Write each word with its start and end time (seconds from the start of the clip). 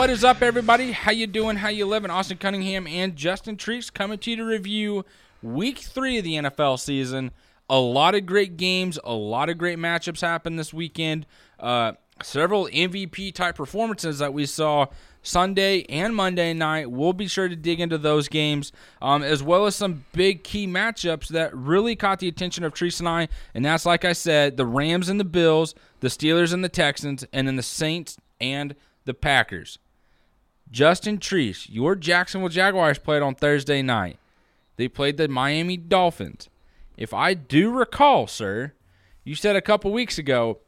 What 0.00 0.08
is 0.08 0.24
up, 0.24 0.40
everybody? 0.40 0.92
How 0.92 1.12
you 1.12 1.26
doing? 1.26 1.56
How 1.56 1.68
you 1.68 1.84
living? 1.84 2.10
Austin 2.10 2.38
Cunningham 2.38 2.86
and 2.86 3.14
Justin 3.14 3.58
Treese 3.58 3.92
coming 3.92 4.16
to 4.20 4.30
you 4.30 4.36
to 4.36 4.44
review 4.46 5.04
Week 5.42 5.76
Three 5.76 6.16
of 6.16 6.24
the 6.24 6.36
NFL 6.36 6.80
season. 6.80 7.32
A 7.68 7.78
lot 7.78 8.14
of 8.14 8.24
great 8.24 8.56
games, 8.56 8.98
a 9.04 9.12
lot 9.12 9.50
of 9.50 9.58
great 9.58 9.78
matchups 9.78 10.22
happened 10.22 10.58
this 10.58 10.72
weekend. 10.72 11.26
Uh, 11.58 11.92
several 12.22 12.66
MVP 12.68 13.34
type 13.34 13.56
performances 13.56 14.20
that 14.20 14.32
we 14.32 14.46
saw 14.46 14.86
Sunday 15.22 15.82
and 15.90 16.16
Monday 16.16 16.54
night. 16.54 16.90
We'll 16.90 17.12
be 17.12 17.28
sure 17.28 17.50
to 17.50 17.54
dig 17.54 17.78
into 17.78 17.98
those 17.98 18.26
games, 18.26 18.72
um, 19.02 19.22
as 19.22 19.42
well 19.42 19.66
as 19.66 19.76
some 19.76 20.06
big 20.14 20.42
key 20.44 20.66
matchups 20.66 21.28
that 21.28 21.54
really 21.54 21.94
caught 21.94 22.20
the 22.20 22.28
attention 22.28 22.64
of 22.64 22.72
Treese 22.72 23.00
and 23.00 23.08
I. 23.08 23.28
And 23.52 23.66
that's, 23.66 23.84
like 23.84 24.06
I 24.06 24.14
said, 24.14 24.56
the 24.56 24.64
Rams 24.64 25.10
and 25.10 25.20
the 25.20 25.24
Bills, 25.24 25.74
the 26.00 26.08
Steelers 26.08 26.54
and 26.54 26.64
the 26.64 26.70
Texans, 26.70 27.22
and 27.34 27.46
then 27.46 27.56
the 27.56 27.62
Saints 27.62 28.16
and 28.40 28.74
the 29.04 29.12
Packers. 29.12 29.78
Justin 30.70 31.18
Treese, 31.18 31.66
your 31.68 31.96
Jacksonville 31.96 32.48
Jaguars 32.48 32.98
played 32.98 33.22
on 33.22 33.34
Thursday 33.34 33.82
night. 33.82 34.18
They 34.76 34.88
played 34.88 35.16
the 35.16 35.28
Miami 35.28 35.76
Dolphins. 35.76 36.48
If 36.96 37.12
I 37.12 37.34
do 37.34 37.70
recall, 37.70 38.26
sir, 38.26 38.72
you 39.24 39.34
said 39.34 39.56
a 39.56 39.60
couple 39.60 39.92
weeks 39.92 40.18
ago 40.18 40.58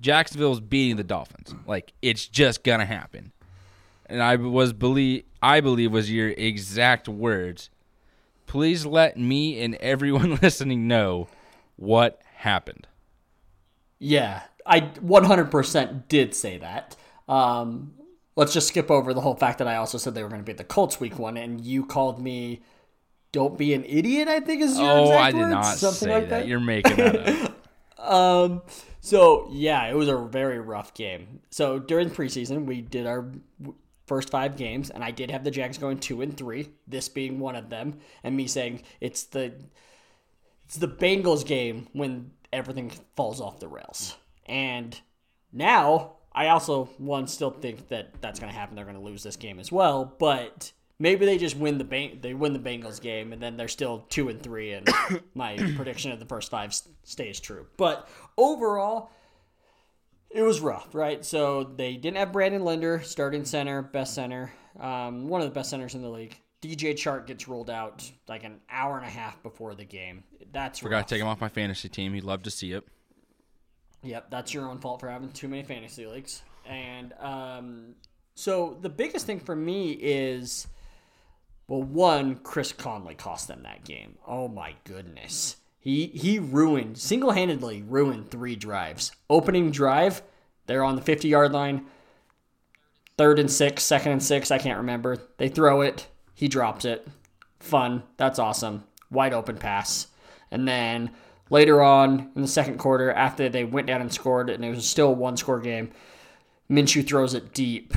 Jacksonville's 0.00 0.60
beating 0.60 0.96
the 0.96 1.04
Dolphins. 1.04 1.54
Like 1.66 1.92
it's 2.02 2.26
just 2.26 2.62
gonna 2.62 2.86
happen. 2.86 3.32
And 4.06 4.22
I 4.22 4.36
was 4.36 4.72
believe 4.72 5.24
I 5.42 5.60
believe 5.60 5.92
was 5.92 6.10
your 6.10 6.30
exact 6.30 7.08
words. 7.08 7.70
Please 8.46 8.86
let 8.86 9.18
me 9.18 9.62
and 9.62 9.74
everyone 9.76 10.36
listening 10.42 10.88
know 10.88 11.28
what 11.76 12.22
happened. 12.34 12.86
Yeah, 13.98 14.42
I 14.64 14.80
100% 14.80 16.08
did 16.08 16.34
say 16.34 16.58
that. 16.58 16.96
Um, 17.28 17.94
let's 18.38 18.52
just 18.52 18.68
skip 18.68 18.88
over 18.88 19.12
the 19.12 19.20
whole 19.20 19.34
fact 19.34 19.58
that 19.58 19.66
I 19.66 19.76
also 19.76 19.98
said 19.98 20.14
they 20.14 20.22
were 20.22 20.28
going 20.28 20.40
to 20.40 20.46
beat 20.46 20.58
the 20.58 20.64
Colts 20.64 21.00
week 21.00 21.18
one, 21.18 21.36
and 21.36 21.60
you 21.60 21.84
called 21.84 22.22
me 22.22 22.62
"Don't 23.32 23.58
be 23.58 23.74
an 23.74 23.84
idiot." 23.84 24.28
I 24.28 24.40
think 24.40 24.62
is 24.62 24.78
your 24.78 24.90
oh, 24.90 25.02
exact 25.02 25.20
I 25.20 25.32
did 25.32 25.40
words, 25.40 25.50
not 25.50 25.64
something 25.64 26.08
say 26.08 26.14
like 26.14 26.28
that. 26.30 26.40
that. 26.40 26.46
You're 26.46 26.60
making 26.60 26.96
that 26.96 27.28
up. 27.28 27.54
Um, 27.98 28.62
so 29.00 29.48
yeah, 29.50 29.84
it 29.88 29.94
was 29.94 30.06
a 30.08 30.16
very 30.16 30.60
rough 30.60 30.94
game. 30.94 31.40
So 31.50 31.80
during 31.80 32.10
preseason, 32.10 32.64
we 32.64 32.80
did 32.80 33.08
our 33.08 33.28
first 34.06 34.30
five 34.30 34.56
games, 34.56 34.88
and 34.88 35.02
I 35.02 35.10
did 35.10 35.32
have 35.32 35.42
the 35.42 35.50
Jags 35.50 35.78
going 35.78 35.98
two 35.98 36.22
and 36.22 36.34
three. 36.34 36.68
This 36.86 37.08
being 37.08 37.40
one 37.40 37.56
of 37.56 37.70
them, 37.70 37.98
and 38.22 38.36
me 38.36 38.46
saying 38.46 38.82
it's 39.00 39.24
the 39.24 39.52
it's 40.64 40.76
the 40.76 40.86
Bengals 40.86 41.44
game 41.44 41.88
when 41.92 42.30
everything 42.52 42.92
falls 43.16 43.40
off 43.40 43.58
the 43.58 43.68
rails. 43.68 44.16
And 44.46 44.98
now 45.52 46.17
I 46.38 46.50
also 46.50 46.84
one 46.98 47.26
still 47.26 47.50
think 47.50 47.88
that 47.88 48.10
that's 48.20 48.38
going 48.38 48.52
to 48.52 48.56
happen. 48.56 48.76
They're 48.76 48.84
going 48.84 48.96
to 48.96 49.02
lose 49.02 49.24
this 49.24 49.34
game 49.34 49.58
as 49.58 49.72
well, 49.72 50.14
but 50.20 50.70
maybe 51.00 51.26
they 51.26 51.36
just 51.36 51.56
win 51.56 51.78
the 51.78 51.84
Bang- 51.84 52.20
they 52.20 52.32
win 52.32 52.52
the 52.52 52.60
Bengals 52.60 53.00
game 53.00 53.32
and 53.32 53.42
then 53.42 53.56
they're 53.56 53.66
still 53.66 54.06
2 54.08 54.28
and 54.28 54.40
3 54.40 54.72
and 54.74 54.88
my 55.34 55.56
prediction 55.74 56.12
of 56.12 56.20
the 56.20 56.26
first 56.26 56.48
5 56.48 56.80
stays 57.02 57.40
true. 57.40 57.66
But 57.76 58.08
overall 58.36 59.10
it 60.30 60.42
was 60.42 60.60
rough, 60.60 60.94
right? 60.94 61.24
So 61.24 61.64
they 61.64 61.96
didn't 61.96 62.18
have 62.18 62.30
Brandon 62.32 62.64
Linder 62.64 63.00
starting 63.02 63.44
center, 63.44 63.82
best 63.82 64.14
center, 64.14 64.52
um, 64.78 65.26
one 65.26 65.40
of 65.40 65.48
the 65.48 65.54
best 65.54 65.70
centers 65.70 65.96
in 65.96 66.02
the 66.02 66.08
league. 66.08 66.40
DJ 66.62 66.92
Chark 66.94 67.26
gets 67.26 67.48
rolled 67.48 67.68
out 67.68 68.08
like 68.28 68.44
an 68.44 68.60
hour 68.70 68.96
and 68.96 69.04
a 69.04 69.10
half 69.10 69.42
before 69.42 69.74
the 69.74 69.84
game. 69.84 70.22
That's 70.52 70.78
Forgot 70.78 70.98
rough. 70.98 71.06
to 71.06 71.14
take 71.16 71.20
him 71.20 71.26
off 71.26 71.40
my 71.40 71.48
fantasy 71.48 71.88
team. 71.88 72.14
He'd 72.14 72.22
love 72.22 72.44
to 72.44 72.50
see 72.52 72.70
it. 72.70 72.84
Yep, 74.02 74.30
that's 74.30 74.54
your 74.54 74.68
own 74.68 74.78
fault 74.78 75.00
for 75.00 75.08
having 75.08 75.30
too 75.30 75.48
many 75.48 75.62
fantasy 75.62 76.06
leagues. 76.06 76.42
And 76.64 77.12
um, 77.18 77.94
so 78.34 78.76
the 78.80 78.88
biggest 78.88 79.26
thing 79.26 79.40
for 79.40 79.56
me 79.56 79.92
is, 79.92 80.68
well, 81.66 81.82
one, 81.82 82.36
Chris 82.36 82.72
Conley 82.72 83.14
cost 83.14 83.48
them 83.48 83.62
that 83.64 83.84
game. 83.84 84.16
Oh 84.26 84.48
my 84.48 84.74
goodness, 84.84 85.56
he 85.80 86.06
he 86.06 86.38
ruined 86.38 86.98
single 86.98 87.32
handedly 87.32 87.82
ruined 87.82 88.30
three 88.30 88.54
drives. 88.54 89.12
Opening 89.28 89.70
drive, 89.70 90.22
they're 90.66 90.84
on 90.84 90.94
the 90.94 91.02
fifty 91.02 91.28
yard 91.28 91.52
line. 91.52 91.86
Third 93.16 93.40
and 93.40 93.50
six, 93.50 93.82
second 93.82 94.12
and 94.12 94.22
six, 94.22 94.50
I 94.52 94.58
can't 94.58 94.78
remember. 94.78 95.18
They 95.38 95.48
throw 95.48 95.80
it, 95.80 96.06
he 96.34 96.46
drops 96.46 96.84
it. 96.84 97.08
Fun, 97.58 98.04
that's 98.16 98.38
awesome. 98.38 98.84
Wide 99.10 99.32
open 99.32 99.56
pass, 99.56 100.06
and 100.52 100.68
then 100.68 101.10
later 101.50 101.82
on 101.82 102.30
in 102.34 102.42
the 102.42 102.48
second 102.48 102.78
quarter, 102.78 103.12
after 103.12 103.48
they 103.48 103.64
went 103.64 103.86
down 103.86 104.00
and 104.00 104.12
scored, 104.12 104.50
and 104.50 104.64
it 104.64 104.70
was 104.70 104.88
still 104.88 105.08
a 105.08 105.12
one 105.12 105.36
score 105.36 105.60
game, 105.60 105.90
Minshew 106.70 107.06
throws 107.06 107.34
it 107.34 107.52
deep. 107.54 107.94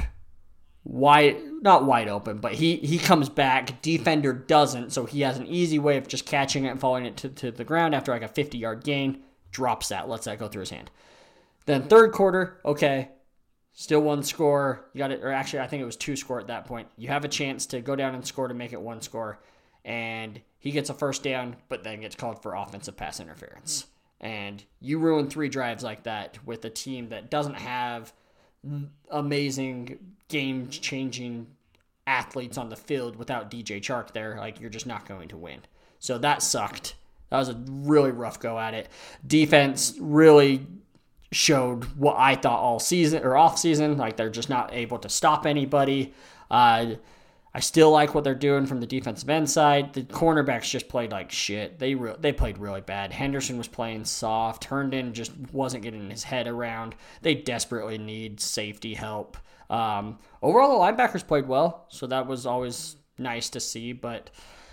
Wide 0.83 1.37
not 1.61 1.85
wide 1.85 2.07
open, 2.07 2.39
but 2.39 2.53
he 2.53 2.77
he 2.77 2.97
comes 2.97 3.29
back. 3.29 3.81
Defender 3.81 4.33
doesn't, 4.33 4.91
so 4.91 5.05
he 5.05 5.21
has 5.21 5.37
an 5.37 5.45
easy 5.45 5.77
way 5.77 5.97
of 5.97 6.07
just 6.07 6.25
catching 6.25 6.65
it 6.65 6.69
and 6.69 6.79
falling 6.79 7.05
it 7.05 7.17
to, 7.17 7.29
to 7.29 7.51
the 7.51 7.63
ground 7.63 7.93
after 7.93 8.11
like 8.11 8.23
a 8.23 8.27
50 8.27 8.57
yard 8.57 8.83
gain. 8.83 9.21
Drops 9.51 9.89
that, 9.89 10.09
lets 10.09 10.25
that 10.25 10.39
go 10.39 10.47
through 10.47 10.61
his 10.61 10.69
hand. 10.71 10.89
Then 11.65 11.83
third 11.83 12.13
quarter, 12.13 12.59
okay, 12.65 13.09
still 13.73 14.01
one 14.01 14.23
score. 14.23 14.89
You 14.93 14.99
got 14.99 15.11
it, 15.11 15.21
or 15.23 15.31
actually, 15.31 15.59
I 15.59 15.67
think 15.67 15.81
it 15.81 15.85
was 15.85 15.97
two 15.97 16.15
score 16.15 16.39
at 16.39 16.47
that 16.47 16.65
point. 16.65 16.87
You 16.97 17.09
have 17.09 17.25
a 17.25 17.29
chance 17.29 17.67
to 17.67 17.81
go 17.81 17.95
down 17.95 18.15
and 18.15 18.25
score 18.25 18.47
to 18.47 18.53
make 18.53 18.73
it 18.73 18.81
one 18.81 19.01
score, 19.01 19.39
and 19.85 20.41
he 20.61 20.71
gets 20.71 20.89
a 20.89 20.93
first 20.93 21.23
down, 21.23 21.57
but 21.67 21.83
then 21.83 21.99
gets 22.01 22.15
called 22.15 22.41
for 22.41 22.53
offensive 22.53 22.95
pass 22.95 23.19
interference. 23.19 23.87
And 24.21 24.63
you 24.79 24.99
ruin 24.99 25.27
three 25.27 25.49
drives 25.49 25.83
like 25.83 26.03
that 26.03 26.37
with 26.45 26.63
a 26.63 26.69
team 26.69 27.09
that 27.09 27.31
doesn't 27.31 27.55
have 27.55 28.13
amazing 29.09 29.97
game 30.27 30.69
changing 30.69 31.47
athletes 32.05 32.59
on 32.59 32.69
the 32.69 32.75
field 32.75 33.15
without 33.15 33.49
DJ 33.49 33.81
Chark 33.81 34.13
there, 34.13 34.37
like 34.37 34.61
you're 34.61 34.69
just 34.69 34.85
not 34.85 35.07
going 35.07 35.29
to 35.29 35.37
win. 35.37 35.61
So 35.97 36.19
that 36.19 36.43
sucked. 36.43 36.93
That 37.31 37.39
was 37.39 37.49
a 37.49 37.59
really 37.67 38.11
rough 38.11 38.39
go 38.39 38.59
at 38.59 38.75
it. 38.75 38.87
Defense 39.25 39.95
really 39.99 40.67
showed 41.31 41.85
what 41.95 42.17
I 42.19 42.35
thought 42.35 42.59
all 42.59 42.79
season 42.79 43.23
or 43.23 43.35
off 43.35 43.57
season, 43.57 43.97
like 43.97 44.17
they're 44.17 44.29
just 44.29 44.49
not 44.49 44.71
able 44.73 44.99
to 44.99 45.09
stop 45.09 45.47
anybody. 45.47 46.13
Uh, 46.51 46.95
I 47.53 47.59
still 47.59 47.91
like 47.91 48.15
what 48.15 48.23
they're 48.23 48.33
doing 48.33 48.65
from 48.65 48.79
the 48.79 48.87
defensive 48.87 49.29
end 49.29 49.49
side. 49.49 49.93
The 49.93 50.03
cornerbacks 50.03 50.69
just 50.69 50.87
played 50.87 51.11
like 51.11 51.31
shit. 51.31 51.79
They 51.79 51.95
re- 51.95 52.15
they 52.19 52.31
played 52.31 52.57
really 52.57 52.81
bad. 52.81 53.11
Henderson 53.11 53.57
was 53.57 53.67
playing 53.67 54.05
soft. 54.05 54.65
Herndon 54.65 55.13
just 55.13 55.31
wasn't 55.51 55.83
getting 55.83 56.09
his 56.09 56.23
head 56.23 56.47
around. 56.47 56.95
They 57.21 57.35
desperately 57.35 57.97
need 57.97 58.39
safety 58.39 58.93
help. 58.93 59.37
Um, 59.69 60.19
overall, 60.41 60.77
the 60.77 60.83
linebackers 60.83 61.27
played 61.27 61.47
well, 61.47 61.87
so 61.89 62.07
that 62.07 62.27
was 62.27 62.45
always 62.45 62.95
nice 63.17 63.49
to 63.49 63.59
see. 63.59 63.91
But 63.91 64.29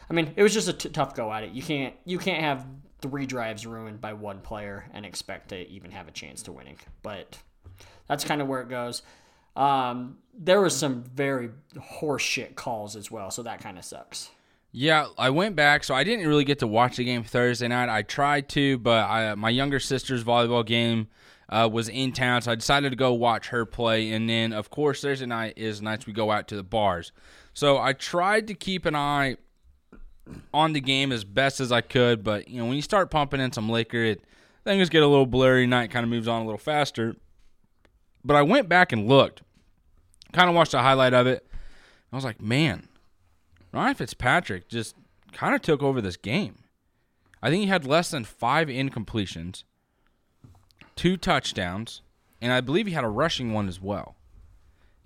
I 0.09 0.15
mean, 0.15 0.33
it 0.37 0.43
was 0.43 0.55
just 0.55 0.69
a 0.69 0.73
t- 0.73 0.89
tough 0.89 1.15
go 1.15 1.33
at 1.33 1.43
it. 1.43 1.53
You 1.53 1.63
can't 1.63 1.95
you 2.05 2.19
can't 2.19 2.43
have 2.43 2.65
three 3.01 3.27
drives 3.27 3.67
ruined 3.67 4.01
by 4.01 4.13
one 4.13 4.41
player 4.41 4.89
and 4.93 5.05
expect 5.05 5.49
to 5.51 5.69
even 5.69 5.91
have 5.91 6.09
a 6.09 6.13
chance 6.13 6.43
to 6.45 6.53
winning. 6.53 6.79
But 7.03 7.39
that's 8.09 8.25
kind 8.25 8.41
of 8.41 8.49
where 8.49 8.61
it 8.61 8.69
goes. 8.69 9.03
Um, 9.59 10.19
there 10.33 10.61
was 10.61 10.77
some 10.77 11.03
very 11.03 11.51
horseshit 11.75 12.55
calls 12.55 12.95
as 12.97 13.11
well, 13.11 13.31
so 13.31 13.43
that 13.43 13.61
kind 13.61 13.77
of 13.77 13.85
sucks. 13.85 14.31
Yeah, 14.71 15.09
I 15.19 15.31
went 15.31 15.57
back, 15.57 15.83
so 15.83 15.95
I 15.95 16.05
didn't 16.05 16.29
really 16.29 16.45
get 16.45 16.61
to 16.61 16.67
watch 16.67 16.97
the 16.97 17.05
game 17.05 17.25
Thursday 17.25 17.67
night. 17.69 17.89
I 17.89 18.03
tried 18.03 18.49
to, 18.51 18.79
but 18.79 19.09
I, 19.09 19.35
my 19.35 19.51
younger 19.51 19.81
sister's 19.81 20.23
volleyball 20.23 20.65
game 20.65 21.09
uh, 21.49 21.69
was 21.71 21.89
in 21.89 22.13
town, 22.13 22.43
so 22.43 22.53
I 22.53 22.55
decided 22.55 22.91
to 22.91 22.97
go 22.97 23.13
watch 23.15 23.49
her 23.49 23.65
play. 23.67 24.13
And 24.13 24.29
then, 24.29 24.53
of 24.53 24.71
course, 24.71 25.01
Thursday 25.01 25.27
night 25.27 25.55
is 25.57 25.83
nights 25.83 26.07
we 26.07 26.13
go 26.13 26.31
out 26.31 26.47
to 26.49 26.57
the 26.57 26.63
bars. 26.63 27.13
So 27.53 27.79
I 27.79 27.95
tried 27.95 28.47
to 28.49 28.55
keep 28.55 28.87
an 28.87 28.95
eye 28.95 29.39
on 30.55 30.75
the 30.75 30.81
game 30.81 31.11
as 31.11 31.25
best 31.25 31.59
as 31.59 31.73
I 31.73 31.81
could, 31.81 32.23
but 32.23 32.47
you 32.49 32.59
know, 32.59 32.67
when 32.67 32.77
you 32.77 32.83
start 32.83 33.11
pumping 33.11 33.41
in 33.41 33.51
some 33.51 33.69
liquor, 33.69 34.05
it 34.05 34.23
things 34.63 34.91
get 34.91 35.03
a 35.03 35.07
little 35.09 35.27
blurry. 35.27 35.67
Night 35.67 35.91
kind 35.91 36.05
of 36.05 36.11
moves 36.11 36.29
on 36.29 36.43
a 36.43 36.45
little 36.45 36.59
faster. 36.59 37.17
But 38.25 38.37
I 38.37 38.43
went 38.43 38.69
back 38.69 38.93
and 38.93 39.09
looked, 39.09 39.43
kind 40.33 40.49
of 40.49 40.55
watched 40.55 40.75
a 40.75 40.79
highlight 40.81 41.15
of 41.15 41.27
it. 41.27 41.47
I 42.13 42.17
was 42.17 42.25
like, 42.25 42.41
man, 42.41 42.89
Ryan 43.73 43.95
Fitzpatrick 43.95 44.69
just 44.69 44.95
kind 45.33 45.55
of 45.55 45.63
took 45.63 45.83
over 45.83 46.01
this 46.01 46.17
game. 46.17 46.57
I 47.43 47.51
think 47.51 47.63
he 47.63 47.69
had 47.69 47.87
less 47.87 48.11
than 48.11 48.25
five 48.25 48.69
incompletions, 48.69 49.63
two 50.97 51.17
touchdowns, 51.17 52.03
and 52.41 52.53
I 52.53 52.61
believe 52.61 52.87
he 52.87 52.93
had 52.95 53.05
a 53.05 53.09
rushing 53.09 53.53
one 53.53 53.69
as 53.69 53.81
well. 53.81 54.17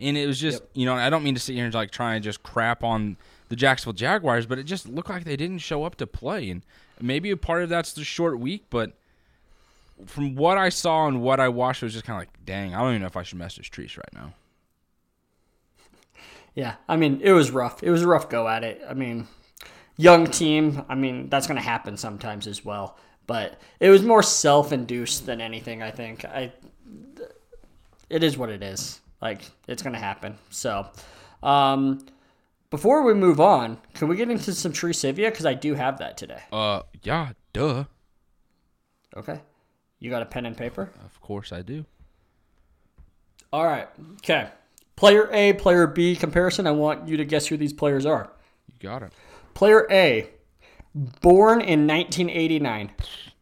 And 0.01 0.17
it 0.17 0.27
was 0.27 0.41
just, 0.41 0.63
you 0.75 0.87
know, 0.87 0.95
I 0.95 1.11
don't 1.11 1.23
mean 1.23 1.35
to 1.35 1.41
sit 1.41 1.55
here 1.55 1.65
and 1.65 1.75
like 1.75 1.91
try 1.91 2.15
and 2.15 2.25
just 2.25 2.43
crap 2.43 2.83
on 2.83 3.17
the 3.49 3.57
Jacksonville 3.57 3.93
Jaguars, 3.93 4.47
but 4.47 4.59
it 4.59 4.65
just 4.65 4.89
looked 4.89 5.11
like 5.11 5.25
they 5.25 5.37
didn't 5.37 5.59
show 5.59 5.85
up 5.85 5.97
to 5.97 6.07
play. 6.07 6.51
And 6.51 6.65
maybe 7.01 7.31
a 7.31 7.37
part 7.37 7.63
of 7.63 7.69
that's 7.69 7.93
the 7.93 8.03
short 8.03 8.39
week, 8.39 8.65
but 8.71 8.93
from 10.07 10.35
what 10.35 10.59
I 10.59 10.71
saw 10.71 11.07
and 11.07 11.21
what 11.21 11.39
I 11.39 11.49
watched, 11.49 11.83
it 11.83 11.87
was 11.87 11.93
just 11.93 12.05
kind 12.05 12.17
of 12.17 12.23
like, 12.23 12.45
dang, 12.45 12.75
I 12.75 12.81
don't 12.81 12.91
even 12.91 13.03
know 13.03 13.07
if 13.07 13.17
I 13.17 13.23
should 13.23 13.39
message 13.39 13.71
Treese 13.71 13.97
right 13.97 14.13
now. 14.13 14.33
Yeah, 16.55 16.75
I 16.89 16.97
mean, 16.97 17.21
it 17.23 17.33
was 17.33 17.51
rough. 17.51 17.83
It 17.83 17.91
was 17.91 18.03
a 18.03 18.07
rough 18.07 18.29
go 18.29 18.47
at 18.47 18.63
it. 18.63 18.83
I 18.89 18.95
mean, 18.95 19.27
young 19.97 20.27
team. 20.27 20.85
I 20.89 20.95
mean, 20.95 21.29
that's 21.29 21.47
going 21.47 21.57
to 21.57 21.63
happen 21.67 21.97
sometimes 21.97 22.47
as 22.47 22.65
well. 22.65 22.99
But 23.27 23.61
it 23.81 23.89
was 23.89 24.03
more 24.03 24.23
self-induced 24.23 25.27
than 25.27 25.41
anything. 25.41 25.83
I 25.83 25.91
think. 25.91 26.25
I. 26.25 26.53
It 28.11 28.23
is 28.23 28.37
what 28.37 28.51
it 28.51 28.63
is. 28.63 29.01
Like 29.23 29.43
it's 29.69 29.83
gonna 29.83 29.99
happen. 29.99 30.37
So, 30.51 30.87
um, 31.43 32.05
before 32.71 33.05
we 33.05 33.15
move 33.15 33.41
on, 33.41 33.79
can 33.95 34.09
we 34.09 34.17
get 34.17 34.29
into 34.29 34.53
some 34.53 34.73
tree 34.73 34.93
Trivia? 34.93 35.31
Because 35.31 35.47
I 35.47 35.55
do 35.55 35.75
have 35.75 35.99
that 35.99 36.17
today. 36.17 36.43
Uh, 36.53 36.83
yeah, 37.05 37.31
duh. 37.53 37.85
Okay. 39.17 39.41
You 40.01 40.11
got 40.11 40.23
a 40.23 40.27
pen 40.27 40.45
and 40.45 40.57
paper? 40.57 40.91
Of 41.05 41.21
course 41.21 41.53
I 41.53 41.63
do. 41.63 41.87
All 43.53 43.65
right. 43.65 43.89
Okay. 44.15 44.49
Player 44.97 45.29
A, 45.33 45.53
player 45.55 45.87
B 45.87 46.15
comparison. 46.17 46.67
I 46.67 46.73
want 46.73 47.09
you 47.09 47.17
to 47.17 47.25
guess 47.25 47.47
who 47.47 47.57
these 47.57 47.73
players 47.73 48.07
are. 48.07 48.33
You 48.69 48.75
got 48.81 49.03
it. 49.03 49.13
Player 49.55 49.87
A, 49.91 50.29
born 50.95 51.61
in 51.61 51.87
1989, 51.87 52.93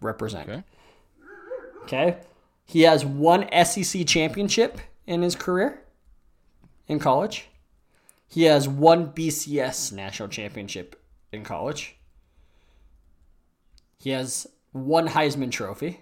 represent. 0.00 0.48
Okay. 0.48 0.62
Okay. 1.82 2.18
He 2.64 2.82
has 2.82 3.04
one 3.04 3.48
SEC 3.64 4.06
championship 4.06 4.80
in 5.06 5.22
his 5.22 5.34
career 5.34 5.82
in 6.86 6.98
college. 6.98 7.48
He 8.28 8.44
has 8.44 8.68
one 8.68 9.12
BCS 9.12 9.92
national 9.92 10.28
championship 10.28 10.94
in 11.32 11.42
college. 11.42 11.96
He 13.98 14.10
has 14.10 14.46
one 14.72 15.08
Heisman 15.08 15.50
Trophy. 15.50 16.00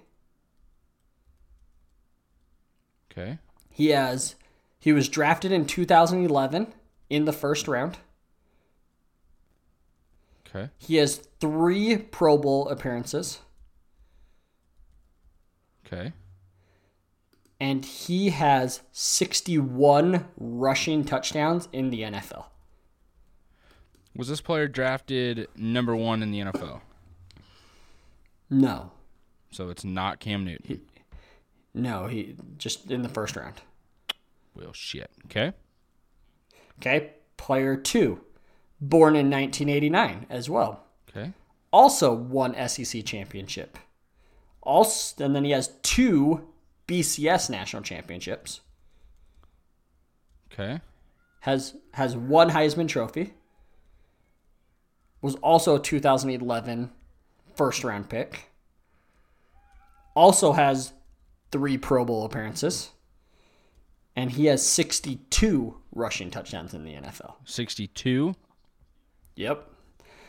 Okay. 3.10 3.38
He 3.70 3.88
has 3.88 4.34
he 4.78 4.92
was 4.92 5.08
drafted 5.08 5.52
in 5.52 5.66
2011 5.66 6.72
in 7.10 7.24
the 7.24 7.32
first 7.32 7.66
round. 7.68 7.98
Okay. 10.46 10.70
He 10.78 10.96
has 10.96 11.16
3 11.40 11.96
Pro 11.98 12.38
Bowl 12.38 12.68
appearances 12.68 13.40
Okay. 15.86 16.12
and 17.60 17.84
he 17.84 18.30
has 18.30 18.82
61 18.92 20.26
rushing 20.38 21.04
touchdowns 21.04 21.68
in 21.72 21.90
the 21.90 22.02
NFL. 22.02 22.46
Was 24.14 24.28
this 24.28 24.40
player 24.40 24.68
drafted 24.68 25.48
number 25.56 25.94
one 25.96 26.22
in 26.22 26.30
the 26.30 26.40
NFL? 26.40 26.80
No. 28.50 28.92
So 29.50 29.70
it's 29.70 29.84
not 29.84 30.18
Cam 30.20 30.44
Newton. 30.44 30.82
No, 31.74 32.06
he 32.06 32.36
just 32.56 32.90
in 32.90 33.02
the 33.02 33.08
first 33.08 33.36
round. 33.36 33.60
Well, 34.58 34.72
shit. 34.72 35.10
Okay. 35.26 35.52
Okay, 36.80 37.12
player 37.36 37.76
2, 37.76 38.20
born 38.80 39.16
in 39.16 39.30
1989 39.30 40.26
as 40.30 40.48
well. 40.50 40.84
Okay. 41.08 41.32
Also 41.72 42.12
won 42.12 42.54
SEC 42.68 43.04
championship. 43.04 43.78
Also, 44.62 45.24
and 45.24 45.34
then 45.34 45.44
he 45.44 45.50
has 45.52 45.72
two 45.82 46.48
BCS 46.86 47.50
national 47.50 47.82
championships. 47.82 48.60
Okay. 50.52 50.80
Has 51.40 51.74
has 51.92 52.16
one 52.16 52.50
Heisman 52.50 52.88
Trophy. 52.88 53.34
Was 55.20 55.34
also 55.36 55.76
a 55.76 55.80
2011 55.80 56.90
first 57.56 57.84
round 57.84 58.08
pick. 58.08 58.50
Also 60.14 60.52
has 60.52 60.92
three 61.50 61.76
Pro 61.76 62.04
Bowl 62.04 62.24
appearances. 62.24 62.90
And 64.18 64.32
he 64.32 64.46
has 64.46 64.66
62 64.66 65.76
rushing 65.92 66.28
touchdowns 66.28 66.74
in 66.74 66.82
the 66.82 66.94
NFL. 66.94 67.34
62. 67.44 68.34
Yep. 69.36 69.70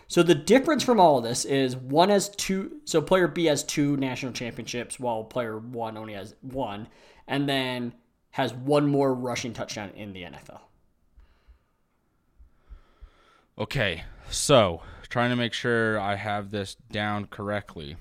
So 0.07 0.21
the 0.21 0.35
difference 0.35 0.83
from 0.83 0.99
all 0.99 1.17
of 1.17 1.23
this 1.23 1.43
is 1.43 1.75
one 1.75 2.09
has 2.09 2.29
two. 2.29 2.81
So 2.85 3.01
player 3.01 3.27
B 3.27 3.45
has 3.45 3.63
two 3.63 3.97
national 3.97 4.33
championships, 4.33 4.99
while 4.99 5.23
player 5.23 5.57
one 5.57 5.97
only 5.97 6.13
has 6.13 6.35
one, 6.41 6.87
and 7.27 7.49
then 7.49 7.95
has 8.29 8.53
one 8.53 8.85
more 8.85 9.11
rushing 9.11 9.53
touchdown 9.53 9.89
in 9.95 10.13
the 10.13 10.21
NFL. 10.21 10.59
Okay. 13.57 14.03
So, 14.29 14.83
trying 15.09 15.31
to 15.31 15.35
make 15.35 15.53
sure 15.53 15.99
I 15.99 16.13
have 16.13 16.51
this 16.51 16.75
down 16.91 17.25
correctly 17.25 17.97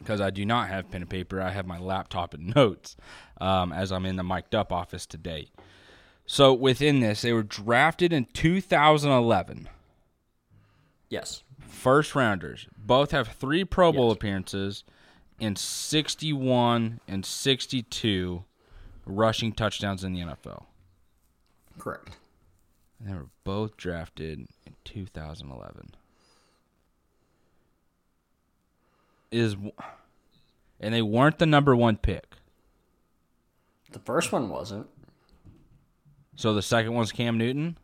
because 0.00 0.20
I 0.20 0.30
do 0.30 0.44
not 0.44 0.68
have 0.68 0.90
pen 0.90 1.02
and 1.02 1.10
paper. 1.10 1.40
I 1.40 1.50
have 1.50 1.66
my 1.66 1.78
laptop 1.78 2.34
and 2.34 2.54
notes 2.56 2.96
um, 3.40 3.72
as 3.72 3.92
I'm 3.92 4.04
in 4.06 4.16
the 4.16 4.24
mic'd 4.24 4.54
up 4.54 4.72
office 4.72 5.06
today. 5.06 5.50
So, 6.26 6.52
within 6.52 7.00
this, 7.00 7.22
they 7.22 7.32
were 7.32 7.42
drafted 7.42 8.12
in 8.12 8.26
2011. 8.32 9.68
Yes. 11.08 11.42
First 11.58 12.14
rounders. 12.14 12.66
Both 12.76 13.10
have 13.10 13.28
three 13.28 13.64
Pro 13.64 13.92
Bowl 13.92 14.08
Yes. 14.08 14.16
appearances 14.16 14.84
and 15.40 15.58
61 15.58 17.00
and 17.08 17.24
62 17.26 18.44
rushing 19.06 19.52
touchdowns 19.52 20.04
in 20.04 20.12
the 20.12 20.20
NFL. 20.20 20.66
Correct. 21.78 22.16
And 23.00 23.08
they 23.08 23.14
were 23.14 23.28
both 23.44 23.76
drafted 23.76 24.46
in 24.66 24.76
2011. 24.84 25.94
Is 29.30 29.56
and 30.80 30.94
they 30.94 31.02
weren't 31.02 31.38
the 31.38 31.46
number 31.46 31.76
one 31.76 31.96
pick. 31.96 32.24
The 33.92 34.00
first 34.00 34.32
one 34.32 34.48
wasn't. 34.48 34.86
So 36.36 36.54
the 36.54 36.62
second 36.62 36.94
one's 36.94 37.12
Cam 37.12 37.36
Newton. 37.36 37.76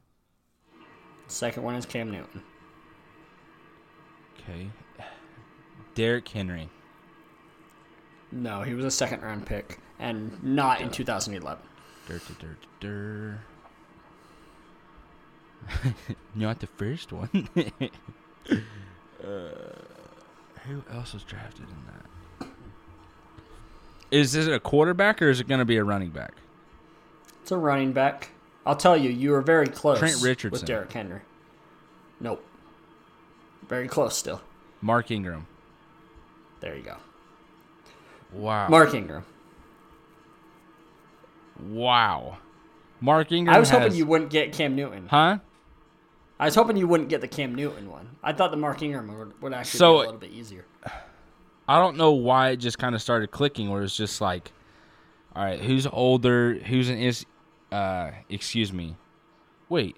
The 1.27 1.33
second 1.33 1.63
one 1.63 1.75
is 1.75 1.85
Cam 1.85 2.11
Newton. 2.11 2.43
Okay. 4.39 4.71
Derrick 5.95 6.29
Henry. 6.29 6.69
No, 8.33 8.63
he 8.63 8.75
was 8.75 8.85
a 8.85 8.91
second 8.91 9.23
round 9.23 9.47
pick 9.47 9.79
and 9.99 10.43
not 10.43 10.81
in 10.81 10.91
2011. 10.91 11.63
Dur, 12.07 12.21
dur, 12.29 12.35
dur, 12.39 12.57
dur. 12.81 13.41
Not 16.35 16.61
the 16.61 16.67
first 16.67 17.13
one. 17.13 17.49
uh, 19.25 19.51
who 20.69 20.83
else 20.93 21.15
was 21.15 21.23
drafted 21.23 21.67
in 21.69 21.77
that? 21.87 22.49
Is 24.11 24.33
this 24.33 24.47
a 24.47 24.61
quarterback 24.61 25.21
or 25.21 25.29
is 25.29 25.41
it 25.41 25.49
going 25.49 25.59
to 25.59 25.65
be 25.65 25.77
a 25.77 25.85
running 25.85 26.11
back? 26.11 26.33
It's 27.43 27.53
a 27.53 27.57
running 27.57 27.93
back. 27.93 28.31
I'll 28.65 28.77
tell 28.77 28.97
you, 28.97 29.11
you 29.11 29.31
were 29.31 29.43
very 29.43 29.69
close. 29.69 29.99
Trent 29.99 30.21
Richardson. 30.23 30.51
with 30.51 30.65
Derrick 30.65 30.93
Henry. 30.93 31.21
Nope. 32.21 32.45
Very 33.69 33.89
close 33.89 34.17
still. 34.17 34.41
Mark 34.81 35.11
Ingram. 35.11 35.47
There 36.61 36.77
you 36.77 36.83
go. 36.83 36.97
Wow. 38.33 38.69
Mark 38.69 38.95
Ingram. 38.95 39.25
Wow. 41.61 42.39
Mark 43.01 43.31
Ingram. 43.33 43.55
I 43.55 43.59
was 43.59 43.71
hoping 43.71 43.95
you 43.95 44.07
wouldn't 44.07 44.31
get 44.31 44.53
Cam 44.53 44.75
Newton. 44.75 45.09
Huh? 45.09 45.39
I 46.39 46.45
was 46.47 46.55
hoping 46.55 46.77
you 46.77 46.87
wouldn't 46.87 47.09
get 47.09 47.21
the 47.23 47.29
Cam 47.29 47.55
Newton 47.55 47.91
one. 47.91 48.17
I 48.23 48.33
thought 48.33 48.51
the 48.51 48.57
Mark 48.59 48.83
Ingram 48.83 49.17
would, 49.19 49.41
would 49.43 49.53
actually 49.55 49.79
So- 49.79 49.93
be 49.93 49.97
a 49.97 50.01
little 50.05 50.21
bit 50.21 50.31
easier. 50.33 50.65
I 51.69 51.79
don't 51.81 51.97
know 51.97 52.13
why 52.13 52.51
it 52.51 52.57
just 52.59 52.79
kind 52.79 52.95
of 52.95 53.03
started 53.03 53.31
clicking 53.31 53.71
where 53.71 53.83
it's 53.83 53.97
just 53.97 54.21
like, 54.21 54.53
all 55.35 55.43
right, 55.45 55.59
who's 55.61 55.87
older? 55.87 56.55
Who's 56.55 56.89
an 56.89 56.99
is, 56.99 57.27
uh, 57.73 58.11
excuse 58.29 58.73
me. 58.73 58.97
Wait. 59.69 59.97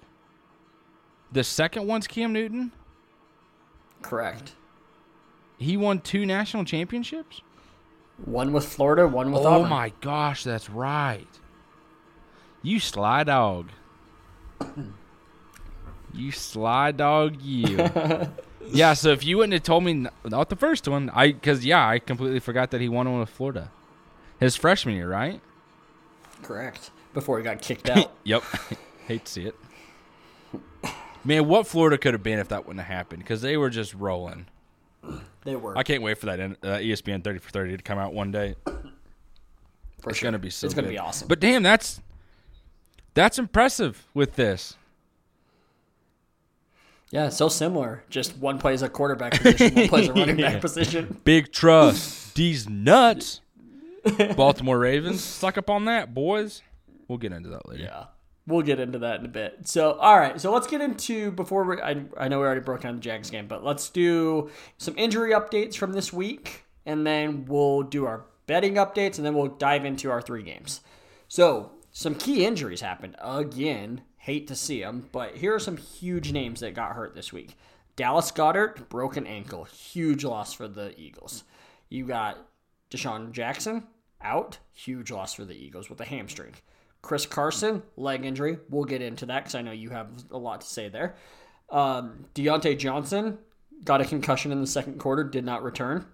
The 1.32 1.44
second 1.44 1.86
one's 1.86 2.06
Cam 2.06 2.32
Newton? 2.32 2.72
Correct. 4.00 4.54
He 5.58 5.76
won 5.76 6.00
two 6.00 6.24
national 6.24 6.64
championships? 6.64 7.42
One 8.24 8.52
with 8.52 8.64
Florida, 8.66 9.06
one 9.06 9.30
with 9.30 9.42
oh 9.42 9.56
Auburn. 9.56 9.68
my 9.70 9.92
gosh, 10.00 10.44
that's 10.44 10.70
right. 10.70 11.28
You 12.62 12.80
sly 12.80 13.24
dog. 13.24 13.68
You 16.14 16.32
sly 16.32 16.92
dog, 16.92 17.40
you. 17.42 17.88
yeah, 18.66 18.94
so 18.94 19.10
if 19.10 19.24
you 19.24 19.36
wouldn't 19.36 19.52
have 19.52 19.62
told 19.62 19.84
me 19.84 20.06
not 20.24 20.48
the 20.48 20.56
first 20.56 20.88
one, 20.88 21.10
I 21.10 21.32
because 21.32 21.64
yeah, 21.64 21.86
I 21.86 21.98
completely 21.98 22.40
forgot 22.40 22.70
that 22.72 22.80
he 22.80 22.88
won 22.88 23.10
one 23.10 23.20
with 23.20 23.30
Florida, 23.30 23.70
his 24.40 24.56
freshman 24.56 24.94
year, 24.96 25.08
right? 25.08 25.40
Correct. 26.42 26.90
Before 27.14 27.38
he 27.38 27.44
got 27.44 27.60
kicked 27.60 27.88
out. 27.90 28.12
Yep. 28.24 28.42
Hate 29.06 29.24
to 29.24 29.32
see 29.32 29.46
it. 29.46 29.54
Man, 31.24 31.46
what 31.48 31.66
Florida 31.66 31.98
could 31.98 32.14
have 32.14 32.22
been 32.22 32.38
if 32.38 32.48
that 32.48 32.66
wouldn't 32.66 32.84
have 32.84 32.94
happened? 32.94 33.22
Because 33.22 33.42
they 33.42 33.56
were 33.56 33.70
just 33.70 33.92
rolling. 33.94 34.46
they 35.44 35.56
were. 35.56 35.76
I 35.76 35.82
can't 35.82 36.02
wait 36.02 36.18
for 36.18 36.26
that 36.26 36.40
uh, 36.40 36.54
ESPN 36.78 37.22
thirty 37.24 37.38
for 37.38 37.50
thirty 37.50 37.76
to 37.76 37.82
come 37.82 37.98
out 37.98 38.14
one 38.14 38.30
day. 38.30 38.54
for 38.64 40.10
It's 40.10 40.18
sure. 40.18 40.28
gonna 40.28 40.38
be 40.38 40.50
so. 40.50 40.64
It's 40.66 40.74
gonna 40.74 40.86
good. 40.88 40.92
be 40.94 40.98
awesome. 40.98 41.28
But 41.28 41.40
damn, 41.40 41.62
that's 41.62 42.00
that's 43.14 43.38
impressive 43.38 44.06
with 44.14 44.36
this. 44.36 44.76
Yeah, 47.10 47.28
so 47.28 47.48
similar. 47.48 48.04
Just 48.10 48.36
one 48.38 48.58
plays 48.58 48.82
a 48.82 48.88
quarterback 48.88 49.40
position, 49.40 49.74
one 49.74 49.88
plays 49.88 50.08
a 50.08 50.12
running 50.12 50.38
Yeah. 50.38 50.52
back 50.52 50.60
position. 50.60 51.20
Big 51.24 51.52
trust. 51.52 52.34
These 52.34 52.68
nuts. 52.68 53.40
Baltimore 54.36 54.78
Ravens. 54.78 55.22
Suck 55.22 55.58
up 55.58 55.68
on 55.68 55.84
that, 55.86 56.14
boys. 56.14 56.62
We'll 57.08 57.18
get 57.18 57.32
into 57.32 57.48
that 57.50 57.68
later. 57.68 57.82
Yeah. 57.84 58.04
We'll 58.46 58.62
get 58.62 58.80
into 58.80 58.98
that 59.00 59.20
in 59.20 59.26
a 59.26 59.28
bit. 59.28 59.68
So, 59.68 59.92
all 59.92 60.18
right. 60.18 60.40
So 60.40 60.50
let's 60.52 60.66
get 60.66 60.80
into 60.80 61.30
before 61.32 61.64
we. 61.64 61.80
I, 61.82 62.04
I 62.16 62.28
know 62.28 62.38
we 62.38 62.46
already 62.46 62.62
broke 62.62 62.80
down 62.80 62.94
the 62.94 63.00
Jags 63.02 63.28
game, 63.28 63.46
but 63.46 63.62
let's 63.62 63.90
do 63.90 64.50
some 64.78 64.94
injury 64.96 65.32
updates 65.32 65.76
from 65.76 65.92
this 65.92 66.12
week, 66.12 66.64
and 66.86 67.06
then 67.06 67.44
we'll 67.44 67.82
do 67.82 68.06
our 68.06 68.24
betting 68.46 68.74
updates, 68.76 69.18
and 69.18 69.26
then 69.26 69.34
we'll 69.34 69.48
dive 69.48 69.84
into 69.84 70.10
our 70.10 70.22
three 70.22 70.42
games. 70.42 70.80
So, 71.28 71.72
some 71.92 72.14
key 72.14 72.46
injuries 72.46 72.80
happened 72.80 73.16
again. 73.18 74.00
Hate 74.18 74.48
to 74.48 74.56
see 74.56 74.80
them, 74.80 75.08
but 75.12 75.36
here 75.36 75.54
are 75.54 75.60
some 75.60 75.76
huge 75.76 76.32
names 76.32 76.60
that 76.60 76.74
got 76.74 76.92
hurt 76.92 77.14
this 77.14 77.32
week. 77.32 77.56
Dallas 77.96 78.30
Goedert, 78.30 78.88
broken 78.88 79.26
ankle, 79.26 79.64
huge 79.64 80.24
loss 80.24 80.52
for 80.52 80.68
the 80.68 80.94
Eagles. 81.00 81.44
You 81.88 82.06
got 82.06 82.38
DeSean 82.90 83.32
Jackson 83.32 83.86
out, 84.20 84.58
huge 84.72 85.10
loss 85.10 85.34
for 85.34 85.44
the 85.44 85.54
Eagles 85.54 85.88
with 85.88 86.00
a 86.00 86.04
hamstring. 86.04 86.54
Chris 87.02 87.26
Carson, 87.26 87.82
leg 87.96 88.24
injury. 88.24 88.58
We'll 88.68 88.84
get 88.84 89.02
into 89.02 89.26
that 89.26 89.44
because 89.44 89.54
I 89.54 89.62
know 89.62 89.72
you 89.72 89.90
have 89.90 90.08
a 90.30 90.38
lot 90.38 90.60
to 90.60 90.66
say 90.66 90.88
there. 90.88 91.14
Um, 91.70 92.26
Diontae 92.34 92.78
Johnson 92.78 93.38
got 93.84 94.00
a 94.00 94.04
concussion 94.04 94.52
in 94.52 94.60
the 94.60 94.66
second 94.66 94.98
quarter, 94.98 95.24
did 95.24 95.44
not 95.44 95.62
return. 95.62 96.06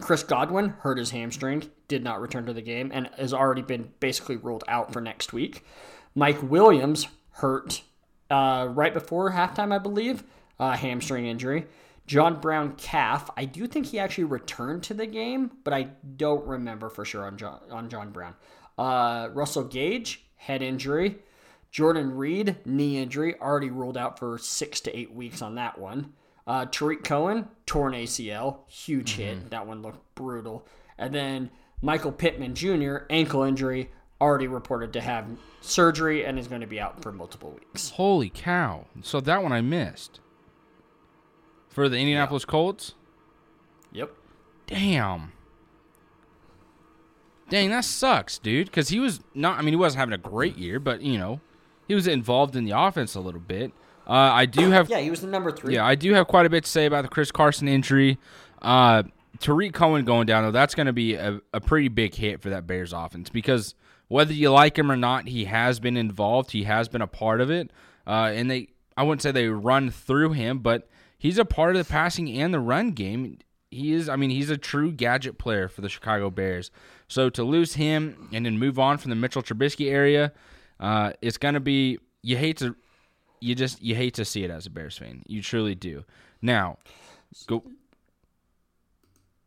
Chris 0.00 0.22
Godwin 0.22 0.70
hurt 0.80 0.98
his 0.98 1.10
hamstring, 1.10 1.70
did 1.88 2.02
not 2.02 2.20
return 2.20 2.46
to 2.46 2.52
the 2.52 2.62
game, 2.62 2.90
and 2.94 3.10
has 3.18 3.34
already 3.34 3.62
been 3.62 3.92
basically 4.00 4.36
ruled 4.36 4.64
out 4.66 4.92
for 4.92 5.00
next 5.00 5.32
week. 5.32 5.64
Mike 6.14 6.42
Williams 6.42 7.06
hurt 7.32 7.82
uh, 8.30 8.68
right 8.70 8.94
before 8.94 9.32
halftime, 9.32 9.72
I 9.72 9.78
believe, 9.78 10.22
uh, 10.58 10.76
hamstring 10.76 11.26
injury. 11.26 11.66
John 12.06 12.40
Brown 12.40 12.74
calf. 12.74 13.30
I 13.36 13.44
do 13.44 13.66
think 13.66 13.86
he 13.86 13.98
actually 13.98 14.24
returned 14.24 14.82
to 14.84 14.94
the 14.94 15.06
game, 15.06 15.52
but 15.62 15.72
I 15.72 15.90
don't 16.16 16.44
remember 16.44 16.88
for 16.88 17.04
sure 17.04 17.24
on 17.24 17.36
John, 17.36 17.60
on 17.70 17.88
John 17.88 18.10
Brown. 18.10 18.34
Uh, 18.76 19.28
Russell 19.32 19.64
Gage 19.64 20.24
head 20.36 20.62
injury. 20.62 21.18
Jordan 21.70 22.16
Reed 22.16 22.56
knee 22.64 22.98
injury 22.98 23.38
already 23.40 23.70
ruled 23.70 23.96
out 23.96 24.18
for 24.18 24.38
six 24.38 24.80
to 24.80 24.98
eight 24.98 25.14
weeks 25.14 25.40
on 25.40 25.54
that 25.54 25.78
one. 25.78 26.12
Uh, 26.46 26.66
Tarik 26.66 27.04
Cohen 27.04 27.48
torn 27.64 27.92
ACL, 27.92 28.68
huge 28.68 29.12
hit. 29.12 29.38
Mm-hmm. 29.38 29.48
That 29.50 29.68
one 29.68 29.82
looked 29.82 30.14
brutal. 30.16 30.66
And 30.98 31.14
then 31.14 31.50
Michael 31.80 32.10
Pittman 32.10 32.56
Jr. 32.56 32.98
ankle 33.08 33.44
injury 33.44 33.90
already 34.20 34.46
reported 34.46 34.92
to 34.92 35.00
have 35.00 35.26
surgery 35.60 36.24
and 36.24 36.38
is 36.38 36.48
going 36.48 36.60
to 36.60 36.66
be 36.66 36.80
out 36.80 37.02
for 37.02 37.12
multiple 37.12 37.50
weeks. 37.52 37.90
Holy 37.90 38.30
cow! 38.30 38.86
So 39.02 39.20
that 39.20 39.42
one 39.42 39.52
I 39.52 39.60
missed. 39.60 40.20
For 41.68 41.88
the 41.88 41.96
Indianapolis 41.98 42.44
Colts. 42.44 42.94
Yep. 43.92 44.10
Damn. 44.66 45.32
Dang, 47.48 47.70
that 47.70 47.84
sucks, 47.84 48.38
dude. 48.38 48.66
Because 48.66 48.88
he 48.88 48.98
was 48.98 49.20
not. 49.34 49.58
I 49.58 49.62
mean, 49.62 49.72
he 49.72 49.76
wasn't 49.76 50.00
having 50.00 50.14
a 50.14 50.18
great 50.18 50.56
year, 50.56 50.80
but 50.80 51.00
you 51.02 51.18
know, 51.18 51.40
he 51.88 51.94
was 51.94 52.06
involved 52.06 52.56
in 52.56 52.64
the 52.64 52.78
offense 52.78 53.14
a 53.14 53.20
little 53.20 53.40
bit. 53.40 53.72
Uh, 54.06 54.12
I 54.12 54.46
do 54.46 54.70
have. 54.70 54.90
Yeah, 54.90 54.98
he 55.00 55.10
was 55.10 55.20
the 55.20 55.26
number 55.28 55.52
three. 55.52 55.74
Yeah, 55.74 55.84
I 55.84 55.94
do 55.94 56.14
have 56.14 56.26
quite 56.26 56.46
a 56.46 56.50
bit 56.50 56.64
to 56.64 56.70
say 56.70 56.86
about 56.86 57.02
the 57.02 57.08
Chris 57.08 57.30
Carson 57.30 57.68
injury. 57.68 58.18
Uh, 58.60 59.04
Tarik 59.38 59.72
Cohen 59.72 60.04
going 60.04 60.26
down, 60.26 60.44
though, 60.44 60.50
that's 60.50 60.74
going 60.74 60.86
to 60.86 60.92
be 60.92 61.14
a, 61.14 61.40
a 61.52 61.60
pretty 61.60 61.88
big 61.88 62.14
hit 62.14 62.42
for 62.42 62.50
that 62.50 62.66
Bears 62.66 62.92
offense 62.92 63.30
because 63.30 63.74
whether 64.10 64.32
you 64.32 64.50
like 64.50 64.76
him 64.76 64.90
or 64.90 64.96
not, 64.96 65.28
he 65.28 65.44
has 65.44 65.78
been 65.78 65.96
involved. 65.96 66.50
He 66.50 66.64
has 66.64 66.88
been 66.88 67.00
a 67.00 67.06
part 67.06 67.40
of 67.40 67.48
it. 67.48 67.70
Uh, 68.04 68.32
and 68.34 68.50
they, 68.50 68.70
I 68.96 69.04
wouldn't 69.04 69.22
say 69.22 69.30
they 69.30 69.46
run 69.46 69.88
through 69.92 70.32
him, 70.32 70.58
but 70.58 70.88
he's 71.16 71.38
a 71.38 71.44
part 71.44 71.76
of 71.76 71.86
the 71.86 71.88
passing 71.88 72.28
and 72.28 72.52
the 72.52 72.58
run 72.58 72.90
game. 72.90 73.38
He 73.70 73.92
is, 73.92 74.08
I 74.08 74.16
mean, 74.16 74.30
he's 74.30 74.50
a 74.50 74.56
true 74.56 74.90
gadget 74.90 75.38
player 75.38 75.68
for 75.68 75.80
the 75.80 75.88
Chicago 75.88 76.28
Bears. 76.28 76.72
So 77.06 77.30
to 77.30 77.44
lose 77.44 77.74
him 77.74 78.28
and 78.32 78.44
then 78.44 78.58
move 78.58 78.80
on 78.80 78.98
from 78.98 79.10
the 79.10 79.16
Mitchell 79.16 79.44
Trubisky 79.44 79.92
area, 79.92 80.32
uh, 80.80 81.12
it's 81.22 81.38
going 81.38 81.54
to 81.54 81.60
be, 81.60 82.00
you 82.20 82.36
hate 82.36 82.56
to, 82.56 82.74
you 83.38 83.54
just, 83.54 83.80
you 83.80 83.94
hate 83.94 84.14
to 84.14 84.24
see 84.24 84.42
it 84.42 84.50
as 84.50 84.66
a 84.66 84.70
Bears 84.70 84.98
fan. 84.98 85.22
You 85.28 85.40
truly 85.40 85.76
do. 85.76 86.04
Now, 86.42 86.78
go. 87.46 87.62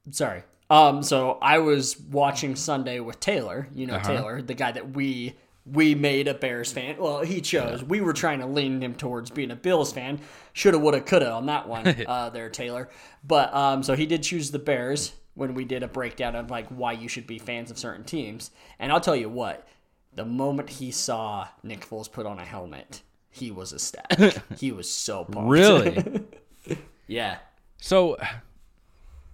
Sorry. 0.09 0.43
Um, 0.73 1.03
so 1.03 1.37
I 1.41 1.59
was 1.59 1.99
watching 1.99 2.55
Sunday 2.55 2.99
with 2.99 3.19
Taylor. 3.19 3.67
You 3.75 3.85
know 3.85 3.95
Uh-huh. 3.95 4.07
Taylor, 4.07 4.41
the 4.41 4.55
guy 4.55 4.71
that 4.71 4.91
we 4.93 5.35
we 5.65 5.95
made 5.95 6.27
a 6.27 6.33
Bears 6.33 6.73
fan. 6.73 6.97
Well, 6.97 7.21
he 7.21 7.39
chose. 7.39 7.83
We 7.83 8.01
were 8.01 8.11
trying 8.11 8.39
to 8.39 8.45
lean 8.45 8.81
him 8.81 8.95
towards 8.95 9.29
being 9.29 9.51
a 9.51 9.55
Bills 9.55 9.93
fan. 9.93 10.19
Shoulda, 10.51 10.77
woulda, 10.77 10.99
coulda 10.99 11.31
on 11.31 11.45
that 11.45 11.69
one. 11.69 11.87
uh, 12.07 12.29
there, 12.31 12.49
Taylor. 12.49 12.89
But 13.23 13.53
um, 13.53 13.83
so 13.83 13.95
he 13.95 14.05
did 14.05 14.23
choose 14.23 14.51
the 14.51 14.59
Bears 14.59 15.13
when 15.35 15.53
we 15.53 15.63
did 15.63 15.83
a 15.83 15.87
breakdown 15.87 16.35
of 16.35 16.49
like 16.49 16.67
why 16.69 16.91
you 16.93 17.07
should 17.07 17.27
be 17.27 17.39
fans 17.39 17.71
of 17.71 17.77
certain 17.77 18.03
teams. 18.03 18.51
And 18.79 18.91
I'll 18.91 18.99
tell 18.99 19.15
you 19.15 19.29
what, 19.29 19.67
the 20.15 20.25
moment 20.25 20.69
he 20.69 20.91
saw 20.91 21.47
Nick 21.61 21.87
Foles 21.87 22.11
put 22.11 22.25
on 22.25 22.39
a 22.39 22.45
helmet, 22.45 23.01
he 23.29 23.51
was 23.51 23.73
ecstatic. 23.73 24.41
he 24.57 24.71
was 24.71 24.89
so 24.89 25.23
pumped. 25.25 25.49
Really? 25.49 26.23
yeah. 27.07 27.37
so, 27.77 28.17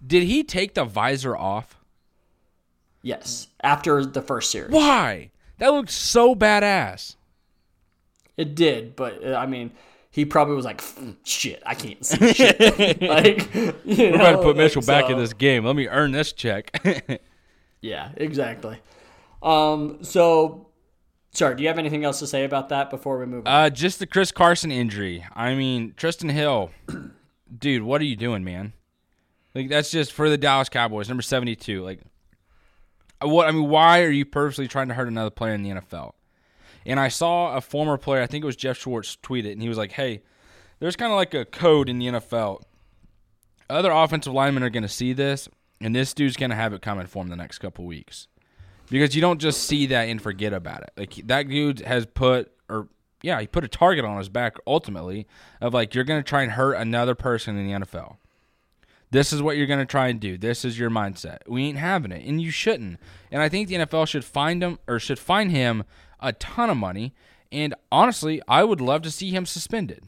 did 0.05 0.23
he 0.23 0.43
take 0.43 0.73
the 0.73 0.85
visor 0.85 1.35
off? 1.35 1.77
Yes. 3.01 3.47
After 3.61 4.05
the 4.05 4.21
first 4.21 4.51
series. 4.51 4.71
Why? 4.71 5.31
That 5.57 5.71
looked 5.71 5.91
so 5.91 6.35
badass. 6.35 7.15
It 8.37 8.55
did, 8.55 8.95
but 8.95 9.23
uh, 9.25 9.35
I 9.35 9.45
mean, 9.45 9.71
he 10.11 10.23
probably 10.23 10.55
was 10.55 10.63
like, 10.63 10.81
"Mm, 10.81 11.17
"Shit, 11.25 11.61
I 11.65 11.75
can't 11.75 12.05
see 12.05 12.33
shit." 12.33 13.01
like, 13.01 13.53
you 13.53 13.73
We're 13.85 14.15
about 14.15 14.31
to 14.31 14.37
put 14.41 14.55
Mitchell 14.55 14.81
like, 14.81 14.87
back 14.87 15.09
in 15.09 15.17
this 15.17 15.33
game. 15.33 15.65
Let 15.65 15.75
me 15.75 15.87
earn 15.89 16.11
this 16.13 16.31
check. 16.31 16.71
Yeah, 17.81 18.09
exactly. 18.17 18.77
Um, 19.41 19.99
so, 20.03 20.67
sorry, 21.31 21.55
do 21.55 21.63
you 21.63 21.69
have 21.69 21.79
anything 21.79 22.03
else 22.03 22.19
to 22.19 22.27
say 22.27 22.43
about 22.43 22.69
that 22.69 22.89
before 22.89 23.19
we 23.19 23.25
move 23.25 23.47
on? 23.47 23.53
uh, 23.53 23.69
just 23.69 23.99
the 23.99 24.07
Chris 24.07 24.31
Carson 24.31 24.71
injury. 24.71 25.25
I 25.33 25.55
mean, 25.55 25.93
Trysten 25.93 26.31
Hill, 26.31 26.71
dude, 27.57 27.83
what 27.83 28.01
are 28.01 28.05
you 28.05 28.15
doing, 28.15 28.43
man? 28.43 28.73
Like 29.55 29.69
that's 29.69 29.91
just 29.91 30.13
for 30.13 30.29
the 30.29 30.37
Dallas 30.37 30.69
Cowboys, 30.69 31.07
number 31.07 31.23
seventy-two. 31.23 31.83
Like, 31.83 32.01
uh, 33.23 33.27
what? 33.27 33.47
I 33.47 33.51
mean, 33.51 33.67
why 33.67 34.01
are 34.03 34.11
you 34.11 34.25
purposely 34.25 34.67
trying 34.67 34.89
to 34.89 34.93
hurt 34.93 35.07
another 35.07 35.29
player 35.29 35.53
in 35.53 35.63
the 35.63 35.71
NFL? 35.71 36.13
And 36.85 36.99
I 36.99 37.09
saw 37.09 37.55
a 37.55 37.61
former 37.61 37.97
player, 37.97 38.21
I 38.21 38.27
think 38.27 38.43
it 38.43 38.45
was 38.45 38.55
Geoff 38.55 38.77
Schwartz, 38.77 39.17
tweet 39.21 39.45
it, 39.45 39.51
and 39.51 39.61
he 39.61 39.69
was 39.69 39.77
like, 39.77 39.91
"Hey, 39.91 40.21
there's 40.79 40.95
kind 40.95 41.11
of 41.11 41.17
like 41.17 41.33
a 41.33 41.45
code 41.45 41.89
in 41.89 41.99
the 41.99 42.07
NFL. 42.07 42.61
Other 43.69 43.91
offensive 43.91 44.33
linemen 44.33 44.63
are 44.63 44.69
going 44.69 44.83
to 44.83 44.89
see 44.89 45.13
this, 45.13 45.47
and 45.81 45.95
this 45.95 46.13
dude's 46.13 46.37
going 46.37 46.49
to 46.49 46.55
have 46.55 46.73
it 46.73 46.81
coming 46.81 47.05
for 47.05 47.23
him 47.23 47.29
the 47.29 47.35
next 47.35 47.59
couple 47.59 47.85
weeks 47.85 48.27
because 48.89 49.15
you 49.15 49.21
don't 49.21 49.39
just 49.39 49.63
see 49.63 49.85
that 49.87 50.03
and 50.03 50.21
forget 50.21 50.53
about 50.53 50.81
it. 50.81 50.91
Like 50.97 51.27
that 51.27 51.47
dude 51.47 51.81
has 51.81 52.05
put, 52.05 52.51
or 52.69 52.87
yeah, 53.21 53.39
he 53.39 53.47
put 53.47 53.63
a 53.63 53.67
target 53.67 54.05
on 54.05 54.17
his 54.17 54.29
back 54.29 54.57
ultimately 54.65 55.27
of 55.61 55.73
like 55.73 55.93
you're 55.93 56.03
going 56.03 56.19
to 56.19 56.27
try 56.27 56.41
and 56.41 56.53
hurt 56.53 56.73
another 56.73 57.15
person 57.15 57.57
in 57.57 57.67
the 57.67 57.85
NFL. 57.85 58.17
This 59.11 59.33
is 59.33 59.41
what 59.41 59.57
you're 59.57 59.67
going 59.67 59.79
to 59.79 59.85
try 59.85 60.07
and 60.07 60.19
do. 60.19 60.37
This 60.37 60.63
is 60.63 60.77
your 60.77 60.91
mindset. 60.91 61.39
We 61.47 61.65
ain't 61.65 61.77
having 61.77 62.11
it, 62.11 62.25
and 62.27 62.41
you 62.41 62.51
shouldn't. 62.51 62.99
And 63.31 63.41
I 63.41 63.49
think 63.49 63.67
the 63.67 63.75
NFL 63.75 64.07
should 64.07 64.23
find 64.23 64.61
him 64.61 64.79
or 64.87 64.99
should 64.99 65.19
find 65.19 65.51
him 65.51 65.83
a 66.19 66.33
ton 66.33 66.69
of 66.69 66.77
money. 66.77 67.13
And 67.51 67.73
honestly, 67.91 68.41
I 68.47 68.63
would 68.63 68.81
love 68.81 69.01
to 69.03 69.11
see 69.11 69.31
him 69.31 69.45
suspended 69.45 70.03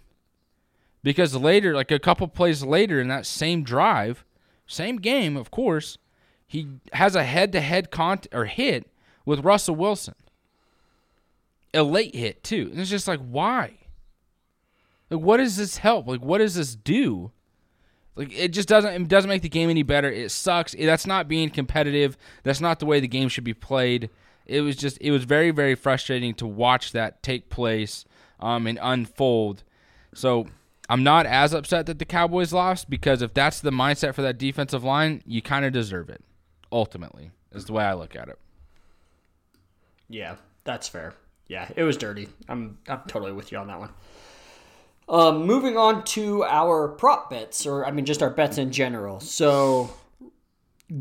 because 1.03 1.35
later, 1.35 1.73
like 1.73 1.89
a 1.89 1.97
couple 1.97 2.27
plays 2.27 2.63
later 2.63 3.01
in 3.01 3.07
that 3.07 3.25
same 3.25 3.63
drive, 3.63 4.23
same 4.67 4.97
game, 4.97 5.35
of 5.35 5.49
course, 5.49 5.97
he 6.45 6.67
has 6.93 7.15
a 7.15 7.23
head-to-head 7.23 7.89
con 7.91 8.19
or 8.31 8.45
hit 8.45 8.91
with 9.25 9.43
Russell 9.43 9.75
Wilson. 9.75 10.15
A 11.73 11.81
late 11.81 12.13
hit 12.13 12.43
too. 12.43 12.69
And 12.71 12.79
it's 12.79 12.89
just 12.89 13.07
like, 13.07 13.21
why? 13.21 13.77
Like, 15.09 15.21
what 15.21 15.37
does 15.37 15.57
this 15.57 15.77
help? 15.77 16.07
Like, 16.07 16.21
what 16.21 16.37
does 16.37 16.55
this 16.55 16.75
do? 16.75 17.31
Like, 18.21 18.37
it 18.37 18.49
just 18.49 18.67
doesn't. 18.67 18.93
It 18.93 19.07
doesn't 19.07 19.29
make 19.29 19.41
the 19.41 19.49
game 19.49 19.71
any 19.71 19.81
better. 19.81 20.11
It 20.11 20.29
sucks. 20.29 20.75
That's 20.77 21.07
not 21.07 21.27
being 21.27 21.49
competitive. 21.49 22.17
That's 22.43 22.61
not 22.61 22.79
the 22.79 22.85
way 22.85 22.99
the 22.99 23.07
game 23.07 23.29
should 23.29 23.43
be 23.43 23.55
played. 23.55 24.11
It 24.45 24.61
was 24.61 24.75
just. 24.75 24.99
It 25.01 25.09
was 25.09 25.23
very, 25.23 25.49
very 25.49 25.73
frustrating 25.73 26.35
to 26.35 26.45
watch 26.45 26.91
that 26.91 27.23
take 27.23 27.49
place 27.49 28.05
um, 28.39 28.67
and 28.67 28.77
unfold. 28.79 29.63
So 30.13 30.45
I'm 30.87 31.01
not 31.03 31.25
as 31.25 31.51
upset 31.51 31.87
that 31.87 31.97
the 31.97 32.05
Cowboys 32.05 32.53
lost 32.53 32.91
because 32.91 33.23
if 33.23 33.33
that's 33.33 33.59
the 33.59 33.71
mindset 33.71 34.13
for 34.13 34.21
that 34.21 34.37
defensive 34.37 34.83
line, 34.83 35.23
you 35.25 35.41
kind 35.41 35.65
of 35.65 35.73
deserve 35.73 36.09
it. 36.09 36.23
Ultimately, 36.71 37.31
is 37.51 37.65
the 37.65 37.73
way 37.73 37.83
I 37.83 37.93
look 37.93 38.15
at 38.15 38.29
it. 38.29 38.37
yeah, 40.09 40.35
that's 40.63 40.87
fair. 40.87 41.15
Yeah, 41.47 41.67
it 41.75 41.83
was 41.83 41.97
dirty. 41.97 42.29
I'm 42.47 42.77
I'm 42.87 43.01
totally 43.07 43.31
with 43.31 43.51
you 43.51 43.57
on 43.57 43.67
that 43.67 43.79
one. 43.79 43.89
Um, 45.11 45.45
moving 45.45 45.75
on 45.75 46.05
to 46.05 46.45
our 46.45 46.87
prop 46.87 47.29
bets, 47.29 47.65
or 47.65 47.85
I 47.85 47.91
mean, 47.91 48.05
just 48.05 48.23
our 48.23 48.29
bets 48.29 48.57
in 48.57 48.71
general. 48.71 49.19
So, 49.19 49.93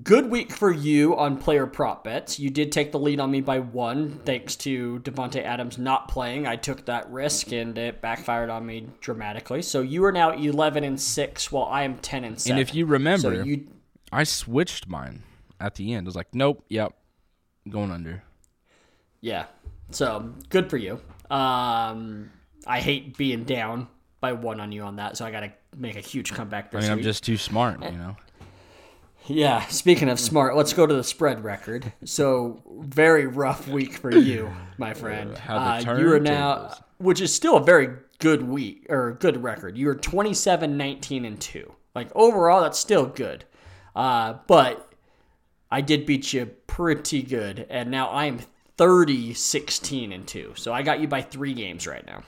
good 0.02 0.28
week 0.28 0.50
for 0.50 0.72
you 0.72 1.16
on 1.16 1.38
player 1.38 1.64
prop 1.64 2.02
bets. 2.02 2.40
You 2.40 2.50
did 2.50 2.72
take 2.72 2.90
the 2.90 2.98
lead 2.98 3.20
on 3.20 3.30
me 3.30 3.40
by 3.40 3.60
one, 3.60 4.18
thanks 4.24 4.56
to 4.56 4.98
Davante 5.04 5.44
Adams 5.44 5.78
not 5.78 6.08
playing. 6.08 6.44
I 6.48 6.56
took 6.56 6.86
that 6.86 7.08
risk, 7.08 7.52
and 7.52 7.78
it 7.78 8.00
backfired 8.00 8.50
on 8.50 8.66
me 8.66 8.88
dramatically. 9.00 9.62
So 9.62 9.80
you 9.80 10.04
are 10.04 10.10
now 10.10 10.32
eleven 10.32 10.82
and 10.82 11.00
six, 11.00 11.52
while 11.52 11.66
I 11.66 11.84
am 11.84 11.96
ten 11.98 12.24
and 12.24 12.40
seven. 12.40 12.58
And 12.58 12.68
if 12.68 12.74
you 12.74 12.86
remember, 12.86 13.36
so 13.36 13.42
you 13.44 13.68
I 14.10 14.24
switched 14.24 14.88
mine 14.88 15.22
at 15.60 15.76
the 15.76 15.94
end. 15.94 16.06
I 16.06 16.08
was 16.08 16.16
like, 16.16 16.34
nope, 16.34 16.64
yep, 16.68 16.94
going 17.68 17.92
under. 17.92 18.24
Yeah. 19.20 19.44
So 19.92 20.34
good 20.48 20.68
for 20.68 20.78
you. 20.78 21.00
Um, 21.30 22.30
I 22.66 22.80
hate 22.80 23.16
being 23.16 23.44
down 23.44 23.86
by 24.20 24.32
one 24.32 24.60
on 24.60 24.72
you 24.72 24.82
on 24.82 24.96
that, 24.96 25.16
so 25.16 25.24
I 25.24 25.30
got 25.30 25.40
to 25.40 25.52
make 25.76 25.96
a 25.96 26.00
huge 26.00 26.32
comeback 26.32 26.72
I 26.72 26.78
this 26.78 26.88
mean, 26.88 26.98
I'm 26.98 27.02
just 27.02 27.24
too 27.24 27.36
smart, 27.36 27.82
you 27.82 27.98
know. 27.98 28.16
Yeah, 29.26 29.64
speaking 29.66 30.08
of 30.08 30.18
smart, 30.18 30.56
let's 30.56 30.72
go 30.72 30.86
to 30.86 30.94
the 30.94 31.04
spread 31.04 31.44
record. 31.44 31.92
So, 32.04 32.62
very 32.80 33.26
rough 33.26 33.68
week 33.68 33.94
for 33.94 34.14
you, 34.14 34.50
my 34.78 34.94
friend. 34.94 35.36
How 35.36 35.82
the 35.82 35.90
Uh, 35.90 35.98
you 35.98 36.12
are 36.12 36.20
now, 36.20 36.74
which 36.98 37.20
is 37.20 37.32
still 37.32 37.56
a 37.56 37.62
very 37.62 37.96
good 38.18 38.42
week 38.42 38.86
or 38.88 39.12
good 39.12 39.42
record. 39.42 39.76
You 39.76 39.88
are 39.90 39.94
27, 39.94 40.76
19, 40.76 41.24
and 41.24 41.40
2. 41.40 41.72
Like, 41.94 42.10
overall, 42.14 42.62
that's 42.62 42.78
still 42.78 43.06
good. 43.06 43.44
Uh, 43.94 44.34
but 44.46 44.92
I 45.70 45.80
did 45.80 46.06
beat 46.06 46.32
you 46.32 46.46
pretty 46.66 47.22
good, 47.22 47.66
and 47.70 47.90
now 47.90 48.08
I 48.08 48.24
am 48.24 48.40
30, 48.78 49.34
16, 49.34 50.12
and 50.12 50.26
2. 50.26 50.54
So, 50.56 50.72
I 50.72 50.82
got 50.82 51.00
you 51.00 51.06
by 51.08 51.22
three 51.22 51.54
games 51.54 51.86
right 51.86 52.04
now. 52.06 52.22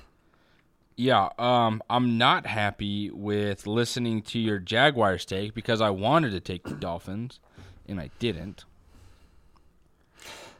Yeah, 0.96 1.30
um, 1.38 1.82
I'm 1.88 2.18
not 2.18 2.46
happy 2.46 3.10
with 3.10 3.66
listening 3.66 4.22
to 4.22 4.38
your 4.38 4.58
Jaguars 4.58 5.24
take 5.24 5.54
because 5.54 5.80
I 5.80 5.90
wanted 5.90 6.32
to 6.32 6.40
take 6.40 6.64
the 6.64 6.74
Dolphins, 6.74 7.40
and 7.88 7.98
I 8.00 8.10
didn't. 8.18 8.64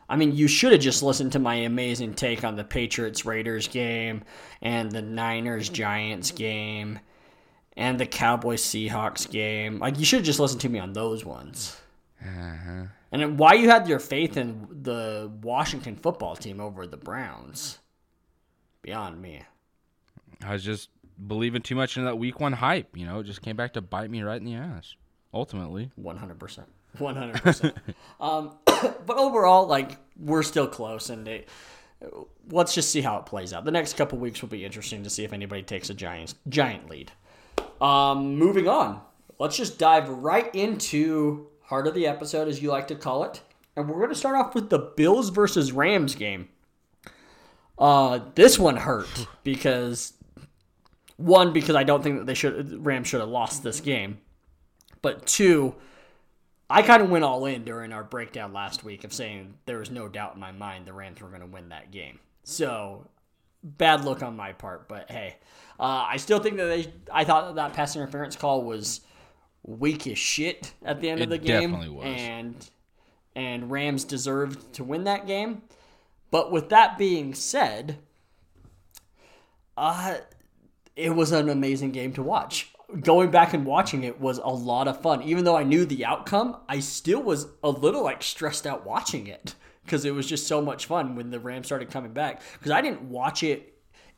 I 0.09 0.17
mean, 0.17 0.33
you 0.33 0.49
should 0.49 0.73
have 0.73 0.81
just 0.81 1.03
listened 1.03 1.33
to 1.33 1.39
my 1.39 1.55
amazing 1.55 2.15
take 2.15 2.45
on 2.45 2.57
the 2.57 2.65
Patriots 2.65 3.25
Raiders 3.25 3.69
game 3.69 4.25
and 4.61 4.91
the 4.91 5.01
Niners 5.01 5.69
Giants 5.69 6.31
game 6.31 6.99
and 7.77 7.99
the 7.99 8.07
Cowboys 8.07 8.62
Seahawks 8.62 9.31
game. 9.31 9.79
Like, 9.79 9.99
you 9.99 10.05
should 10.05 10.19
have 10.19 10.27
just 10.27 10.41
listened 10.41 10.61
to 10.62 10.69
me 10.69 10.79
on 10.79 10.93
those 10.93 11.25
ones. 11.25 11.81
And 13.11 13.39
why 13.39 13.55
you 13.55 13.71
had 13.71 13.89
your 13.89 13.99
faith 13.99 14.37
in 14.37 14.67
the 14.83 15.31
Washington 15.43 15.97
football 15.97 16.37
team 16.37 16.61
over 16.61 16.87
the 16.87 16.97
Browns? 16.97 17.79
Beyond 18.83 19.21
me. 19.21 19.43
I 20.45 20.53
was 20.53 20.65
just 20.65 20.89
believing 21.27 21.63
too 21.63 21.75
much 21.75 21.97
in 21.97 22.05
that 22.05 22.19
week 22.19 22.41
one 22.41 22.53
hype. 22.53 22.97
You 22.97 23.07
know, 23.07 23.21
it 23.21 23.25
just 23.25 23.43
came 23.43 23.57
back 23.57 23.75
to 23.75 23.81
bite 23.81 24.11
me 24.11 24.23
right 24.23 24.39
in 24.39 24.45
the 24.45 24.55
ass. 24.55 24.97
Ultimately, 25.35 25.91
100%. 26.01 26.65
100%. 26.99 27.75
um, 28.21 28.53
but 28.67 29.17
overall, 29.17 29.67
like, 29.67 29.99
we're 30.19 30.43
still 30.43 30.67
close, 30.67 31.11
and 31.11 31.27
it, 31.27 31.49
let's 32.51 32.75
just 32.75 32.91
see 32.91 33.01
how 33.01 33.19
it 33.19 33.27
plays 33.27 33.53
out. 33.53 33.65
The 33.65 33.71
next 33.71 33.97
couple 33.97 34.19
weeks 34.19 34.43
will 34.43 34.49
be 34.49 34.65
interesting 34.65 35.03
to 35.05 35.11
see 35.11 35.25
if 35.25 35.33
anybody 35.33 35.63
takes 35.63 35.91
a 35.91 35.95
giant, 35.95 36.35
giant 36.49 36.91
lead. 36.91 37.13
Um, 37.81 38.37
moving 38.37 38.69
on, 38.69 39.01
let's 39.39 39.57
just 39.57 39.79
dive 39.79 40.09
right 40.09 40.55
into 40.55 41.47
heart 41.63 41.87
of 41.87 41.95
the 41.95 42.07
episode, 42.07 42.49
as 42.49 42.63
you 42.63 42.71
like 42.71 42.89
to 42.89 42.95
call 42.95 43.25
it. 43.25 43.41
And 43.75 43.89
we're 43.89 43.97
going 43.97 44.11
to 44.11 44.15
start 44.15 44.37
off 44.37 44.55
with 44.55 44.69
the 44.69 44.79
Bills 44.79 45.31
versus 45.31 45.73
Rams 45.73 46.15
game. 46.15 46.49
Uh, 47.79 48.21
this 48.35 48.59
one 48.59 48.77
hurt 48.77 49.27
because 49.43 50.13
one 51.23 51.52
because 51.52 51.76
I 51.76 51.85
don't 51.85 52.02
think 52.02 52.19
that 52.19 52.26
they 52.26 52.35
should 52.35 52.85
Rams 52.85 53.09
should 53.09 53.21
have 53.21 53.29
lost 53.29 53.62
this 53.62 53.81
game, 53.81 54.19
but 55.00 55.26
two, 55.26 55.75
I 56.69 56.83
kind 56.83 57.02
of 57.02 57.11
went 57.11 57.25
all 57.25 57.47
in 57.47 57.64
during 57.64 57.93
our 57.93 58.05
breakdown 58.05 58.52
last 58.52 58.85
week 58.85 59.05
of 59.05 59.12
saying 59.12 59.55
there 59.67 59.79
was 59.79 59.91
no 59.91 60.09
doubt 60.09 60.35
in 60.35 60.41
my 60.41 60.52
mind 60.52 60.87
the 60.87 60.93
Rams 60.93 61.21
were 61.21 61.29
going 61.29 61.41
to 61.41 61.47
win 61.47 61.69
that 61.71 61.91
game. 61.91 62.19
So 62.45 63.07
bad 63.62 64.05
look 64.05 64.23
on 64.23 64.37
my 64.37 64.52
part, 64.52 64.88
but 64.88 65.11
hey, 65.11 65.37
uh, 65.79 66.07
I 66.09 66.17
still 66.17 66.38
think 66.38 66.57
that 66.57 66.67
they. 66.67 66.93
I 67.12 67.25
thought 67.25 67.47
that, 67.47 67.55
that 67.57 67.73
pass 67.75 67.97
interference 67.97 68.37
call 68.37 68.62
was 68.62 69.00
weak 69.64 70.07
as 70.07 70.19
shit 70.19 70.73
at 70.85 71.00
the 71.00 71.09
end 71.09 71.21
of 71.21 71.29
the 71.29 71.38
game, 71.38 71.71
definitely 71.71 71.88
was. 71.88 72.07
and 72.07 72.71
and 73.35 73.71
Rams 73.71 74.05
deserved 74.05 74.75
to 74.75 74.85
win 74.85 75.05
that 75.05 75.26
game. 75.26 75.62
But 76.31 76.50
with 76.50 76.71
that 76.71 76.97
being 76.97 77.35
said, 77.35 77.99
uh, 79.76 80.17
it 80.97 81.15
was 81.15 81.33
an 81.33 81.49
amazing 81.49 81.93
game 81.93 82.13
to 82.15 82.23
watch. 82.23 82.71
Going 83.01 83.31
back 83.31 83.55
and 83.55 83.65
watching 83.65 84.05
it 84.05 84.21
was 84.21 84.39
a 84.39 84.49
lot 84.49 84.89
of 84.89 85.01
fun. 85.01 85.23
Even 85.23 85.45
though 85.45 85.57
I 85.57 85.63
knew 85.63 85.87
the 85.87 86.05
outcome, 86.05 86.59
I 86.69 86.81
still 86.81 87.23
was 87.23 87.47
a 87.63 87.71
little 87.71 88.03
like 88.03 88.23
stressed 88.23 88.66
out 88.66 88.85
watching 88.85 89.27
it 89.27 89.55
because 89.85 90.05
it 90.05 90.14
was 90.14 90.27
just 90.27 90.47
so 90.47 90.61
much 90.61 90.87
fun 90.87 91.16
when 91.16 91.31
the 91.31 91.40
Rams 91.40 91.66
started 91.66 91.90
coming 91.90 92.12
back. 92.12 92.43
Because 92.53 92.71
I 92.71 92.83
didn't 92.83 93.03
watch 93.03 93.43
it 93.43 93.73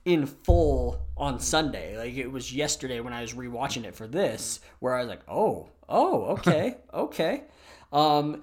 in 0.05 0.27
full 0.27 1.01
on 1.17 1.39
Sunday. 1.39 1.97
Like 1.97 2.15
it 2.15 2.31
was 2.31 2.53
yesterday 2.53 3.01
when 3.01 3.13
I 3.13 3.23
was 3.23 3.33
rewatching 3.33 3.85
it 3.85 3.95
for 3.95 4.07
this, 4.07 4.61
where 4.81 4.95
I 4.95 5.01
was 5.01 5.09
like, 5.09 5.23
oh, 5.29 5.69
oh, 5.89 6.25
okay, 6.27 6.77
okay. 6.95 7.45
Um, 7.93 8.43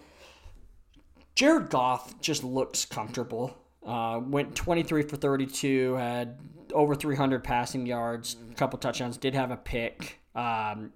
Jared 1.35 1.69
Goff 1.69 2.19
just 2.21 2.43
looks 2.43 2.85
comfortable. 2.85 3.57
Uh, 3.85 4.19
went 4.23 4.55
23 4.55 5.03
for 5.03 5.17
32, 5.17 5.95
had 5.95 6.37
over 6.73 6.95
300 6.95 7.43
passing 7.43 7.85
yards, 7.85 8.37
a 8.51 8.55
couple 8.55 8.79
touchdowns, 8.79 9.17
did 9.17 9.33
have 9.33 9.51
a 9.51 9.57
pick. 9.57 10.19
Um, 10.35 10.93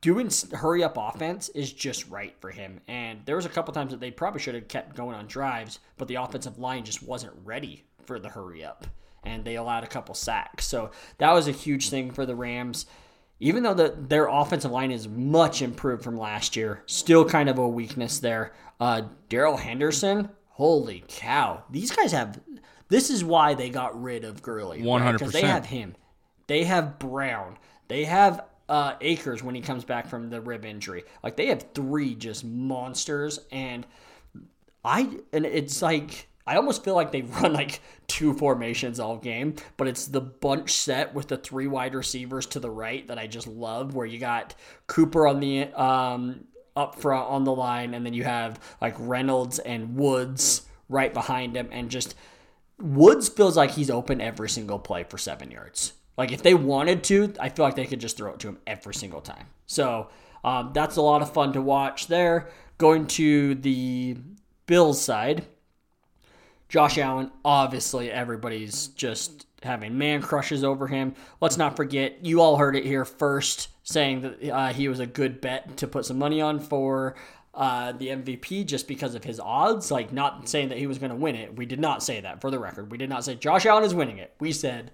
doing 0.00 0.30
hurry 0.52 0.82
up 0.82 0.96
offense 0.96 1.48
is 1.50 1.72
just 1.72 2.08
right 2.08 2.34
for 2.40 2.50
him. 2.50 2.80
And 2.88 3.20
there 3.24 3.36
was 3.36 3.46
a 3.46 3.50
couple 3.50 3.74
times 3.74 3.90
that 3.90 4.00
they 4.00 4.10
probably 4.10 4.40
should 4.40 4.54
have 4.54 4.68
kept 4.68 4.96
going 4.96 5.16
on 5.16 5.26
drives, 5.26 5.78
but 5.98 6.08
the 6.08 6.16
offensive 6.16 6.58
line 6.58 6.84
just 6.84 7.02
wasn't 7.02 7.34
ready 7.44 7.84
for 8.04 8.18
the 8.18 8.28
hurry 8.28 8.64
up. 8.64 8.86
And 9.24 9.44
they 9.44 9.56
allowed 9.56 9.84
a 9.84 9.88
couple 9.88 10.14
sacks. 10.14 10.66
So 10.66 10.90
that 11.18 11.32
was 11.32 11.46
a 11.48 11.52
huge 11.52 11.90
thing 11.90 12.10
for 12.10 12.26
the 12.26 12.34
Rams 12.34 12.86
even 13.42 13.64
though 13.64 13.74
the, 13.74 13.92
their 13.98 14.28
offensive 14.28 14.70
line 14.70 14.92
is 14.92 15.08
much 15.08 15.62
improved 15.62 16.04
from 16.04 16.16
last 16.16 16.54
year, 16.54 16.84
still 16.86 17.24
kind 17.24 17.48
of 17.48 17.58
a 17.58 17.66
weakness 17.66 18.20
there. 18.20 18.52
Uh, 18.78 19.02
Darrell 19.28 19.56
Henderson, 19.56 20.28
holy 20.50 21.02
cow! 21.08 21.64
These 21.68 21.90
guys 21.90 22.12
have. 22.12 22.40
This 22.92 23.08
is 23.08 23.24
why 23.24 23.54
they 23.54 23.70
got 23.70 24.00
rid 24.02 24.22
of 24.22 24.42
Gurley. 24.42 24.82
Because 24.82 25.32
they 25.32 25.40
100%. 25.40 25.46
have 25.46 25.64
him. 25.64 25.96
They 26.46 26.64
have 26.64 26.98
Brown. 26.98 27.56
They 27.88 28.04
have 28.04 28.44
uh, 28.68 28.96
Akers 29.00 29.42
when 29.42 29.54
he 29.54 29.62
comes 29.62 29.82
back 29.82 30.08
from 30.08 30.28
the 30.28 30.42
rib 30.42 30.66
injury. 30.66 31.04
Like 31.22 31.36
they 31.36 31.46
have 31.46 31.64
three 31.72 32.14
just 32.14 32.44
monsters, 32.44 33.40
and 33.50 33.86
I 34.84 35.08
and 35.32 35.46
it's 35.46 35.80
like 35.80 36.28
I 36.46 36.56
almost 36.56 36.84
feel 36.84 36.94
like 36.94 37.12
they 37.12 37.22
run 37.42 37.54
like 37.54 37.80
two 38.08 38.34
formations 38.34 39.00
all 39.00 39.16
game, 39.16 39.54
but 39.78 39.88
it's 39.88 40.06
the 40.06 40.20
bunch 40.20 40.72
set 40.72 41.14
with 41.14 41.28
the 41.28 41.38
three 41.38 41.68
wide 41.68 41.94
receivers 41.94 42.44
to 42.48 42.60
the 42.60 42.70
right 42.70 43.08
that 43.08 43.18
I 43.18 43.26
just 43.26 43.46
love. 43.46 43.94
Where 43.94 44.06
you 44.06 44.18
got 44.18 44.54
Cooper 44.86 45.26
on 45.26 45.40
the 45.40 45.64
um, 45.80 46.44
up 46.76 46.96
front 46.96 47.26
on 47.26 47.44
the 47.44 47.54
line, 47.54 47.94
and 47.94 48.04
then 48.04 48.12
you 48.12 48.24
have 48.24 48.60
like 48.82 48.96
Reynolds 48.98 49.60
and 49.60 49.96
Woods 49.96 50.66
right 50.90 51.14
behind 51.14 51.56
him, 51.56 51.70
and 51.72 51.90
just 51.90 52.14
Woods 52.82 53.28
feels 53.28 53.56
like 53.56 53.70
he's 53.70 53.90
open 53.90 54.20
every 54.20 54.48
single 54.48 54.78
play 54.78 55.04
for 55.04 55.16
seven 55.16 55.50
yards. 55.50 55.92
Like 56.18 56.32
if 56.32 56.42
they 56.42 56.54
wanted 56.54 57.04
to, 57.04 57.32
I 57.40 57.48
feel 57.48 57.64
like 57.64 57.76
they 57.76 57.86
could 57.86 58.00
just 58.00 58.16
throw 58.16 58.32
it 58.32 58.40
to 58.40 58.48
him 58.48 58.58
every 58.66 58.94
single 58.94 59.20
time. 59.20 59.46
So 59.66 60.08
um, 60.44 60.72
that's 60.74 60.96
a 60.96 61.02
lot 61.02 61.22
of 61.22 61.32
fun 61.32 61.52
to 61.54 61.62
watch 61.62 62.08
there. 62.08 62.48
Going 62.78 63.06
to 63.08 63.54
the 63.54 64.16
Bills 64.66 65.00
side, 65.00 65.46
Josh 66.68 66.98
Allen, 66.98 67.30
obviously 67.44 68.10
everybody's 68.10 68.88
just 68.88 69.46
having 69.62 69.96
man 69.96 70.20
crushes 70.20 70.64
over 70.64 70.88
him. 70.88 71.14
Let's 71.40 71.56
not 71.56 71.76
forget, 71.76 72.24
you 72.24 72.40
all 72.40 72.56
heard 72.56 72.74
it 72.74 72.84
here 72.84 73.04
first, 73.04 73.68
saying 73.84 74.22
that 74.22 74.50
uh, 74.50 74.72
he 74.72 74.88
was 74.88 75.00
a 75.00 75.06
good 75.06 75.40
bet 75.40 75.76
to 75.78 75.86
put 75.86 76.04
some 76.04 76.18
money 76.18 76.40
on 76.40 76.58
for 76.58 77.14
uh, 77.54 77.92
the 77.92 78.08
MVP 78.08 78.66
just 78.66 78.88
because 78.88 79.14
of 79.14 79.24
his 79.24 79.38
odds. 79.38 79.90
Like, 79.90 80.12
not 80.12 80.48
saying 80.48 80.70
that 80.70 80.78
he 80.78 80.86
was 80.86 80.98
going 80.98 81.10
to 81.10 81.16
win 81.16 81.36
it. 81.36 81.56
We 81.56 81.66
did 81.66 81.80
not 81.80 82.02
say 82.02 82.20
that 82.20 82.40
for 82.40 82.50
the 82.50 82.58
record. 82.58 82.90
We 82.90 82.98
did 82.98 83.10
not 83.10 83.24
say 83.24 83.34
Josh 83.34 83.66
Allen 83.66 83.84
is 83.84 83.94
winning 83.94 84.18
it. 84.18 84.34
We 84.40 84.52
said 84.52 84.92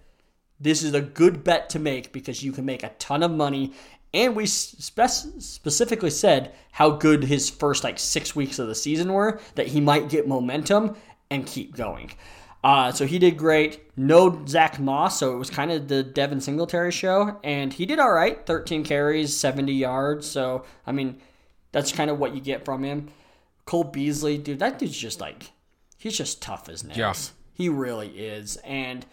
this 0.61 0.83
is 0.83 0.95
a 0.95 1.01
good 1.01 1.45
bet 1.45 1.71
to 1.71 1.79
make 1.79 2.13
because 2.13 2.43
you 2.43 2.53
can 2.53 2.65
make 2.65 2.83
a 2.83 2.91
ton 2.99 3.23
of 3.23 3.31
money. 3.31 3.73
And 4.13 4.35
we 4.35 4.47
spec- 4.47 5.11
specifically 5.11 6.11
said 6.11 6.53
how 6.73 6.91
good 6.91 7.25
his 7.25 7.51
first 7.51 7.85
like 7.85 7.99
six 7.99 8.35
weeks 8.35 8.59
of 8.59 8.67
the 8.67 8.75
season 8.75 9.13
were, 9.13 9.41
that 9.55 9.69
he 9.69 9.81
might 9.81 10.09
get 10.09 10.27
momentum 10.27 10.97
and 11.31 11.47
keep 11.47 11.77
going. 11.77 12.13
Uh, 12.65 12.91
so 12.91 13.07
he 13.07 13.19
did 13.19 13.37
great. 13.37 13.83
No 13.97 14.45
Zach 14.47 14.81
Moss, 14.81 15.19
so 15.19 15.33
it 15.33 15.39
was 15.39 15.51
kind 15.51 15.71
of 15.71 15.87
the 15.87 16.03
Devin 16.03 16.41
Singletary 16.41 16.91
show, 16.91 17.39
and 17.45 17.73
he 17.73 17.87
did 17.87 18.01
all 18.01 18.11
right. 18.11 18.45
13 18.47 18.83
carries, 18.83 19.37
70 19.37 19.73
yards. 19.73 20.29
So 20.29 20.65
I 20.87 20.93
mean, 20.93 21.21
that's 21.79 21.93
kind 21.93 22.11
of 22.11 22.19
what 22.19 22.35
you 22.35 22.41
get 22.41 22.65
from 22.65 22.83
him. 22.83 23.09
Cole 23.65 23.85
Beasley, 23.85 24.39
dude, 24.39 24.59
that 24.59 24.79
dude's 24.79 24.97
just 24.97 25.21
like 25.21 25.53
he's 25.97 26.17
just 26.17 26.43
tough 26.43 26.69
as 26.69 26.85
nails. 26.85 26.97
Yeah. 26.97 27.15
He 27.55 27.69
really 27.69 28.09
is, 28.09 28.57
and 28.59 29.05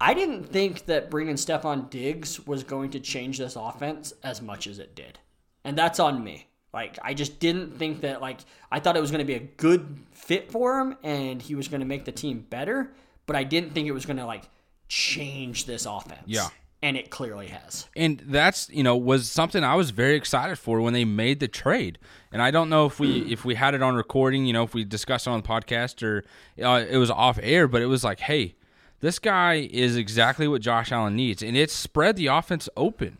I 0.00 0.14
didn't 0.14 0.44
think 0.44 0.86
that 0.86 1.10
bringing 1.10 1.36
Stefon 1.36 1.88
Diggs 1.88 2.46
was 2.46 2.64
going 2.64 2.90
to 2.90 3.00
change 3.00 3.38
this 3.38 3.56
offense 3.56 4.12
as 4.22 4.42
much 4.42 4.66
as 4.66 4.78
it 4.78 4.94
did. 4.94 5.18
And 5.64 5.76
that's 5.76 5.98
on 5.98 6.22
me. 6.22 6.48
Like 6.72 6.98
I 7.02 7.14
just 7.14 7.40
didn't 7.40 7.78
think 7.78 8.02
that 8.02 8.20
like 8.20 8.40
I 8.70 8.80
thought 8.80 8.96
it 8.96 9.00
was 9.00 9.10
going 9.10 9.20
to 9.20 9.24
be 9.24 9.34
a 9.34 9.40
good 9.40 9.98
fit 10.12 10.52
for 10.52 10.78
him 10.78 10.96
and 11.02 11.40
he 11.40 11.54
was 11.54 11.68
going 11.68 11.80
to 11.80 11.86
make 11.86 12.04
the 12.04 12.12
team 12.12 12.44
better, 12.50 12.92
but 13.24 13.34
I 13.34 13.44
didn't 13.44 13.72
think 13.72 13.88
it 13.88 13.92
was 13.92 14.04
going 14.04 14.18
to 14.18 14.26
like 14.26 14.44
change 14.88 15.64
this 15.64 15.86
offense. 15.86 16.24
Yeah. 16.26 16.48
And 16.82 16.96
it 16.96 17.10
clearly 17.10 17.48
has. 17.48 17.88
and 17.96 18.22
that's 18.26 18.68
you 18.68 18.82
know 18.82 18.96
was 18.96 19.30
something 19.30 19.64
I 19.64 19.74
was 19.74 19.90
very 19.90 20.14
excited 20.14 20.56
for 20.58 20.80
when 20.80 20.92
they 20.92 21.04
made 21.04 21.40
the 21.40 21.48
trade. 21.48 21.98
And 22.30 22.42
I 22.42 22.50
don't 22.50 22.68
know 22.68 22.84
if 22.86 23.00
we 23.00 23.32
if 23.32 23.44
we 23.44 23.54
had 23.54 23.74
it 23.74 23.82
on 23.82 23.94
recording, 23.96 24.44
you 24.46 24.52
know, 24.52 24.62
if 24.62 24.74
we 24.74 24.84
discussed 24.84 25.26
it 25.26 25.30
on 25.30 25.40
the 25.40 25.48
podcast 25.48 26.02
or 26.02 26.22
uh, 26.62 26.84
it 26.88 26.98
was 26.98 27.10
off 27.10 27.38
air, 27.42 27.66
but 27.66 27.80
it 27.82 27.86
was 27.86 28.04
like, 28.04 28.20
hey, 28.20 28.56
this 29.00 29.18
guy 29.18 29.68
is 29.70 29.96
exactly 29.96 30.46
what 30.46 30.60
Josh 30.60 30.92
Allen 30.92 31.16
needs, 31.16 31.42
and 31.42 31.56
it 31.56 31.70
spread 31.70 32.16
the 32.16 32.26
offense 32.26 32.68
open. 32.76 33.18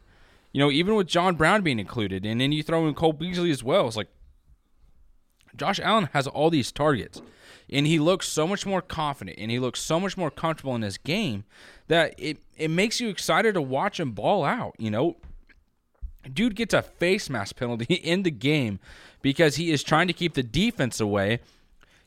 You 0.53 0.61
know, 0.61 0.71
even 0.71 0.95
with 0.95 1.07
John 1.07 1.35
Brown 1.35 1.63
being 1.63 1.79
included, 1.79 2.25
and 2.25 2.41
then 2.41 2.53
you 2.53 2.63
throw 2.63 2.87
in 2.87 2.95
Cole 2.95 3.13
Beasley 3.13 3.51
as 3.51 3.63
well. 3.65 3.87
It's 3.87 3.97
like 3.97 4.09
Josh 5.57 5.81
Allen 5.81 6.09
has 6.13 6.27
all 6.27 6.51
these 6.51 6.71
targets, 6.73 7.21
and 7.71 7.87
he 7.87 7.99
looks 7.99 8.29
so 8.29 8.47
much 8.47 8.65
more 8.65 8.83
confident, 8.83 9.39
and 9.39 9.51
he 9.51 9.59
looks 9.59 9.81
so 9.81 9.99
much 9.99 10.17
more 10.17 10.31
comfortable 10.31 10.75
in 10.75 10.83
his 10.83 10.99
game 10.99 11.45
that 11.89 12.15
it 12.19 12.39
it 12.57 12.71
makes 12.71 13.01
you 13.01 13.09
excited 13.09 13.55
to 13.55 13.63
watch 13.63 13.99
him 14.01 14.13
ball 14.13 14.45
out. 14.45 14.75
You 14.79 14.91
know, 14.91 15.17
dude 16.33 16.57
gets 16.57 16.75
a 16.75 16.83
face 16.83 17.29
mask 17.29 17.57
penalty 17.57 17.95
in 17.95 18.23
the 18.23 18.31
game 18.31 18.79
because 19.23 19.57
he 19.57 19.71
is 19.71 19.83
trying 19.83 20.07
to 20.07 20.13
keep 20.13 20.35
the 20.35 20.43
defense 20.43 21.01
away. 21.01 21.41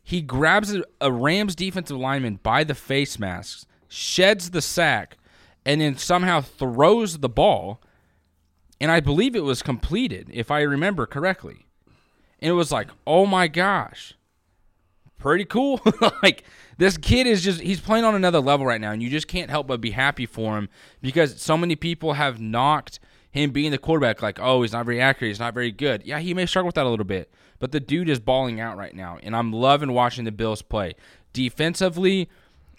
He 0.04 0.22
grabs 0.22 0.76
a 1.02 1.12
Rams 1.12 1.56
defensive 1.56 1.98
lineman 1.98 2.39
by 2.41 2.63
the 2.63 2.74
face 2.74 3.19
masks, 3.19 3.65
sheds 3.88 4.52
the 4.52 4.62
sack, 4.62 5.17
and 5.65 5.82
then 5.82 5.98
somehow 5.98 6.41
throws 6.41 7.19
the 7.19 7.30
ball. 7.30 7.82
And 8.82 8.89
I 8.89 9.02
believe 9.02 9.36
it 9.36 9.43
was 9.43 9.62
completed, 9.62 10.30
if 10.32 10.50
I 10.50 10.62
remember 10.62 11.06
correctly. 11.06 11.67
And 12.39 12.50
it 12.50 12.54
was 12.54 12.72
like, 12.72 12.88
oh 13.06 13.26
my 13.26 13.48
gosh, 13.50 14.13
pretty 15.20 15.46
cool. 15.46 15.80
like, 16.24 16.44
this 16.78 16.98
kid 16.98 17.28
is 17.28 17.44
just, 17.44 17.62
he's 17.62 17.80
playing 17.80 18.06
on 18.06 18.16
another 18.16 18.40
level 18.40 18.66
right 18.66 18.82
now. 18.82 18.92
And 18.92 19.04
you 19.04 19.10
just 19.10 19.28
can't 19.28 19.50
help 19.50 19.68
but 19.68 19.80
be 19.80 19.92
happy 19.92 20.26
for 20.26 20.58
him 20.58 20.70
because 21.02 21.40
so 21.40 21.56
many 21.56 21.76
people 21.76 22.14
have 22.14 22.42
knocked 22.42 23.00
him 23.32 23.52
being 23.52 23.72
the 23.72 23.78
quarterback, 23.78 24.22
like, 24.22 24.40
oh, 24.42 24.62
he's 24.62 24.74
not 24.74 24.86
very 24.86 25.00
accurate, 25.00 25.30
he's 25.30 25.40
not 25.40 25.54
very 25.54 25.72
good. 25.72 26.04
Yeah, 26.04 26.20
he 26.20 26.34
may 26.34 26.46
struggle 26.46 26.68
with 26.68 26.76
that 26.76 26.86
a 26.86 26.90
little 26.90 27.06
bit, 27.06 27.32
but 27.60 27.72
the 27.72 27.80
dude 27.80 28.10
is 28.10 28.20
balling 28.20 28.60
out 28.60 28.78
right 28.78 28.96
now, 28.96 29.20
and 29.22 29.36
I'm 29.36 29.54
loving 29.54 29.94
watching 29.94 30.26
the 30.26 30.32
Bills 30.32 30.62
play. 30.62 30.96
Defensively, 31.32 32.28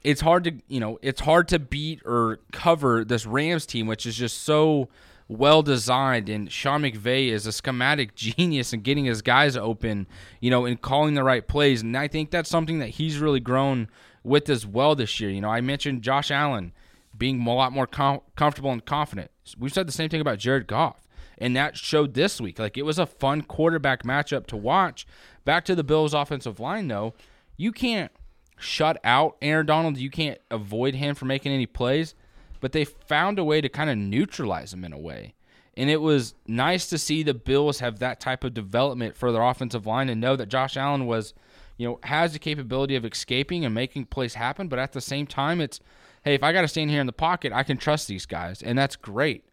it's 0.02 0.20
hard 0.20 0.44
to 0.44 0.52
you 0.66 0.80
know 0.80 0.98
it's 1.02 1.20
hard 1.20 1.46
to 1.48 1.58
beat 1.58 2.00
or 2.04 2.40
cover 2.52 3.04
this 3.04 3.26
Rams 3.26 3.64
team, 3.64 3.86
which 3.86 4.06
is 4.06 4.16
just 4.16 4.42
so 4.42 4.88
well 5.30 5.62
designed. 5.62 6.28
And 6.28 6.50
Sean 6.50 6.82
McVay 6.82 7.28
is 7.28 7.46
a 7.46 7.52
schematic 7.52 8.14
genius 8.16 8.72
in 8.72 8.80
getting 8.80 9.04
his 9.04 9.22
guys 9.22 9.56
open, 9.56 10.06
you 10.40 10.50
know, 10.50 10.66
and 10.66 10.80
calling 10.80 11.14
the 11.14 11.22
right 11.22 11.46
plays. 11.46 11.82
And 11.82 11.96
I 11.96 12.08
think 12.08 12.30
that's 12.30 12.50
something 12.50 12.80
that 12.80 12.88
he's 12.88 13.18
really 13.18 13.40
grown 13.40 13.88
with 14.24 14.50
as 14.50 14.66
well 14.66 14.94
this 14.94 15.20
year. 15.20 15.30
You 15.30 15.40
know, 15.40 15.50
I 15.50 15.60
mentioned 15.60 16.02
Josh 16.02 16.30
Allen 16.30 16.72
being 17.16 17.46
a 17.46 17.54
lot 17.54 17.72
more 17.72 17.86
com- 17.86 18.20
comfortable 18.36 18.72
and 18.72 18.84
confident. 18.84 19.30
We've 19.58 19.72
said 19.72 19.86
the 19.86 19.92
same 19.92 20.10
thing 20.10 20.20
about 20.20 20.38
Jared 20.38 20.66
Goff, 20.66 21.06
and 21.38 21.56
that 21.56 21.76
showed 21.76 22.14
this 22.14 22.40
week. 22.40 22.58
Like 22.58 22.76
it 22.76 22.82
was 22.82 22.98
a 22.98 23.06
fun 23.06 23.42
quarterback 23.42 24.02
matchup 24.02 24.46
to 24.48 24.56
watch. 24.56 25.06
Back 25.44 25.64
to 25.66 25.74
the 25.74 25.84
Bills' 25.84 26.14
offensive 26.14 26.60
line, 26.60 26.88
though, 26.88 27.14
you 27.56 27.72
can't 27.72 28.12
shut 28.58 29.00
out 29.04 29.36
Aaron 29.40 29.66
Donald. 29.66 29.96
You 29.96 30.10
can't 30.10 30.38
avoid 30.50 30.94
him 30.94 31.14
from 31.14 31.28
making 31.28 31.52
any 31.52 31.66
plays, 31.66 32.14
but 32.60 32.72
they 32.72 32.84
found 32.84 33.38
a 33.38 33.44
way 33.44 33.60
to 33.60 33.68
kind 33.68 33.90
of 33.90 33.98
neutralize 33.98 34.72
him 34.72 34.84
in 34.84 34.92
a 34.92 34.98
way. 34.98 35.34
And 35.76 35.88
it 35.88 36.00
was 36.00 36.34
nice 36.46 36.86
to 36.88 36.98
see 36.98 37.22
the 37.22 37.34
Bills 37.34 37.80
have 37.80 37.98
that 38.00 38.20
type 38.20 38.44
of 38.44 38.54
development 38.54 39.16
for 39.16 39.32
their 39.32 39.42
offensive 39.42 39.86
line 39.86 40.08
and 40.08 40.20
know 40.20 40.36
that 40.36 40.48
Josh 40.48 40.76
Allen 40.76 41.06
was, 41.06 41.32
you 41.76 41.88
know, 41.88 41.98
has 42.02 42.32
the 42.32 42.38
capability 42.38 42.96
of 42.96 43.04
escaping 43.04 43.64
and 43.64 43.74
making 43.74 44.06
plays 44.06 44.34
happen. 44.34 44.68
But 44.68 44.78
at 44.78 44.92
the 44.92 45.00
same 45.00 45.26
time, 45.26 45.60
it's 45.60 45.80
hey, 46.24 46.34
if 46.34 46.42
I 46.42 46.52
got 46.52 46.62
to 46.62 46.68
stand 46.68 46.90
here 46.90 47.00
in 47.00 47.06
the 47.06 47.12
pocket, 47.12 47.52
I 47.52 47.62
can 47.62 47.78
trust 47.78 48.08
these 48.08 48.26
guys, 48.26 48.62
and 48.62 48.76
that's 48.76 48.96
great. 48.96 49.44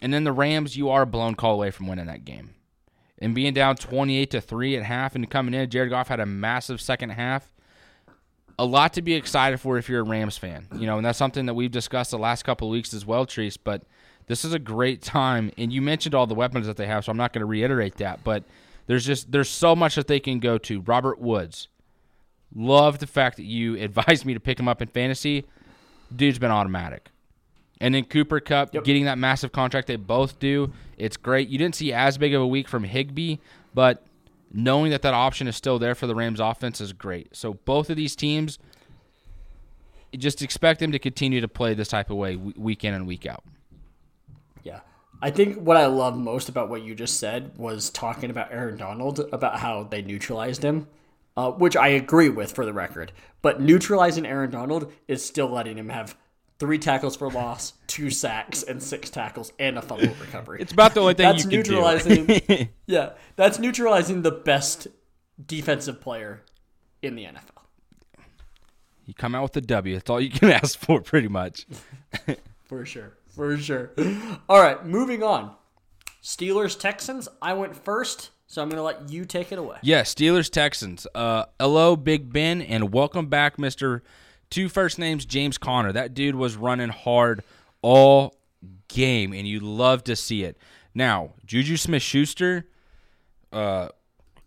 And 0.00 0.12
then 0.12 0.24
the 0.24 0.32
Rams, 0.32 0.76
you 0.76 0.88
are 0.90 1.02
a 1.02 1.06
blown 1.06 1.34
call 1.34 1.54
away 1.54 1.70
from 1.70 1.88
winning 1.88 2.06
that 2.06 2.24
game. 2.24 2.54
And 3.18 3.34
being 3.34 3.54
down 3.54 3.76
28 3.76 4.30
to 4.32 4.40
3 4.40 4.76
at 4.76 4.82
half 4.84 5.14
and 5.14 5.28
coming 5.30 5.54
in, 5.54 5.70
Jared 5.70 5.90
Goff 5.90 6.08
had 6.08 6.20
a 6.20 6.26
massive 6.26 6.80
second 6.80 7.10
half. 7.10 7.52
A 8.58 8.64
lot 8.64 8.94
to 8.94 9.02
be 9.02 9.14
excited 9.14 9.60
for 9.60 9.76
if 9.76 9.88
you're 9.88 10.00
a 10.00 10.04
Rams 10.04 10.38
fan. 10.38 10.66
You 10.74 10.86
know, 10.86 10.96
and 10.96 11.04
that's 11.04 11.18
something 11.18 11.46
that 11.46 11.54
we've 11.54 11.70
discussed 11.70 12.10
the 12.10 12.18
last 12.18 12.44
couple 12.44 12.68
of 12.68 12.72
weeks 12.72 12.94
as 12.94 13.04
well, 13.04 13.26
Treese. 13.26 13.58
But 13.62 13.82
this 14.26 14.44
is 14.44 14.54
a 14.54 14.58
great 14.58 15.02
time. 15.02 15.52
And 15.58 15.72
you 15.72 15.82
mentioned 15.82 16.14
all 16.14 16.26
the 16.26 16.34
weapons 16.34 16.66
that 16.66 16.76
they 16.76 16.86
have, 16.86 17.04
so 17.04 17.10
I'm 17.10 17.18
not 17.18 17.32
going 17.32 17.40
to 17.40 17.46
reiterate 17.46 17.96
that. 17.96 18.24
But 18.24 18.44
there's 18.86 19.04
just 19.04 19.30
there's 19.30 19.50
so 19.50 19.76
much 19.76 19.94
that 19.96 20.06
they 20.06 20.20
can 20.20 20.40
go 20.40 20.58
to. 20.58 20.80
Robert 20.80 21.20
Woods. 21.20 21.68
Love 22.54 23.00
the 23.00 23.06
fact 23.06 23.36
that 23.36 23.44
you 23.44 23.76
advised 23.80 24.24
me 24.24 24.32
to 24.32 24.40
pick 24.40 24.58
him 24.58 24.68
up 24.68 24.80
in 24.80 24.88
fantasy 24.88 25.44
dude's 26.14 26.38
been 26.38 26.50
automatic. 26.50 27.10
And 27.80 27.94
then 27.94 28.04
Cooper 28.04 28.40
Kupp 28.40 28.74
yep. 28.74 28.84
getting 28.84 29.04
that 29.04 29.18
massive 29.18 29.52
contract 29.52 29.86
they 29.88 29.96
both 29.96 30.38
do, 30.38 30.72
it's 30.96 31.16
great. 31.16 31.48
You 31.48 31.58
didn't 31.58 31.74
see 31.74 31.92
as 31.92 32.16
big 32.16 32.34
of 32.34 32.40
a 32.40 32.46
week 32.46 32.68
from 32.68 32.84
Higbee, 32.84 33.36
but 33.74 34.02
knowing 34.52 34.90
that 34.90 35.02
that 35.02 35.14
option 35.14 35.48
is 35.48 35.56
still 35.56 35.78
there 35.78 35.94
for 35.94 36.06
the 36.06 36.14
Rams 36.14 36.40
offense 36.40 36.80
is 36.80 36.92
great. 36.92 37.34
So 37.36 37.54
both 37.54 37.90
of 37.90 37.96
these 37.96 38.16
teams, 38.16 38.58
just 40.16 40.40
expect 40.42 40.80
them 40.80 40.92
to 40.92 40.98
continue 40.98 41.40
to 41.40 41.48
play 41.48 41.74
this 41.74 41.88
type 41.88 42.10
of 42.10 42.16
way 42.16 42.36
week 42.36 42.84
in 42.84 42.94
and 42.94 43.06
week 43.06 43.26
out. 43.26 43.44
Yeah. 44.62 44.80
I 45.20 45.30
think 45.30 45.58
what 45.58 45.76
I 45.76 45.86
love 45.86 46.16
most 46.16 46.48
about 46.48 46.68
what 46.68 46.82
you 46.82 46.94
just 46.94 47.18
said 47.18 47.56
was 47.56 47.90
talking 47.90 48.30
about 48.30 48.52
Aaron 48.52 48.76
Donald, 48.76 49.20
about 49.32 49.58
how 49.58 49.82
they 49.84 50.02
neutralized 50.02 50.62
him 50.62 50.86
uh, 51.36 51.50
which 51.50 51.76
I 51.76 51.88
agree 51.88 52.28
with 52.28 52.52
for 52.52 52.64
the 52.64 52.72
record. 52.72 53.12
But 53.42 53.60
neutralizing 53.60 54.26
Aaron 54.26 54.50
Donald 54.50 54.92
is 55.06 55.24
still 55.24 55.48
letting 55.48 55.76
him 55.76 55.90
have 55.90 56.16
three 56.58 56.78
tackles 56.78 57.16
for 57.16 57.30
loss, 57.30 57.74
two 57.86 58.10
sacks, 58.10 58.62
and 58.62 58.82
six 58.82 59.10
tackles, 59.10 59.52
and 59.58 59.78
a 59.78 59.82
fumble 59.82 60.14
recovery. 60.20 60.60
It's 60.60 60.72
about 60.72 60.94
the 60.94 61.00
only 61.00 61.14
thing 61.14 61.24
that's 61.24 61.44
you 61.44 61.50
neutralizing. 61.50 62.26
do. 62.26 62.66
yeah, 62.86 63.10
that's 63.36 63.58
neutralizing 63.58 64.22
the 64.22 64.30
best 64.30 64.88
defensive 65.44 66.00
player 66.00 66.42
in 67.02 67.14
the 67.16 67.24
NFL. 67.24 67.50
You 69.04 69.14
come 69.14 69.34
out 69.34 69.44
with 69.44 69.56
a 69.56 69.60
W. 69.60 69.94
That's 69.94 70.10
all 70.10 70.20
you 70.20 70.30
can 70.30 70.50
ask 70.62 70.78
for, 70.78 71.00
pretty 71.00 71.28
much. 71.28 71.66
for 72.64 72.84
sure. 72.84 73.12
For 73.28 73.56
sure. 73.58 73.92
All 74.48 74.60
right, 74.60 74.84
moving 74.84 75.22
on. 75.22 75.54
Steelers 76.22 76.78
Texans. 76.78 77.28
I 77.40 77.52
went 77.52 77.76
first. 77.76 78.30
So 78.48 78.62
I'm 78.62 78.68
going 78.68 78.78
to 78.78 78.82
let 78.82 79.10
you 79.10 79.24
take 79.24 79.50
it 79.50 79.58
away. 79.58 79.78
Yeah, 79.82 80.02
Steelers 80.02 80.48
Texans. 80.48 81.04
Uh, 81.16 81.46
hello, 81.58 81.96
Big 81.96 82.32
Ben, 82.32 82.62
and 82.62 82.92
welcome 82.92 83.26
back, 83.26 83.58
Mister. 83.58 84.04
Two 84.50 84.68
first 84.68 84.98
names, 84.98 85.24
James 85.24 85.58
Conner. 85.58 85.92
That 85.92 86.14
dude 86.14 86.34
was 86.34 86.56
running 86.56 86.90
hard 86.90 87.42
all 87.82 88.36
game, 88.88 89.32
and 89.32 89.46
you 89.46 89.60
love 89.60 90.04
to 90.04 90.16
see 90.16 90.44
it. 90.44 90.56
Now, 90.94 91.34
Juju 91.44 91.76
Smith 91.76 92.02
Schuster, 92.02 92.66
uh, 93.52 93.88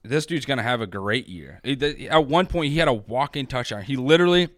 this 0.03 0.25
dude's 0.25 0.45
going 0.45 0.57
to 0.57 0.63
have 0.63 0.81
a 0.81 0.87
great 0.87 1.27
year. 1.27 1.61
At 1.63 2.25
one 2.25 2.47
point, 2.47 2.71
he 2.71 2.79
had 2.79 2.87
a 2.87 2.93
walk 2.93 3.35
in 3.35 3.45
touchdown. 3.45 3.83
He 3.83 3.95
literally 3.95 4.49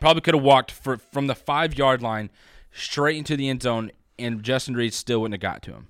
probably 0.00 0.22
could 0.22 0.34
have 0.34 0.42
walked 0.42 0.70
for, 0.70 0.96
from 0.96 1.26
the 1.26 1.34
five 1.34 1.76
yard 1.76 2.02
line 2.02 2.30
straight 2.72 3.16
into 3.16 3.36
the 3.36 3.48
end 3.48 3.62
zone, 3.62 3.90
and 4.18 4.42
Justin 4.42 4.74
Reid 4.74 4.94
still 4.94 5.20
wouldn't 5.20 5.42
have 5.42 5.52
got 5.52 5.62
to 5.62 5.72
him. 5.72 5.88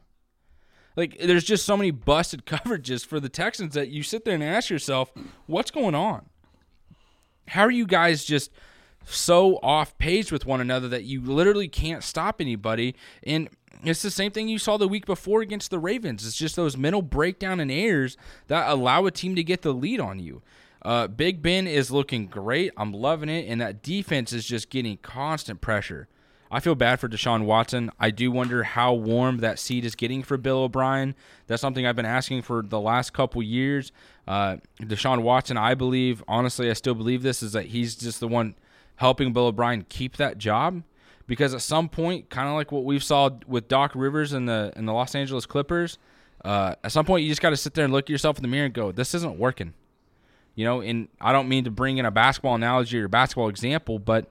Like 0.96 1.18
there's 1.18 1.44
just 1.44 1.66
so 1.66 1.76
many 1.76 1.90
busted 1.90 2.46
coverages 2.46 3.04
for 3.04 3.20
the 3.20 3.28
Texans 3.28 3.74
that 3.74 3.88
you 3.88 4.02
sit 4.02 4.24
there 4.24 4.34
and 4.34 4.42
ask 4.42 4.70
yourself, 4.70 5.12
what's 5.46 5.70
going 5.70 5.94
on? 5.94 6.26
How 7.48 7.62
are 7.62 7.70
you 7.70 7.86
guys 7.86 8.24
just 8.24 8.50
so 9.04 9.58
off 9.62 9.96
page 9.98 10.32
with 10.32 10.46
one 10.46 10.60
another 10.60 10.88
that 10.88 11.04
you 11.04 11.20
literally 11.20 11.68
can't 11.68 12.02
stop 12.02 12.40
anybody? 12.40 12.94
And 13.22 13.48
it's 13.84 14.02
the 14.02 14.10
same 14.10 14.32
thing 14.32 14.48
you 14.48 14.58
saw 14.58 14.76
the 14.76 14.88
week 14.88 15.06
before 15.06 15.42
against 15.42 15.70
the 15.70 15.78
Ravens. 15.78 16.26
It's 16.26 16.36
just 16.36 16.56
those 16.56 16.76
mental 16.76 17.02
breakdown 17.02 17.60
and 17.60 17.70
errors 17.70 18.16
that 18.48 18.68
allow 18.68 19.06
a 19.06 19.10
team 19.10 19.36
to 19.36 19.44
get 19.44 19.62
the 19.62 19.72
lead 19.72 20.00
on 20.00 20.18
you. 20.18 20.42
Uh, 20.82 21.08
Big 21.08 21.42
Ben 21.42 21.66
is 21.66 21.90
looking 21.90 22.26
great. 22.26 22.72
I'm 22.76 22.92
loving 22.92 23.28
it, 23.28 23.48
and 23.48 23.60
that 23.60 23.82
defense 23.82 24.32
is 24.32 24.44
just 24.44 24.70
getting 24.70 24.98
constant 24.98 25.60
pressure. 25.60 26.08
I 26.50 26.60
feel 26.60 26.74
bad 26.74 27.00
for 27.00 27.08
Deshaun 27.08 27.44
Watson. 27.44 27.90
I 27.98 28.10
do 28.10 28.30
wonder 28.30 28.62
how 28.62 28.92
warm 28.92 29.38
that 29.38 29.58
seat 29.58 29.84
is 29.84 29.94
getting 29.94 30.22
for 30.22 30.36
Bill 30.36 30.58
O'Brien. 30.58 31.14
That's 31.46 31.60
something 31.60 31.86
I've 31.86 31.96
been 31.96 32.06
asking 32.06 32.42
for 32.42 32.62
the 32.62 32.80
last 32.80 33.12
couple 33.12 33.42
years. 33.42 33.90
Uh, 34.28 34.58
Deshaun 34.80 35.22
Watson, 35.22 35.56
I 35.56 35.74
believe, 35.74 36.22
honestly, 36.28 36.70
I 36.70 36.74
still 36.74 36.94
believe 36.94 37.22
this, 37.22 37.42
is 37.42 37.52
that 37.52 37.66
he's 37.66 37.96
just 37.96 38.20
the 38.20 38.28
one 38.28 38.54
helping 38.96 39.32
Bill 39.32 39.46
O'Brien 39.46 39.84
keep 39.88 40.16
that 40.16 40.38
job. 40.38 40.82
Because 41.26 41.54
at 41.54 41.62
some 41.62 41.88
point, 41.88 42.30
kind 42.30 42.48
of 42.48 42.54
like 42.54 42.70
what 42.70 42.84
we 42.84 43.00
saw 43.00 43.30
with 43.48 43.66
Doc 43.66 43.92
Rivers 43.96 44.32
and 44.32 44.48
the 44.48 44.72
and 44.76 44.86
the 44.86 44.92
Los 44.92 45.12
Angeles 45.16 45.44
Clippers, 45.44 45.98
uh, 46.44 46.76
at 46.84 46.92
some 46.92 47.04
point 47.04 47.24
you 47.24 47.28
just 47.28 47.42
got 47.42 47.50
to 47.50 47.56
sit 47.56 47.74
there 47.74 47.84
and 47.84 47.92
look 47.92 48.04
at 48.04 48.10
yourself 48.10 48.36
in 48.38 48.42
the 48.42 48.48
mirror 48.48 48.66
and 48.66 48.74
go, 48.74 48.92
"This 48.92 49.12
isn't 49.12 49.36
working." 49.36 49.74
You 50.54 50.64
know, 50.64 50.80
and 50.80 51.08
I 51.20 51.32
don't 51.32 51.48
mean 51.48 51.64
to 51.64 51.70
bring 51.72 51.98
in 51.98 52.06
a 52.06 52.12
basketball 52.12 52.54
analogy 52.54 53.00
or 53.00 53.08
basketball 53.08 53.48
example, 53.48 53.98
but 53.98 54.30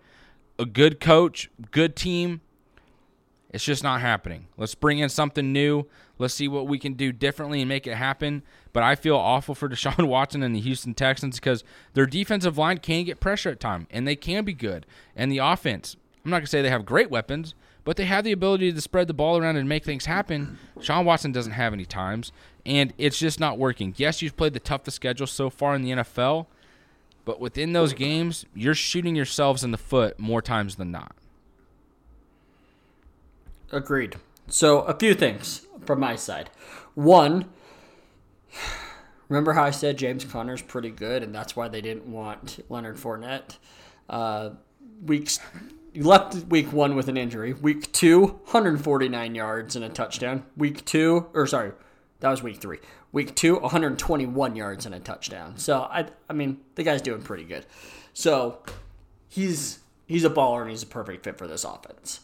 a 0.58 0.66
good 0.66 1.00
coach, 1.00 1.50
good 1.72 1.96
team. 1.96 2.42
It's 3.52 3.64
just 3.64 3.84
not 3.84 4.02
happening. 4.02 4.48
Let's 4.58 4.76
bring 4.76 5.00
in 5.00 5.08
something 5.10 5.54
new. 5.54 5.86
Let's 6.18 6.34
see 6.34 6.48
what 6.48 6.68
we 6.68 6.78
can 6.78 6.94
do 6.94 7.12
differently 7.12 7.62
and 7.62 7.70
make 7.70 7.88
it 7.88 7.96
happen. 7.96 8.44
But 8.74 8.84
I 8.84 8.96
feel 8.96 9.16
awful 9.16 9.56
for 9.56 9.70
Deshaun 9.70 10.08
Watson 10.08 10.44
and 10.44 10.56
the 10.56 10.60
Houston 10.60 10.94
Texans 10.94 11.40
because 11.40 11.64
their 11.94 12.06
defensive 12.06 12.58
line 12.58 12.80
can 12.80 13.06
get 13.06 13.20
pressure 13.20 13.50
at 13.50 13.60
time 13.60 13.88
and 13.92 14.08
they 14.08 14.16
can 14.16 14.44
be 14.44 14.54
good. 14.54 14.86
And 15.16 15.32
the 15.32 15.38
offense, 15.38 15.96
I'm 16.24 16.32
not 16.32 16.38
going 16.38 16.46
to 16.46 16.50
say 16.50 16.62
they 16.62 16.70
have 16.70 16.86
great 16.86 17.10
weapons, 17.10 17.54
but 17.86 17.98
they 17.98 18.06
have 18.06 18.24
the 18.24 18.32
ability 18.32 18.74
to 18.74 18.82
spread 18.82 19.08
the 19.08 19.14
ball 19.14 19.38
around 19.38 19.58
and 19.58 19.70
make 19.70 19.86
things 19.86 20.06
happen. 20.06 20.58
Sean 20.82 21.06
Watson 21.06 21.32
doesn't 21.32 21.54
have 21.54 21.72
any 21.72 21.86
times, 21.86 22.32
and 22.66 22.94
it's 22.98 23.20
just 23.20 23.40
not 23.40 23.60
working. 23.60 23.94
Yes, 23.96 24.22
you've 24.22 24.36
played 24.36 24.54
the 24.54 24.60
toughest 24.60 24.96
schedule 24.96 25.28
so 25.28 25.52
far 25.52 25.76
in 25.76 25.84
the 25.84 25.92
NFL, 25.92 26.48
but 27.26 27.40
within 27.40 27.74
those 27.74 27.94
games, 27.94 28.46
you're 28.54 28.76
shooting 28.76 29.16
yourselves 29.16 29.64
in 29.64 29.72
the 29.72 29.78
foot 29.78 30.20
more 30.20 30.42
times 30.42 30.76
than 30.76 30.92
not. 30.92 31.16
Agreed. 33.72 34.16
So, 34.48 34.82
a 34.82 34.98
few 34.98 35.16
things 35.16 35.66
from 35.86 36.00
my 36.00 36.16
side. 36.16 36.52
One, 36.94 37.46
remember 39.28 39.54
how 39.54 39.64
I 39.64 39.72
said 39.72 39.98
James 39.98 40.24
Conner's 40.24 40.62
pretty 40.62 40.92
good, 40.92 41.24
and 41.24 41.34
that's 41.34 41.56
why 41.56 41.68
they 41.68 41.82
didn't 41.82 42.06
want 42.06 42.64
Leonard 42.70 42.98
Fournette? 42.98 43.58
Uh, 44.08 44.52
weeks 45.04 45.40
you 45.96 46.04
left 46.04 46.36
week 46.48 46.74
one 46.74 46.96
with 46.96 47.08
an 47.08 47.16
injury. 47.18 47.54
Week 47.54 47.92
two, 47.94 48.26
149 48.26 49.34
yards 49.34 49.76
and 49.76 49.86
a 49.86 49.90
touchdown. 49.90 50.46
Week 50.58 50.84
two, 50.84 51.28
or 51.34 51.48
sorry, 51.48 51.72
that 52.20 52.30
was 52.30 52.44
week 52.44 52.58
three. 52.62 52.80
Week 53.16 53.34
two, 53.34 53.56
121 53.60 54.58
yards 54.58 54.86
and 54.86 54.94
a 54.94 55.00
touchdown. 55.00 55.58
So 55.58 55.80
I, 55.84 56.08
I 56.30 56.34
mean, 56.34 56.60
the 56.76 56.84
guy's 56.84 57.02
doing 57.02 57.22
pretty 57.22 57.46
good. 57.46 57.66
So 58.12 58.62
he's 59.30 59.80
he's 60.06 60.26
a 60.26 60.30
baller 60.30 60.64
and 60.64 60.70
he's 60.70 60.84
a 60.84 60.88
perfect 60.88 61.24
fit 61.24 61.38
for 61.38 61.48
this 61.48 61.64
offense. 61.64 62.20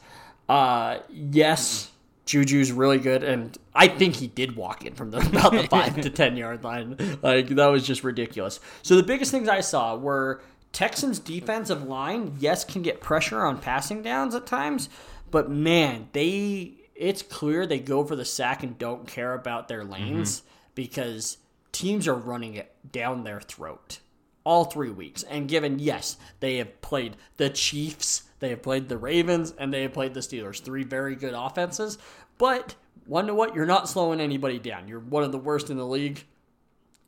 Uh, 0.50 0.98
yes, 1.10 1.92
Juju's 2.26 2.74
really 2.74 2.98
good, 2.98 3.24
and 3.24 3.58
I 3.74 3.88
think 3.88 4.18
he 4.18 4.28
did 4.28 4.58
walk 4.58 4.86
in 4.86 4.94
from 4.94 5.12
the, 5.12 5.20
about 5.30 5.54
the 5.54 5.66
five 5.70 6.02
to 6.02 6.10
ten 6.10 6.36
yard 6.36 6.66
line. 6.66 6.98
Like 7.22 7.48
that 7.48 7.68
was 7.68 7.88
just 7.88 8.04
ridiculous. 8.04 8.60
So 8.82 8.98
the 8.98 9.04
biggest 9.04 9.32
things 9.32 9.48
I 9.48 9.62
saw 9.62 9.96
were 9.96 10.42
Texans 10.74 11.20
defensive 11.20 11.84
line. 11.84 12.36
Yes, 12.38 12.66
can 12.66 12.82
get 12.82 13.00
pressure 13.00 13.46
on 13.46 13.60
passing 13.60 14.02
downs 14.02 14.36
at 14.36 14.46
times, 14.46 14.90
but 15.32 15.50
man, 15.50 16.10
they 16.12 16.74
it's 16.96 17.22
clear 17.22 17.66
they 17.66 17.80
go 17.80 18.04
for 18.04 18.18
the 18.18 18.26
sack 18.26 18.62
and 18.62 18.78
don't 18.78 19.08
care 19.08 19.34
about 19.34 19.70
their 19.70 19.86
lanes 19.86 20.42
mm-hmm. 20.42 20.48
Because 20.82 21.38
teams 21.72 22.08
are 22.08 22.15
running 22.15 22.56
it 22.56 22.74
down 22.91 23.24
their 23.24 23.39
throat 23.39 24.00
all 24.44 24.65
three 24.65 24.89
weeks. 24.89 25.22
And 25.22 25.48
given, 25.48 25.78
yes, 25.78 26.17
they 26.39 26.58
have 26.58 26.82
played 26.82 27.17
the 27.38 27.52
Chiefs, 27.52 28.24
they 28.39 28.50
have 28.50 28.63
played 28.63 28.89
the 28.89 28.98
Ravens, 28.98 29.54
and 29.60 29.72
they 29.72 29.84
have 29.84 29.94
played 29.94 30.15
the 30.15 30.22
Steelers. 30.22 30.60
Three 30.60 30.84
very 30.84 31.15
good 31.15 31.36
offenses. 31.36 32.00
But 32.39 32.74
one 33.06 33.28
to 33.28 33.36
what? 33.36 33.54
You're 33.54 33.67
not 33.67 33.88
slowing 33.88 34.20
anybody 34.20 34.58
down. 34.58 34.88
You're 34.88 35.02
one 35.02 35.22
of 35.22 35.32
the 35.32 35.38
worst 35.38 35.70
in 35.70 35.78
the 35.78 35.86
league. 35.86 36.24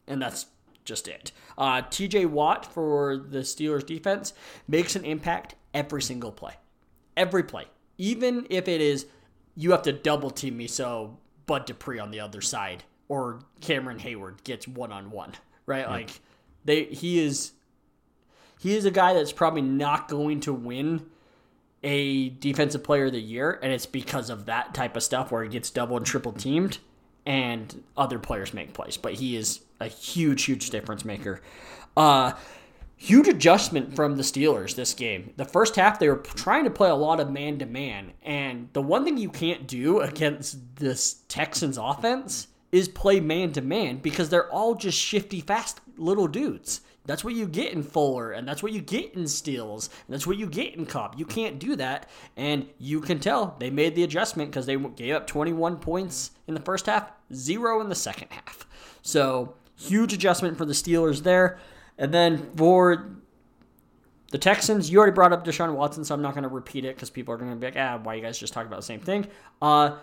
And 0.06 0.22
that's 0.22 0.46
just 0.86 1.08
it. 1.08 1.32
Uh, 1.58 1.82
TJ 1.82 2.28
Watt 2.28 2.72
for 2.72 3.18
the 3.18 3.40
Steelers 3.40 3.84
defense 3.84 4.34
makes 4.68 4.96
an 4.96 5.04
impact 5.04 5.56
every 5.74 6.04
single 6.04 6.32
play. 6.32 6.54
Every 7.18 7.42
play. 7.42 7.66
Even 7.98 8.46
if 8.52 8.68
it 8.68 8.82
is 8.82 9.08
you 9.56 9.72
have 9.72 9.82
to 9.84 9.94
double 9.94 10.30
team 10.30 10.58
me 10.58 10.68
so 10.68 11.18
Bud 11.48 11.66
Dupree 11.66 11.98
on 11.98 12.12
the 12.12 12.20
other 12.20 12.42
side 12.42 12.84
or 13.14 13.38
Cameron 13.62 14.00
Hayward 14.00 14.44
gets 14.44 14.68
one 14.68 14.92
on 14.92 15.12
one. 15.12 15.34
Right? 15.68 15.82
Yeah. 15.82 15.92
Like 15.92 16.20
they 16.66 16.86
he 16.86 17.24
is 17.24 17.52
he 18.60 18.76
is 18.76 18.86
a 18.86 18.92
guy 18.92 19.14
that's 19.14 19.32
probably 19.32 19.62
not 19.62 20.08
going 20.08 20.40
to 20.42 20.54
win 20.54 21.06
a 21.84 22.30
defensive 22.30 22.84
player 22.84 23.06
of 23.06 23.12
the 23.12 23.22
year, 23.22 23.60
and 23.62 23.72
it's 23.72 23.86
because 23.86 24.32
of 24.32 24.48
that 24.48 24.74
type 24.74 24.98
of 24.98 25.04
stuff 25.04 25.32
where 25.32 25.44
he 25.44 25.50
gets 25.50 25.70
double 25.70 25.96
and 25.96 26.06
triple 26.08 26.32
teamed 26.32 26.80
and 27.26 27.84
other 27.96 28.18
players 28.18 28.52
make 28.52 28.74
plays. 28.74 28.98
But 28.98 29.14
he 29.14 29.36
is 29.36 29.62
a 29.80 29.88
huge, 29.88 30.46
huge 30.46 30.72
difference 30.72 31.06
maker. 31.06 31.40
Uh 31.96 32.34
huge 32.96 33.28
adjustment 33.28 33.96
from 33.96 34.16
the 34.16 34.24
Steelers 34.24 34.76
this 34.76 34.96
game. 34.96 35.34
The 35.38 35.46
first 35.46 35.76
half 35.76 36.00
they 36.00 36.10
were 36.10 36.16
trying 36.16 36.64
to 36.64 36.72
play 36.72 36.90
a 36.90 36.96
lot 36.96 37.20
of 37.20 37.30
man 37.30 37.60
to 37.60 37.68
man, 37.68 38.14
and 38.24 38.70
the 38.74 38.82
one 38.82 39.06
thing 39.06 39.18
you 39.18 39.30
can't 39.30 39.68
do 39.68 40.00
against 40.00 40.58
this 40.78 41.22
Texans 41.28 41.78
offense 41.78 42.48
is 42.74 42.90
play 42.90 43.20
man 43.20 43.52
to 43.52 43.62
man 43.62 43.98
because 43.98 44.30
they're 44.30 44.52
all 44.52 44.74
just 44.74 44.98
shifty, 44.98 45.40
fast 45.40 45.80
little 45.96 46.28
dudes. 46.28 46.82
That's 47.06 47.24
what 47.24 47.36
you 47.36 47.48
get 47.48 47.72
in 47.72 47.84
Fuller, 47.84 48.32
and 48.32 48.48
that's 48.48 48.64
what 48.64 48.72
you 48.72 48.82
get 48.82 49.14
in 49.14 49.28
Stills, 49.28 49.90
and 50.08 50.14
that's 50.14 50.26
what 50.26 50.38
you 50.38 50.48
get 50.48 50.74
in 50.74 50.86
Cobb. 50.88 51.16
You 51.18 51.26
can't 51.26 51.60
do 51.60 51.76
that, 51.76 52.10
and 52.36 52.66
you 52.80 53.00
can 53.00 53.20
tell 53.20 53.56
they 53.60 53.70
made 53.70 53.94
the 53.94 54.04
adjustment 54.04 54.50
because 54.50 54.66
they 54.66 54.76
gave 54.76 55.14
up 55.14 55.28
21 55.28 55.78
points 55.78 56.32
in 56.48 56.56
the 56.56 56.62
first 56.62 56.88
half, 56.88 57.12
zero 57.32 57.80
in 57.80 57.90
the 57.90 57.96
second 57.96 58.30
half. 58.32 58.66
So 59.04 59.54
huge 59.76 60.14
adjustment 60.14 60.58
for 60.58 60.66
the 60.66 60.74
Steelers 60.74 61.22
there, 61.22 61.60
and 62.00 62.12
then 62.12 62.50
for 62.56 63.18
the 64.32 64.40
Texans, 64.40 64.90
you 64.90 64.98
already 64.98 65.14
brought 65.14 65.32
up 65.32 65.46
Deshaun 65.46 65.76
Watson, 65.76 66.04
so 66.04 66.16
I'm 66.16 66.24
not 66.24 66.34
going 66.34 66.44
to 66.44 66.50
repeat 66.50 66.86
it 66.86 66.96
because 66.96 67.12
people 67.12 67.36
are 67.36 67.38
going 67.38 67.52
to 67.52 67.56
be 67.58 67.68
like, 67.68 67.76
ah, 67.78 68.00
why 68.02 68.16
you 68.16 68.22
guys 68.24 68.40
just 68.40 68.54
talk 68.54 68.66
about 68.66 68.78
the 68.78 68.86
same 68.86 69.02
thing? 69.02 69.28
Uh, 69.62 69.98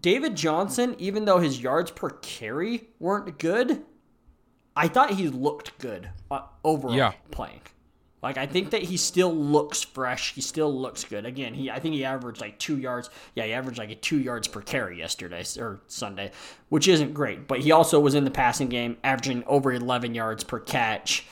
David 0.00 0.36
Johnson, 0.36 0.94
even 0.98 1.24
though 1.24 1.38
his 1.38 1.60
yards 1.60 1.90
per 1.90 2.10
carry 2.10 2.88
weren't 2.98 3.38
good, 3.38 3.82
I 4.76 4.88
thought 4.88 5.10
he 5.10 5.28
looked 5.28 5.78
good 5.78 6.10
uh, 6.30 6.42
overall 6.64 6.94
yeah. 6.94 7.12
playing. 7.30 7.60
Like 8.22 8.36
I 8.36 8.46
think 8.46 8.70
that 8.70 8.82
he 8.82 8.96
still 8.98 9.34
looks 9.34 9.82
fresh. 9.82 10.34
He 10.34 10.42
still 10.42 10.72
looks 10.72 11.04
good. 11.04 11.24
Again, 11.24 11.54
he 11.54 11.70
I 11.70 11.80
think 11.80 11.94
he 11.94 12.04
averaged 12.04 12.40
like 12.40 12.58
two 12.58 12.76
yards. 12.76 13.08
Yeah, 13.34 13.46
he 13.46 13.54
averaged 13.54 13.78
like 13.78 13.98
two 14.02 14.18
yards 14.18 14.46
per 14.46 14.60
carry 14.60 14.98
yesterday 14.98 15.42
or 15.58 15.80
Sunday, 15.86 16.32
which 16.68 16.86
isn't 16.86 17.14
great. 17.14 17.48
But 17.48 17.60
he 17.60 17.72
also 17.72 17.98
was 17.98 18.14
in 18.14 18.24
the 18.24 18.30
passing 18.30 18.68
game, 18.68 18.98
averaging 19.02 19.42
over 19.46 19.72
11 19.72 20.14
yards 20.14 20.44
per 20.44 20.60
catch, 20.60 21.26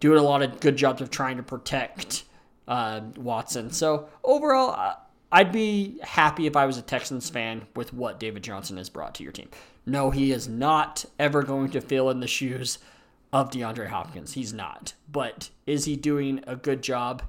doing 0.00 0.18
a 0.18 0.22
lot 0.22 0.40
of 0.42 0.58
good 0.60 0.76
jobs 0.76 1.02
of 1.02 1.10
trying 1.10 1.36
to 1.36 1.42
protect 1.42 2.24
uh, 2.66 3.00
Watson. 3.16 3.70
So 3.70 4.08
overall, 4.24 4.70
uh, 4.70 4.94
I'd 5.30 5.52
be 5.52 5.98
happy 6.02 6.46
if 6.46 6.56
I 6.56 6.64
was 6.64 6.78
a 6.78 6.82
Texans 6.82 7.28
fan 7.28 7.66
with 7.76 7.92
what 7.92 8.18
David 8.18 8.42
Johnson 8.42 8.78
has 8.78 8.88
brought 8.88 9.14
to 9.16 9.22
your 9.22 9.32
team. 9.32 9.50
No, 9.84 10.10
he 10.10 10.32
is 10.32 10.48
not 10.48 11.04
ever 11.18 11.42
going 11.42 11.70
to 11.70 11.80
fill 11.80 12.08
in 12.08 12.20
the 12.20 12.26
shoes 12.26 12.78
of 13.32 13.50
DeAndre 13.50 13.88
Hopkins. 13.88 14.32
He's 14.32 14.54
not. 14.54 14.94
But 15.10 15.50
is 15.66 15.84
he 15.84 15.96
doing 15.96 16.42
a 16.46 16.56
good 16.56 16.82
job? 16.82 17.22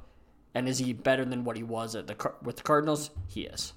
And 0.55 0.67
is 0.67 0.79
he 0.79 0.93
better 0.93 1.25
than 1.25 1.43
what 1.43 1.57
he 1.57 1.63
was 1.63 1.95
at 1.95 2.07
the 2.07 2.33
with 2.41 2.57
the 2.57 2.63
Cardinals? 2.63 3.11
He 3.27 3.43
is. 3.43 3.73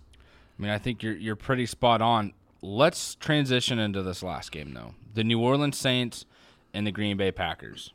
I 0.59 0.63
mean, 0.63 0.71
I 0.71 0.79
think 0.79 1.03
you're 1.03 1.15
you're 1.15 1.37
pretty 1.37 1.67
spot 1.67 2.01
on. 2.01 2.33
Let's 2.63 3.17
transition 3.17 3.79
into 3.79 4.03
this 4.03 4.23
last 4.23 4.53
game 4.53 4.73
though. 4.73 4.95
The 5.15 5.25
New 5.25 5.41
Orleans 5.41 5.77
Saints 5.77 6.25
and 6.73 6.87
the 6.87 6.93
Green 6.93 7.17
Bay 7.17 7.31
Packers. 7.33 7.93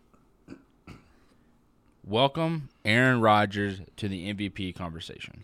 Welcome 2.06 2.70
Aaron 2.86 3.20
Rodgers 3.20 3.82
to 3.98 4.08
the 4.08 4.34
MVP 4.34 4.76
conversation 4.76 5.44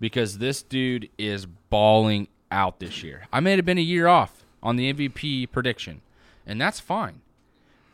because 0.00 0.38
this 0.38 0.62
dude 0.62 1.08
is 1.18 1.46
balling 1.70 2.28
out 2.50 2.80
this 2.80 3.02
year. 3.02 3.26
I 3.32 3.40
may 3.40 3.56
have 3.56 3.64
been 3.64 3.78
a 3.78 3.82
year 3.82 4.06
off 4.06 4.44
on 4.62 4.76
the 4.76 4.92
MVP 4.92 5.50
prediction, 5.50 6.02
and 6.46 6.60
that's 6.60 6.80
fine. 6.80 7.20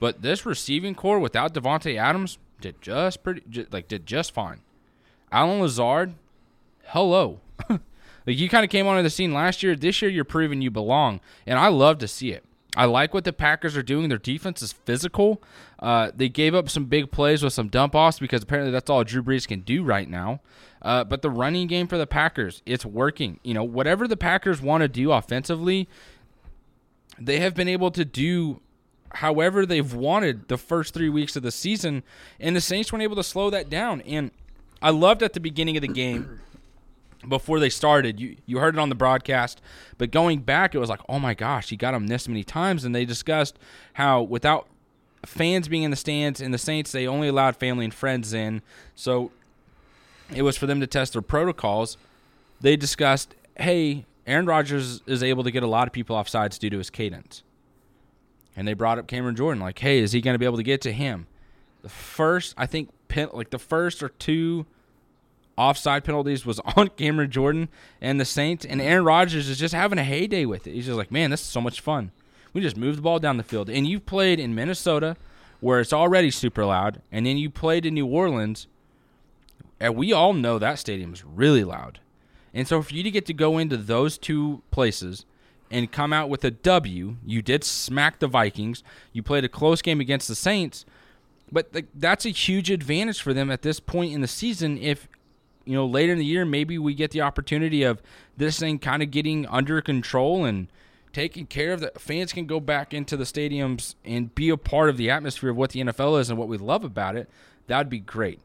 But 0.00 0.22
this 0.22 0.44
receiving 0.44 0.94
core 0.94 1.18
without 1.18 1.54
Davante 1.54 1.96
Adams 1.96 2.38
did 2.60 2.80
just 2.80 3.22
pretty 3.22 3.42
just, 3.48 3.72
like 3.72 3.88
did 3.88 4.06
just 4.06 4.32
fine. 4.32 4.60
Allen 5.32 5.60
Lazard, 5.60 6.14
hello. 6.86 7.40
like 7.68 7.80
you 8.26 8.48
kind 8.48 8.64
of 8.64 8.70
came 8.70 8.86
onto 8.86 9.02
the 9.02 9.10
scene 9.10 9.32
last 9.32 9.62
year. 9.62 9.74
This 9.74 10.02
year 10.02 10.10
you're 10.10 10.24
proving 10.24 10.62
you 10.62 10.70
belong, 10.70 11.20
and 11.46 11.58
I 11.58 11.68
love 11.68 11.98
to 11.98 12.08
see 12.08 12.32
it. 12.32 12.44
I 12.76 12.86
like 12.86 13.14
what 13.14 13.24
the 13.24 13.32
Packers 13.32 13.76
are 13.76 13.82
doing. 13.82 14.08
Their 14.08 14.18
defense 14.18 14.60
is 14.60 14.72
physical. 14.72 15.42
Uh, 15.78 16.10
they 16.14 16.28
gave 16.28 16.54
up 16.54 16.68
some 16.68 16.86
big 16.86 17.10
plays 17.10 17.42
with 17.42 17.52
some 17.52 17.68
dump 17.68 17.94
offs 17.94 18.18
because 18.18 18.42
apparently 18.42 18.72
that's 18.72 18.90
all 18.90 19.04
Drew 19.04 19.22
Brees 19.22 19.46
can 19.46 19.60
do 19.60 19.84
right 19.84 20.08
now. 20.08 20.40
Uh, 20.84 21.02
but 21.02 21.22
the 21.22 21.30
running 21.30 21.66
game 21.66 21.88
for 21.88 21.96
the 21.96 22.06
Packers, 22.06 22.62
it's 22.66 22.84
working. 22.84 23.40
You 23.42 23.54
know, 23.54 23.64
whatever 23.64 24.06
the 24.06 24.18
Packers 24.18 24.60
want 24.60 24.82
to 24.82 24.88
do 24.88 25.10
offensively, 25.10 25.88
they 27.18 27.40
have 27.40 27.54
been 27.54 27.68
able 27.68 27.90
to 27.92 28.04
do 28.04 28.60
however 29.14 29.64
they've 29.64 29.94
wanted 29.94 30.48
the 30.48 30.58
first 30.58 30.92
three 30.92 31.08
weeks 31.08 31.36
of 31.36 31.42
the 31.42 31.50
season, 31.50 32.02
and 32.38 32.54
the 32.54 32.60
Saints 32.60 32.92
weren't 32.92 33.02
able 33.02 33.16
to 33.16 33.22
slow 33.22 33.48
that 33.48 33.70
down. 33.70 34.02
And 34.02 34.30
I 34.82 34.90
loved 34.90 35.22
at 35.22 35.32
the 35.32 35.40
beginning 35.40 35.76
of 35.76 35.80
the 35.80 35.88
game 35.88 36.40
before 37.26 37.60
they 37.60 37.70
started. 37.70 38.20
You 38.20 38.36
you 38.44 38.58
heard 38.58 38.74
it 38.74 38.78
on 38.78 38.90
the 38.90 38.94
broadcast, 38.94 39.62
but 39.96 40.10
going 40.10 40.40
back, 40.40 40.74
it 40.74 40.78
was 40.78 40.90
like, 40.90 41.00
oh 41.08 41.18
my 41.18 41.32
gosh, 41.32 41.70
he 41.70 41.76
got 41.76 41.92
them 41.92 42.08
this 42.08 42.28
many 42.28 42.44
times, 42.44 42.84
and 42.84 42.94
they 42.94 43.06
discussed 43.06 43.58
how 43.94 44.20
without 44.20 44.68
fans 45.24 45.68
being 45.68 45.84
in 45.84 45.90
the 45.90 45.96
stands 45.96 46.42
in 46.42 46.50
the 46.50 46.58
Saints, 46.58 46.92
they 46.92 47.06
only 47.06 47.28
allowed 47.28 47.56
family 47.56 47.86
and 47.86 47.94
friends 47.94 48.34
in. 48.34 48.60
So 48.94 49.30
it 50.32 50.42
was 50.42 50.56
for 50.56 50.66
them 50.66 50.80
to 50.80 50.86
test 50.86 51.12
their 51.12 51.22
protocols. 51.22 51.96
They 52.60 52.76
discussed, 52.76 53.34
hey, 53.56 54.06
Aaron 54.26 54.46
Rodgers 54.46 55.02
is 55.06 55.22
able 55.22 55.44
to 55.44 55.50
get 55.50 55.62
a 55.62 55.66
lot 55.66 55.86
of 55.86 55.92
people 55.92 56.16
off 56.16 56.28
sides 56.28 56.58
due 56.58 56.70
to 56.70 56.78
his 56.78 56.90
cadence. 56.90 57.42
And 58.56 58.66
they 58.66 58.74
brought 58.74 58.98
up 58.98 59.06
Cameron 59.06 59.36
Jordan, 59.36 59.62
like, 59.62 59.78
hey, 59.78 59.98
is 59.98 60.12
he 60.12 60.20
going 60.20 60.34
to 60.34 60.38
be 60.38 60.44
able 60.44 60.56
to 60.56 60.62
get 60.62 60.80
to 60.82 60.92
him? 60.92 61.26
The 61.82 61.88
first, 61.88 62.54
I 62.56 62.66
think, 62.66 62.90
like 63.32 63.50
the 63.50 63.58
first 63.58 64.02
or 64.02 64.08
two 64.08 64.66
offside 65.56 66.04
penalties 66.04 66.46
was 66.46 66.60
on 66.76 66.88
Cameron 66.88 67.30
Jordan 67.30 67.68
and 68.00 68.20
the 68.20 68.24
Saints, 68.24 68.64
and 68.64 68.80
Aaron 68.80 69.04
Rodgers 69.04 69.48
is 69.48 69.58
just 69.58 69.74
having 69.74 69.98
a 69.98 70.04
heyday 70.04 70.44
with 70.44 70.66
it. 70.66 70.72
He's 70.72 70.86
just 70.86 70.98
like, 70.98 71.10
man, 71.10 71.30
this 71.30 71.40
is 71.42 71.46
so 71.46 71.60
much 71.60 71.80
fun. 71.80 72.12
We 72.52 72.60
just 72.60 72.76
move 72.76 72.96
the 72.96 73.02
ball 73.02 73.18
down 73.18 73.36
the 73.36 73.42
field. 73.42 73.68
And 73.68 73.86
you've 73.86 74.06
played 74.06 74.38
in 74.38 74.54
Minnesota, 74.54 75.16
where 75.60 75.80
it's 75.80 75.92
already 75.92 76.30
super 76.30 76.64
loud, 76.64 77.02
and 77.10 77.26
then 77.26 77.36
you 77.36 77.50
played 77.50 77.84
in 77.84 77.94
New 77.94 78.06
Orleans, 78.06 78.68
and 79.84 79.96
we 79.96 80.14
all 80.14 80.32
know 80.32 80.58
that 80.58 80.78
stadium 80.78 81.12
is 81.12 81.22
really 81.24 81.62
loud. 81.62 82.00
And 82.54 82.66
so 82.66 82.80
for 82.80 82.94
you 82.94 83.02
to 83.02 83.10
get 83.10 83.26
to 83.26 83.34
go 83.34 83.58
into 83.58 83.76
those 83.76 84.16
two 84.16 84.62
places 84.70 85.26
and 85.70 85.92
come 85.92 86.10
out 86.10 86.30
with 86.30 86.42
a 86.42 86.50
W, 86.50 87.16
you 87.22 87.42
did 87.42 87.64
smack 87.64 88.18
the 88.18 88.26
Vikings. 88.26 88.82
You 89.12 89.22
played 89.22 89.44
a 89.44 89.48
close 89.48 89.82
game 89.82 90.00
against 90.00 90.26
the 90.26 90.34
Saints, 90.34 90.86
but 91.52 91.70
that's 91.94 92.24
a 92.24 92.30
huge 92.30 92.70
advantage 92.70 93.20
for 93.20 93.34
them 93.34 93.50
at 93.50 93.60
this 93.60 93.78
point 93.78 94.14
in 94.14 94.22
the 94.22 94.26
season 94.26 94.78
if 94.78 95.06
you 95.66 95.74
know, 95.74 95.84
later 95.84 96.12
in 96.12 96.18
the 96.18 96.24
year, 96.24 96.46
maybe 96.46 96.78
we 96.78 96.94
get 96.94 97.10
the 97.10 97.20
opportunity 97.20 97.82
of 97.82 98.02
this 98.36 98.58
thing 98.58 98.78
kind 98.78 99.02
of 99.02 99.10
getting 99.10 99.46
under 99.46 99.80
control 99.82 100.44
and 100.46 100.68
taking 101.12 101.46
care 101.46 101.72
of 101.72 101.80
the 101.80 101.92
fans 101.98 102.32
can 102.32 102.46
go 102.46 102.58
back 102.58 102.94
into 102.94 103.16
the 103.16 103.24
stadiums 103.24 103.94
and 104.04 104.34
be 104.34 104.48
a 104.48 104.56
part 104.56 104.88
of 104.88 104.96
the 104.96 105.10
atmosphere 105.10 105.50
of 105.50 105.56
what 105.56 105.70
the 105.70 105.80
NFL 105.80 106.20
is 106.20 106.30
and 106.30 106.38
what 106.38 106.48
we 106.48 106.56
love 106.56 106.84
about 106.84 107.16
it. 107.16 107.28
That'd 107.66 107.88
be 107.90 108.00
great. 108.00 108.40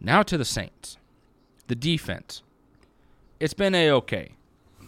Now 0.00 0.22
to 0.22 0.38
the 0.38 0.44
Saints. 0.44 0.96
The 1.66 1.74
defense. 1.74 2.42
It's 3.38 3.54
been 3.54 3.74
a 3.74 3.90
okay. 3.90 4.32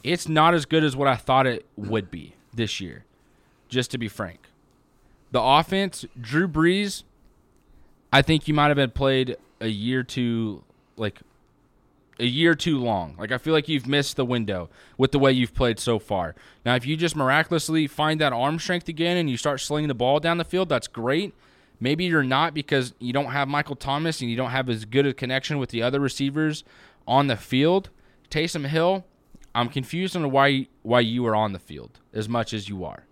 It's 0.02 0.28
not 0.28 0.54
as 0.54 0.64
good 0.66 0.82
as 0.82 0.96
what 0.96 1.08
I 1.08 1.16
thought 1.16 1.46
it 1.46 1.64
would 1.76 2.10
be 2.10 2.34
this 2.52 2.80
year, 2.80 3.04
just 3.68 3.90
to 3.92 3.98
be 3.98 4.08
frank. 4.08 4.40
The 5.30 5.40
offense, 5.40 6.04
Drew 6.20 6.48
Brees, 6.48 7.04
I 8.12 8.20
think 8.20 8.48
you 8.48 8.54
might 8.54 8.68
have 8.68 8.76
been 8.76 8.90
played 8.90 9.36
a 9.60 9.68
year 9.68 10.02
too 10.02 10.64
like 10.96 11.20
a 12.18 12.26
year 12.26 12.54
too 12.54 12.78
long. 12.78 13.16
Like 13.18 13.32
I 13.32 13.38
feel 13.38 13.52
like 13.52 13.68
you've 13.68 13.86
missed 13.86 14.16
the 14.16 14.24
window 14.24 14.68
with 14.98 15.12
the 15.12 15.18
way 15.18 15.32
you've 15.32 15.54
played 15.54 15.78
so 15.78 15.98
far. 15.98 16.34
Now, 16.64 16.74
if 16.74 16.86
you 16.86 16.96
just 16.96 17.16
miraculously 17.16 17.86
find 17.86 18.20
that 18.20 18.32
arm 18.32 18.58
strength 18.58 18.88
again 18.88 19.16
and 19.16 19.30
you 19.30 19.36
start 19.36 19.60
slinging 19.60 19.88
the 19.88 19.94
ball 19.94 20.20
down 20.20 20.38
the 20.38 20.44
field, 20.44 20.68
that's 20.68 20.88
great. 20.88 21.34
Maybe 21.82 22.04
you're 22.04 22.22
not 22.22 22.54
because 22.54 22.94
you 23.00 23.12
don't 23.12 23.32
have 23.32 23.48
Michael 23.48 23.74
Thomas 23.74 24.20
and 24.20 24.30
you 24.30 24.36
don't 24.36 24.52
have 24.52 24.70
as 24.70 24.84
good 24.84 25.04
a 25.04 25.12
connection 25.12 25.58
with 25.58 25.70
the 25.70 25.82
other 25.82 25.98
receivers 25.98 26.62
on 27.08 27.26
the 27.26 27.34
field. 27.34 27.90
Taysom 28.30 28.68
Hill, 28.68 29.04
I'm 29.52 29.68
confused 29.68 30.14
on 30.14 30.30
why 30.30 30.68
why 30.82 31.00
you 31.00 31.26
are 31.26 31.34
on 31.34 31.52
the 31.52 31.58
field 31.58 31.98
as 32.14 32.28
much 32.28 32.54
as 32.54 32.68
you 32.68 32.84
are. 32.84 33.02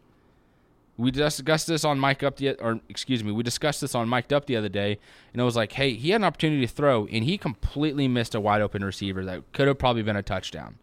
We 0.97 1.11
discussed 1.11 1.67
this 1.67 1.85
on 1.85 1.99
Mic'd 1.99 2.23
Up 2.23 2.37
the 2.37 2.55
or 2.61 2.79
excuse 2.89 3.25
me, 3.25 3.33
we 3.33 3.43
discussed 3.43 3.81
this 3.81 3.97
on 3.97 4.09
Mic'd 4.09 4.33
Up 4.33 4.47
the 4.47 4.55
other 4.55 4.69
day, 4.69 5.01
and 5.33 5.43
it 5.43 5.45
was 5.45 5.57
like, 5.57 5.73
hey, 5.73 5.95
he 5.95 6.11
had 6.11 6.21
an 6.21 6.25
opportunity 6.25 6.65
to 6.65 6.73
throw, 6.73 7.07
and 7.07 7.25
he 7.25 7.37
completely 7.37 8.07
missed 8.07 8.37
a 8.37 8.41
wide 8.41 8.63
open 8.63 8.85
receiver 8.85 9.25
that 9.25 9.53
could 9.53 9.67
have 9.67 9.79
probably 9.79 10.05
been 10.05 10.15
a 10.15 10.23
touchdown. 10.23 10.79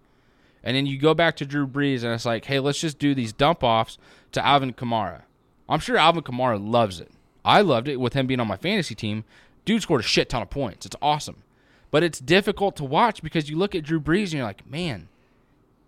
And 0.62 0.76
then 0.76 0.88
you 0.88 1.00
go 1.00 1.14
back 1.14 1.38
to 1.38 1.46
Drew 1.46 1.66
Brees, 1.66 2.04
and 2.04 2.12
it's 2.12 2.26
like, 2.26 2.44
hey, 2.44 2.60
let's 2.60 2.82
just 2.82 3.00
do 3.00 3.16
these 3.16 3.32
dump 3.32 3.64
offs 3.64 3.98
to 4.34 4.46
Alvin 4.46 4.74
Kamara. 4.74 5.22
I'm 5.70 5.80
sure 5.80 5.96
Alvin 5.96 6.24
Kamara 6.24 6.60
loves 6.62 7.00
it. 7.00 7.12
I 7.48 7.62
loved 7.62 7.88
it 7.88 7.96
with 7.96 8.12
him 8.12 8.28
being 8.28 8.42
on 8.42 8.48
my 8.48 8.58
fantasy 8.58 8.94
team. 8.94 9.24
Dude 9.64 9.82
scored 9.82 10.02
a 10.02 10.04
shit 10.04 10.28
ton 10.28 10.42
of 10.42 10.50
points. 10.50 10.86
It's 10.86 10.98
awesome. 11.02 11.44
But 11.92 12.04
it's 12.04 12.20
difficult 12.20 12.76
to 12.76 12.84
watch 12.84 13.24
because 13.24 13.50
you 13.50 13.58
look 13.58 13.74
at 13.74 13.86
Drew 13.86 14.02
Brees 14.02 14.26
and 14.26 14.34
you're 14.34 14.44
like, 14.44 14.70
man, 14.70 15.08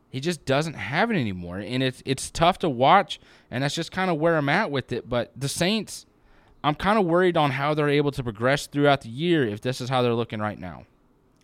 he 0.09 0.21
just 0.21 0.45
doesn't 0.45 0.75
have 0.75 1.11
it 1.11 1.15
anymore, 1.15 1.57
and 1.57 1.83
it's 1.83 2.01
it's 2.05 2.31
tough 2.31 2.57
to 2.59 2.69
watch, 2.69 3.19
and 3.51 3.63
that's 3.63 3.75
just 3.75 3.91
kind 3.91 4.09
of 4.09 4.17
where 4.17 4.37
I'm 4.37 4.49
at 4.49 4.71
with 4.71 4.91
it. 4.93 5.07
But 5.07 5.31
the 5.35 5.49
Saints, 5.49 6.05
I'm 6.63 6.75
kind 6.75 6.97
of 6.97 7.05
worried 7.05 7.35
on 7.35 7.51
how 7.51 7.73
they're 7.73 7.89
able 7.89 8.11
to 8.11 8.23
progress 8.23 8.65
throughout 8.65 9.01
the 9.01 9.09
year 9.09 9.45
if 9.45 9.59
this 9.61 9.81
is 9.81 9.89
how 9.89 10.01
they're 10.01 10.15
looking 10.15 10.39
right 10.39 10.57
now. 10.57 10.85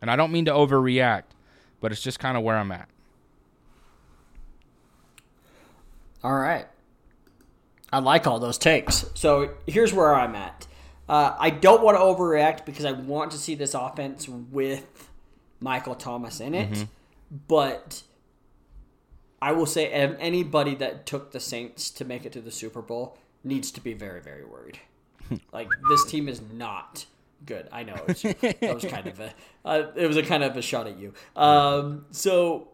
And 0.02 0.10
I 0.10 0.16
don't 0.16 0.32
mean 0.32 0.46
to 0.46 0.52
overreact, 0.52 1.26
but 1.82 1.92
it's 1.92 2.02
just 2.02 2.20
kind 2.20 2.38
of 2.38 2.44
where 2.44 2.58
I'm 2.58 2.72
at. 2.72 2.88
All 6.24 6.40
right. 6.40 6.66
I 7.92 8.00
like 8.00 8.28
all 8.28 8.40
those 8.40 8.58
takes. 8.58 9.06
So 9.14 9.56
here's 9.68 9.94
where 9.94 10.14
I'm 10.14 10.36
at. 10.36 10.68
Uh, 11.08 11.36
I 11.38 11.50
don't 11.52 11.84
want 11.84 11.98
to 11.98 12.02
overreact 12.02 12.66
because 12.66 12.86
I 12.86 12.92
want 12.92 13.32
to 13.32 13.38
see 13.38 13.56
this 13.56 13.74
offense 13.74 14.28
with 14.28 15.10
Michael 15.60 15.96
Thomas 15.96 16.40
in 16.40 16.56
it. 16.56 16.72
Mm-hmm. 16.72 16.84
But 17.48 18.04
I 19.42 19.52
will 19.52 19.66
say 19.66 19.88
anybody 19.90 20.76
that 20.76 21.06
took 21.06 21.32
the 21.32 21.40
Saints 21.40 21.90
to 21.92 22.06
make 22.06 22.26
it 22.26 22.32
to 22.34 22.42
the 22.42 22.52
Super 22.52 22.82
Bowl 22.82 23.18
needs 23.44 23.72
to 23.72 23.82
be 23.82 23.94
very, 23.94 24.22
very 24.22 24.44
worried. 24.44 24.80
like 25.52 25.70
this 25.90 26.06
team 26.06 26.28
is 26.28 26.42
not 26.54 27.06
good. 27.46 27.68
I 27.72 27.84
know 27.84 27.94
it 27.94 28.08
was, 28.08 28.22
that 28.22 28.74
was 28.74 28.86
kind 28.86 29.08
of 29.08 29.20
a 29.20 29.34
uh, 29.64 29.92
it 29.96 30.08
was 30.08 30.18
a 30.18 30.24
kind 30.24 30.44
of 30.44 30.58
a 30.58 30.62
shot 30.62 30.88
at 30.88 30.98
you. 30.98 31.14
Um, 31.36 32.06
so 32.12 32.70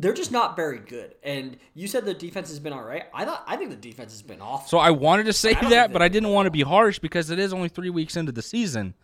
they're 0.00 0.14
just 0.14 0.32
not 0.32 0.56
very 0.56 0.78
good. 0.78 1.14
And 1.22 1.58
you 1.74 1.86
said 1.86 2.04
the 2.04 2.14
defense 2.14 2.48
has 2.48 2.58
been 2.58 2.72
all 2.72 2.82
right. 2.82 3.04
I 3.12 3.24
thought 3.24 3.44
I 3.46 3.56
think 3.56 3.70
the 3.70 3.76
defense 3.76 4.12
has 4.12 4.22
been 4.22 4.40
awful. 4.40 4.68
So 4.68 4.78
I 4.78 4.90
wanted 4.90 5.26
to 5.26 5.32
say 5.32 5.54
that, 5.54 5.92
but 5.92 6.02
I 6.02 6.08
didn't 6.08 6.30
want 6.30 6.46
to 6.46 6.50
be 6.50 6.62
harsh 6.62 6.98
because 6.98 7.30
it 7.30 7.38
is 7.38 7.52
only 7.52 7.68
three 7.68 7.90
weeks 7.90 8.16
into 8.16 8.32
the 8.32 8.42
season. 8.42 8.94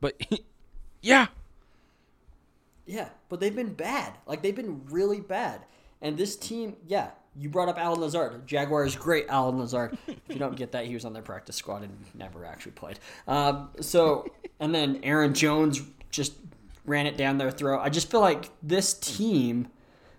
But 0.00 0.20
yeah, 1.02 1.26
yeah, 2.86 3.08
but 3.28 3.40
they've 3.40 3.54
been 3.54 3.74
bad. 3.74 4.12
Like 4.26 4.42
they've 4.42 4.54
been 4.54 4.82
really 4.90 5.20
bad. 5.20 5.62
And 6.00 6.16
this 6.16 6.36
team, 6.36 6.76
yeah, 6.86 7.10
you 7.36 7.48
brought 7.48 7.68
up 7.68 7.78
Allen 7.78 8.00
Lazard. 8.00 8.46
Jaguars 8.46 8.94
great 8.94 9.26
Allen 9.28 9.58
Lazard. 9.58 9.96
if 10.06 10.20
you 10.28 10.36
don't 10.36 10.56
get 10.56 10.72
that, 10.72 10.86
he 10.86 10.94
was 10.94 11.04
on 11.04 11.12
their 11.12 11.22
practice 11.22 11.56
squad 11.56 11.82
and 11.82 11.96
never 12.14 12.44
actually 12.44 12.72
played. 12.72 12.98
Um, 13.26 13.70
so, 13.80 14.30
and 14.60 14.74
then 14.74 15.00
Aaron 15.02 15.34
Jones 15.34 15.82
just 16.10 16.34
ran 16.84 17.06
it 17.06 17.16
down 17.16 17.38
their 17.38 17.50
throat. 17.50 17.80
I 17.80 17.88
just 17.88 18.10
feel 18.10 18.20
like 18.20 18.50
this 18.62 18.94
team, 18.94 19.68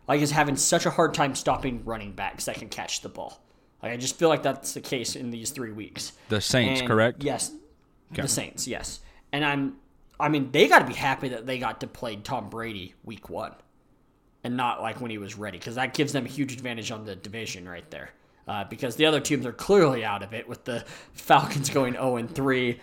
like, 0.08 0.22
is 0.22 0.32
having 0.32 0.56
such 0.56 0.86
a 0.86 0.90
hard 0.90 1.14
time 1.14 1.36
stopping 1.36 1.84
running 1.86 2.14
backs 2.14 2.46
that 2.46 2.56
can 2.56 2.70
catch 2.70 3.02
the 3.02 3.10
ball. 3.10 3.42
Like, 3.82 3.92
I 3.92 3.98
just 3.98 4.18
feel 4.18 4.30
like 4.30 4.44
that's 4.44 4.74
the 4.74 4.82
case 4.82 5.16
in 5.16 5.32
these 5.32 5.52
three 5.52 5.72
weeks. 5.72 6.14
The 6.30 6.42
Saints, 6.42 6.82
and 6.82 6.90
correct? 6.90 7.24
Yes, 7.24 7.52
okay. 8.12 8.24
the 8.24 8.28
Saints. 8.28 8.68
Yes, 8.68 9.00
and 9.32 9.46
I'm 9.46 9.76
I 10.20 10.30
mean, 10.30 10.52
they 10.52 10.68
got 10.68 10.80
to 10.80 10.86
be 10.86 10.94
happy 10.94 11.30
that 11.30 11.46
they 11.46 11.60
got 11.60 11.82
to 11.82 11.88
play 11.88 12.16
Tom 12.16 12.50
Brady 12.50 12.94
week 13.04 13.30
one 13.30 13.54
and 14.44 14.56
not 14.56 14.82
like 14.82 15.02
when 15.02 15.12
he 15.12 15.18
was 15.18 15.38
ready 15.38 15.58
because 15.58 15.76
that 15.76 15.94
gives 15.94 16.14
them 16.14 16.26
a 16.26 16.30
huge 16.30 16.54
advantage 16.54 16.92
on 16.92 17.06
the 17.06 17.16
division 17.16 17.68
right 17.68 17.90
there. 17.92 18.12
Uh, 18.48 18.64
because 18.64 18.96
the 18.96 19.08
other 19.08 19.20
teams 19.20 19.46
are 19.46 19.52
clearly 19.52 20.06
out 20.06 20.22
of 20.22 20.34
it 20.34 20.48
with 20.48 20.64
the 20.66 20.84
Falcons 21.14 21.70
going 21.70 21.94
0 21.94 22.18
and 22.18 22.34
3 22.34 22.80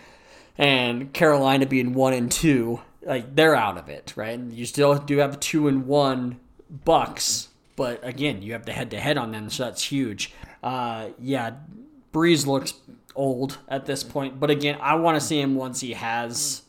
and 0.59 1.13
Carolina 1.13 1.67
being 1.67 1.95
1 1.95 2.13
and 2.13 2.33
2. 2.33 2.81
Like 3.05 3.35
they're 3.35 3.55
out 3.55 3.79
of 3.79 3.89
it, 3.89 4.13
right? 4.17 4.39
And 4.39 4.53
you 4.53 4.67
still 4.67 4.97
do 4.97 5.19
have 5.19 5.41
2 5.41 5.69
and 5.69 5.87
1 5.87 6.41
Bucks, 6.85 7.49
but 7.77 8.07
again, 8.07 8.43
you 8.43 8.53
have 8.53 8.65
the 8.65 8.73
head 8.73 8.91
to 8.93 9.01
head 9.01 9.19
on 9.19 9.33
them, 9.33 9.51
so 9.51 9.65
that's 9.65 9.85
huge. 9.85 10.33
Uh, 10.63 11.11
yeah, 11.21 11.53
Brees 12.13 12.47
looks 12.47 12.75
old 13.15 13.59
at 13.69 13.87
this 13.87 14.03
point, 14.03 14.41
but 14.41 14.51
again, 14.51 14.79
I 14.81 14.95
want 14.95 15.21
to 15.21 15.21
see 15.21 15.41
him 15.41 15.55
once 15.55 15.81
he 15.81 15.93
has 15.93 16.63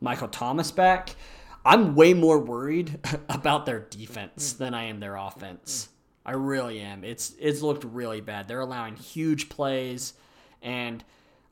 Michael 0.00 0.28
Thomas 0.28 0.70
back, 0.70 1.16
I'm 1.64 1.94
way 1.94 2.14
more 2.14 2.38
worried 2.38 3.00
about 3.28 3.66
their 3.66 3.80
defense 3.80 4.52
than 4.52 4.74
I 4.74 4.84
am 4.84 5.00
their 5.00 5.16
offense. 5.16 5.88
I 6.26 6.32
really 6.32 6.80
am. 6.80 7.04
It's 7.04 7.34
it's 7.38 7.60
looked 7.60 7.84
really 7.84 8.20
bad. 8.20 8.48
They're 8.48 8.60
allowing 8.60 8.96
huge 8.96 9.48
plays 9.48 10.14
and 10.62 11.04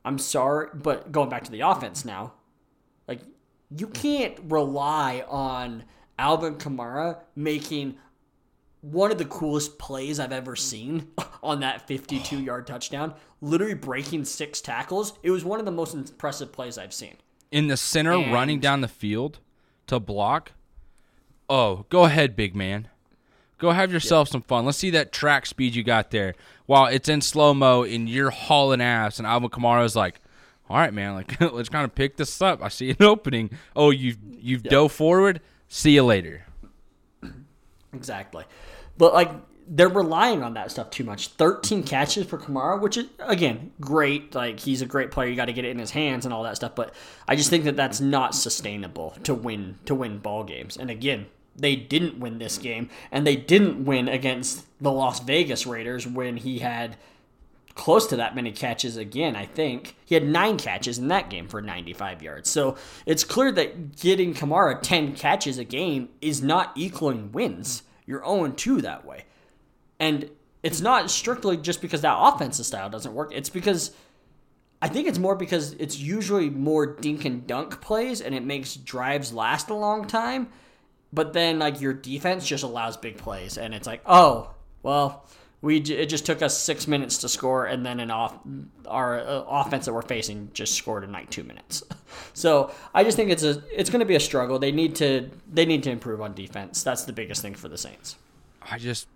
I'm 0.03 0.17
sorry, 0.17 0.69
but 0.73 1.11
going 1.11 1.29
back 1.29 1.43
to 1.45 1.51
the 1.51 1.61
offense 1.61 2.03
now, 2.03 2.33
like 3.07 3.21
you 3.75 3.87
can't 3.87 4.37
rely 4.43 5.23
on 5.27 5.83
Alvin 6.17 6.55
Kamara 6.55 7.19
making 7.35 7.97
one 8.81 9.11
of 9.11 9.17
the 9.17 9.25
coolest 9.25 9.79
plays 9.79 10.19
I've 10.19 10.33
ever 10.33 10.55
seen 10.55 11.07
on 11.43 11.61
that 11.61 11.87
52 11.87 12.39
yard 12.41 12.67
touchdown, 12.67 13.13
literally 13.41 13.73
breaking 13.73 14.25
six 14.25 14.61
tackles. 14.61 15.13
It 15.23 15.31
was 15.31 15.45
one 15.45 15.59
of 15.59 15.65
the 15.65 15.71
most 15.71 15.93
impressive 15.93 16.51
plays 16.51 16.77
I've 16.77 16.93
seen 16.93 17.15
in 17.53 17.67
the 17.67 17.77
center 17.77 18.13
and 18.13 18.33
running 18.33 18.59
down 18.59 18.81
the 18.81 18.87
field 18.87 19.39
to 19.85 19.99
block. 19.99 20.53
Oh, 21.47 21.85
go 21.89 22.05
ahead, 22.05 22.35
big 22.35 22.55
man. 22.55 22.87
Go 23.59 23.71
have 23.71 23.93
yourself 23.93 24.27
some 24.27 24.41
fun. 24.41 24.65
Let's 24.65 24.79
see 24.79 24.89
that 24.89 25.11
track 25.11 25.45
speed 25.45 25.75
you 25.75 25.83
got 25.83 26.09
there. 26.09 26.33
While 26.65 26.87
it's 26.87 27.07
in 27.07 27.21
slow 27.21 27.53
mo 27.53 27.83
and 27.83 28.09
you're 28.09 28.31
hauling 28.31 28.81
ass, 28.81 29.19
and 29.19 29.27
Alvin 29.27 29.49
Kamara's 29.49 29.95
like, 29.95 30.19
"All 30.67 30.77
right, 30.77 30.93
man, 30.93 31.13
like 31.13 31.39
let's 31.53 31.69
kind 31.69 31.85
of 31.85 31.93
pick 31.93 32.17
this 32.17 32.41
up. 32.41 32.61
I 32.61 32.69
see 32.69 32.89
an 32.89 33.01
opening. 33.01 33.51
Oh, 33.75 33.91
you've 33.91 34.17
you've 34.31 34.65
yep. 34.65 34.71
dove 34.71 34.91
forward. 34.91 35.39
See 35.73 35.95
you 35.95 36.03
later." 36.03 36.45
Exactly, 37.93 38.45
but 38.95 39.15
like 39.15 39.31
they're 39.67 39.89
relying 39.89 40.43
on 40.43 40.53
that 40.53 40.69
stuff 40.69 40.91
too 40.91 41.03
much. 41.03 41.29
13 41.29 41.81
catches 41.81 42.27
for 42.27 42.37
Kamara, 42.37 42.79
which 42.79 42.95
is 42.95 43.07
again 43.17 43.71
great. 43.81 44.35
Like 44.35 44.59
he's 44.59 44.83
a 44.83 44.85
great 44.85 45.09
player. 45.09 45.29
You 45.29 45.35
got 45.35 45.45
to 45.45 45.53
get 45.53 45.65
it 45.65 45.71
in 45.71 45.79
his 45.79 45.89
hands 45.89 46.25
and 46.25 46.33
all 46.33 46.43
that 46.43 46.57
stuff. 46.57 46.75
But 46.75 46.93
I 47.27 47.35
just 47.35 47.49
think 47.49 47.63
that 47.63 47.75
that's 47.75 47.99
not 47.99 48.35
sustainable 48.35 49.15
to 49.23 49.33
win 49.33 49.79
to 49.85 49.95
win 49.95 50.19
ball 50.19 50.43
games. 50.43 50.77
And 50.77 50.91
again, 50.91 51.25
they 51.55 51.75
didn't 51.75 52.19
win 52.19 52.37
this 52.37 52.59
game, 52.59 52.87
and 53.11 53.25
they 53.25 53.35
didn't 53.35 53.83
win 53.83 54.07
against 54.07 54.67
the 54.79 54.91
Las 54.91 55.21
Vegas 55.21 55.65
Raiders 55.65 56.05
when 56.05 56.37
he 56.37 56.59
had 56.59 56.97
close 57.75 58.07
to 58.07 58.17
that 58.17 58.35
many 58.35 58.51
catches 58.51 58.97
again. 58.97 59.35
I 59.35 59.45
think 59.45 59.95
he 60.05 60.15
had 60.15 60.25
nine 60.25 60.57
catches 60.57 60.99
in 60.99 61.07
that 61.07 61.29
game 61.29 61.47
for 61.47 61.61
95 61.61 62.21
yards. 62.21 62.49
So 62.49 62.77
it's 63.05 63.23
clear 63.23 63.51
that 63.53 63.95
getting 63.99 64.33
Kamara 64.33 64.79
10 64.81 65.15
catches 65.15 65.57
a 65.57 65.63
game 65.63 66.09
is 66.21 66.41
not 66.41 66.71
equaling 66.75 67.31
wins. 67.31 67.83
You're 68.05 68.23
0 68.23 68.49
2 68.49 68.81
that 68.81 69.05
way. 69.05 69.25
And 69.99 70.29
it's 70.61 70.81
not 70.81 71.09
strictly 71.09 71.57
just 71.57 71.81
because 71.81 72.01
that 72.01 72.17
offensive 72.17 72.65
style 72.65 72.89
doesn't 72.89 73.13
work. 73.13 73.31
It's 73.33 73.49
because 73.49 73.91
I 74.81 74.87
think 74.87 75.07
it's 75.07 75.19
more 75.19 75.35
because 75.35 75.73
it's 75.73 75.97
usually 75.97 76.49
more 76.49 76.85
dink 76.85 77.25
and 77.25 77.47
dunk 77.47 77.81
plays 77.81 78.21
and 78.21 78.35
it 78.35 78.43
makes 78.43 78.75
drives 78.75 79.33
last 79.33 79.69
a 79.69 79.73
long 79.73 80.05
time. 80.05 80.49
But 81.11 81.33
then 81.33 81.57
like 81.57 81.81
your 81.81 81.93
defense 81.93 82.45
just 82.47 82.63
allows 82.63 82.97
big 82.97 83.17
plays 83.17 83.57
and 83.57 83.73
it's 83.73 83.87
like, 83.87 84.01
"Oh, 84.05 84.51
well, 84.81 85.25
We 85.63 85.77
it 85.77 86.07
just 86.07 86.25
took 86.25 86.41
us 86.41 86.57
six 86.57 86.89
minutes 86.89 87.19
to 87.19 87.29
score, 87.29 87.67
and 87.67 87.85
then 87.85 88.01
an 88.01 88.11
off 88.11 88.37
our 88.85 89.21
uh, 89.21 89.45
offense 89.47 89.85
that 89.85 89.93
we're 89.93 90.01
facing 90.01 90.51
just 90.53 90.73
scored 90.75 91.05
in 91.05 91.13
like 91.13 91.29
two 91.29 91.45
minutes. 91.45 91.83
so 92.33 92.69
I 92.93 93.05
just 93.05 93.15
think 93.15 93.31
it's 93.31 93.43
a 93.43 93.63
it's 93.71 93.89
going 93.89 94.01
to 94.01 94.05
be 94.05 94.15
a 94.15 94.19
struggle. 94.19 94.59
They 94.59 94.73
need 94.73 94.93
to 94.97 95.29
they 95.49 95.65
need 95.65 95.81
to 95.83 95.89
improve 95.89 96.19
on 96.19 96.33
defense. 96.33 96.83
That's 96.83 97.05
the 97.05 97.13
biggest 97.13 97.41
thing 97.41 97.55
for 97.55 97.69
the 97.69 97.77
Saints. 97.77 98.17
I 98.61 98.77
just 98.77 99.07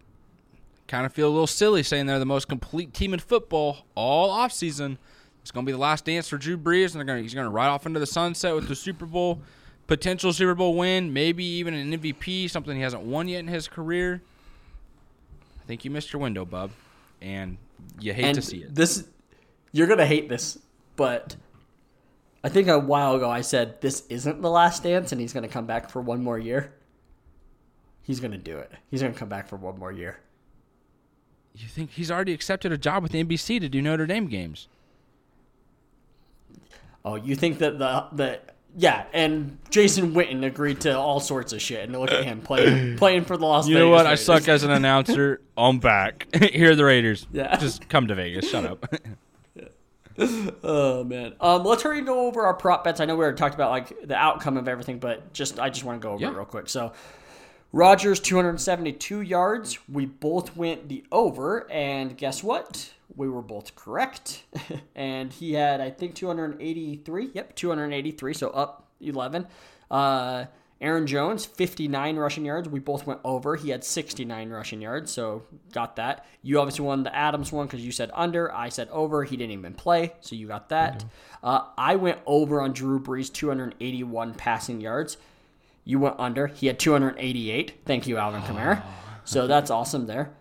kind 0.88 1.06
of 1.06 1.12
feel 1.12 1.28
a 1.28 1.32
little 1.32 1.48
silly 1.48 1.84
saying 1.84 2.06
they're 2.06 2.18
the 2.18 2.26
most 2.26 2.48
complete 2.48 2.94
team 2.94 3.14
in 3.14 3.20
football 3.20 3.80
all 3.94 4.34
offseason. 4.34 4.98
It's 5.42 5.52
going 5.52 5.66
to 5.66 5.70
be 5.70 5.74
the 5.74 5.78
last 5.78 6.06
dance 6.06 6.30
for 6.30 6.38
Drew 6.38 6.58
Brees, 6.58 6.96
and 6.96 7.06
to, 7.06 7.22
he's 7.22 7.34
going 7.34 7.46
to 7.46 7.52
ride 7.52 7.68
off 7.68 7.86
into 7.86 8.00
the 8.00 8.08
sunset 8.08 8.56
with 8.56 8.70
the 8.70 8.76
Super 8.76 9.06
Bowl, 9.06 9.42
potential 9.86 10.32
Super 10.32 10.56
Bowl 10.56 10.76
win, 10.76 11.12
maybe 11.12 11.44
even 11.44 11.74
an 11.74 11.92
MVP, 12.00 12.50
something 12.50 12.76
he 12.76 12.82
hasn't 12.82 13.04
won 13.04 13.28
yet 13.28 13.40
in 13.40 13.48
his 13.48 13.68
career. 13.68 14.22
I 15.68 15.70
think 15.70 15.84
you 15.84 15.92
missed 15.92 16.14
your 16.14 16.22
window, 16.22 16.46
bub, 16.46 16.72
and 17.22 17.58
you 18.00 18.14
hate 18.14 18.24
and 18.24 18.36
to 18.36 18.42
see 18.42 18.64
it. 18.64 18.74
This 18.74 19.04
you're 19.74 19.88
gonna 19.88 20.06
hate 20.06 20.30
this, 20.30 20.58
but 20.96 21.36
I 22.42 22.48
think 22.48 22.70
a 22.70 22.80
while 22.80 23.16
ago 23.16 23.30
I 23.30 23.42
said 23.42 23.82
this 23.82 24.08
isn't 24.08 24.42
the 24.42 24.50
last 24.50 24.84
dance, 24.84 25.12
and 25.12 25.20
he's 25.20 25.34
gonna 25.34 25.50
come 25.50 25.66
back 25.66 25.90
for 25.90 26.02
one 26.02 26.24
more 26.24 26.40
year. 26.40 26.72
He's 28.02 28.22
gonna 28.22 28.38
do 28.38 28.58
it. 28.58 28.72
He's 28.90 29.02
gonna 29.02 29.14
come 29.14 29.28
back 29.28 29.50
for 29.50 29.58
one 29.58 29.78
more 29.78 29.92
year. 29.92 30.22
You 31.54 31.68
think 31.68 31.92
he's 31.92 32.10
already 32.10 32.32
accepted 32.32 32.72
a 32.72 32.78
job 32.78 33.04
with 33.04 33.12
NBC 33.12 33.60
to 33.60 33.68
do 33.68 33.82
Notre 33.82 34.06
Dame 34.06 34.28
games? 34.28 34.70
Oh, 37.04 37.16
you 37.16 37.36
think 37.36 37.58
that 37.58 37.78
the 37.78 38.08
the 38.14 38.40
yeah, 38.76 39.06
and 39.14 39.58
Jason 39.70 40.14
Witten 40.14 40.46
agreed 40.46 40.82
to 40.82 40.98
all 40.98 41.20
sorts 41.20 41.54
of 41.54 41.62
shit, 41.62 41.84
and 41.88 41.98
look 42.00 42.12
at 42.12 42.24
him 42.24 42.42
playing 42.42 42.98
playing 42.98 43.26
for 43.26 43.38
the 43.38 43.46
Las 43.46 43.68
You 43.68 43.76
Vegas. 43.76 43.86
know 43.86 43.90
what? 43.92 44.06
I 44.06 44.16
suck 44.16 44.48
as 44.48 44.64
an 44.64 44.72
announcer. 44.72 45.42
I'm 45.58 45.80
back. 45.80 46.28
Here 46.52 46.72
are 46.72 46.76
the 46.76 46.86
Raiders. 46.86 47.26
Yeah. 47.32 47.56
Just 47.58 47.88
come 47.90 48.08
to 48.08 48.16
Vegas. 48.16 48.50
Shut 48.50 48.66
up. 48.66 48.86
Oh 50.20 51.04
man. 51.04 51.34
Um, 51.40 51.64
let's 51.64 51.84
hurry 51.84 52.00
and 52.00 52.08
go 52.08 52.26
over 52.26 52.42
our 52.44 52.56
prop 52.56 52.84
bets. 52.84 53.00
I 53.00 53.06
know 53.06 53.16
we 53.16 53.22
already 53.24 53.38
talked 53.38 53.54
about 53.54 53.70
like 53.70 54.08
the 54.08 54.16
outcome 54.16 54.58
of 54.58 54.68
everything, 54.68 54.98
but 54.98 55.32
just 55.32 55.60
I 55.60 55.70
just 55.70 55.84
want 55.84 56.02
to 56.02 56.08
go 56.08 56.14
over 56.14 56.24
Yeah. 56.24 56.32
it 56.32 56.36
real 56.36 56.46
quick. 56.46 56.70
So, 56.70 56.94
Rodgers 57.72 58.20
272 58.20 59.22
yards. 59.22 59.78
We 59.88 60.08
both 60.08 60.58
went 60.58 60.90
the 60.90 61.04
over, 61.12 61.70
and 61.72 62.18
guess 62.18 62.42
what? 62.44 62.92
We 63.18 63.28
were 63.28 63.42
both 63.42 63.76
correct. 63.76 64.44
and 64.96 65.34
he 65.34 65.54
had 65.54 65.82
I 65.82 65.90
think 65.90 66.16
283. 66.16 67.32
Yep, 67.34 67.56
283. 67.56 68.34
So 68.34 68.50
up 68.52 68.88
11. 69.02 69.48
Uh, 69.92 70.46
Aaron 70.80 71.08
Jones 71.08 71.46
59 71.46 72.18
rushing 72.18 72.46
yards. 72.46 72.70
We 72.70 72.80
both 72.80 73.08
went 73.08 73.20
over. 73.24 73.56
He 73.56 73.72
had 73.72 73.84
69 73.84 74.50
rushing 74.52 74.80
yards, 74.80 75.12
so 75.12 75.42
got 75.74 75.96
that. 75.96 76.26
You 76.44 76.60
obviously 76.60 76.86
won 76.86 77.02
the 77.02 77.16
Adams 77.16 77.52
one 77.52 77.66
because 77.66 77.84
you 77.84 77.92
said 77.92 78.12
under. 78.14 78.54
I 78.54 78.70
said 78.70 78.88
over. 78.92 79.24
He 79.24 79.38
didn't 79.38 79.54
even 79.54 79.74
play, 79.74 80.14
so 80.22 80.36
you 80.36 80.48
got 80.48 80.70
that. 80.70 81.04
Uh, 81.44 81.62
I 81.78 81.96
went 81.96 82.20
over 82.28 82.62
on 82.62 82.74
Drew 82.74 83.00
Brees 83.00 83.34
281 83.34 84.36
passing 84.36 84.80
yards. 84.80 85.18
You 85.84 86.00
went 86.00 86.16
under. 86.20 86.46
He 86.46 86.68
had 86.68 86.78
288. 86.78 87.80
Thank 87.86 88.06
you, 88.06 88.18
Alvin 88.18 88.42
Kamara. 88.44 88.84
So 89.26 89.48
that's 89.48 89.72
awesome 89.72 90.06
there. 90.06 90.32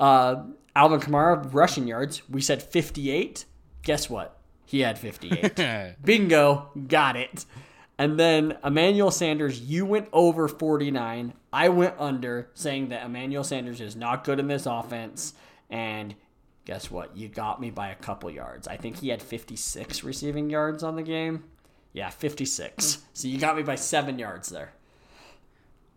Uh, 0.00 0.44
Alvin 0.74 1.00
Kamara 1.00 1.52
rushing 1.52 1.86
yards. 1.86 2.22
We 2.28 2.40
said 2.40 2.62
58. 2.62 3.44
Guess 3.82 4.08
what? 4.08 4.38
He 4.64 4.80
had 4.80 4.98
58. 4.98 5.96
Bingo, 6.04 6.70
got 6.88 7.16
it. 7.16 7.44
And 7.98 8.18
then 8.18 8.56
Emmanuel 8.64 9.10
Sanders, 9.10 9.60
you 9.60 9.84
went 9.84 10.08
over 10.12 10.48
49. 10.48 11.34
I 11.52 11.68
went 11.68 11.94
under, 11.98 12.50
saying 12.54 12.88
that 12.88 13.04
Emmanuel 13.04 13.44
Sanders 13.44 13.80
is 13.80 13.94
not 13.94 14.24
good 14.24 14.40
in 14.40 14.46
this 14.46 14.66
offense. 14.66 15.34
And 15.68 16.14
guess 16.64 16.90
what? 16.90 17.16
You 17.16 17.28
got 17.28 17.60
me 17.60 17.70
by 17.70 17.88
a 17.88 17.94
couple 17.94 18.30
yards. 18.30 18.66
I 18.66 18.76
think 18.76 18.96
he 18.96 19.10
had 19.10 19.20
56 19.20 20.02
receiving 20.02 20.48
yards 20.48 20.82
on 20.82 20.96
the 20.96 21.02
game. 21.02 21.44
Yeah, 21.92 22.08
56. 22.08 22.94
Hmm. 22.94 23.02
So 23.12 23.28
you 23.28 23.38
got 23.38 23.56
me 23.56 23.62
by 23.62 23.74
seven 23.74 24.18
yards 24.18 24.48
there. 24.48 24.72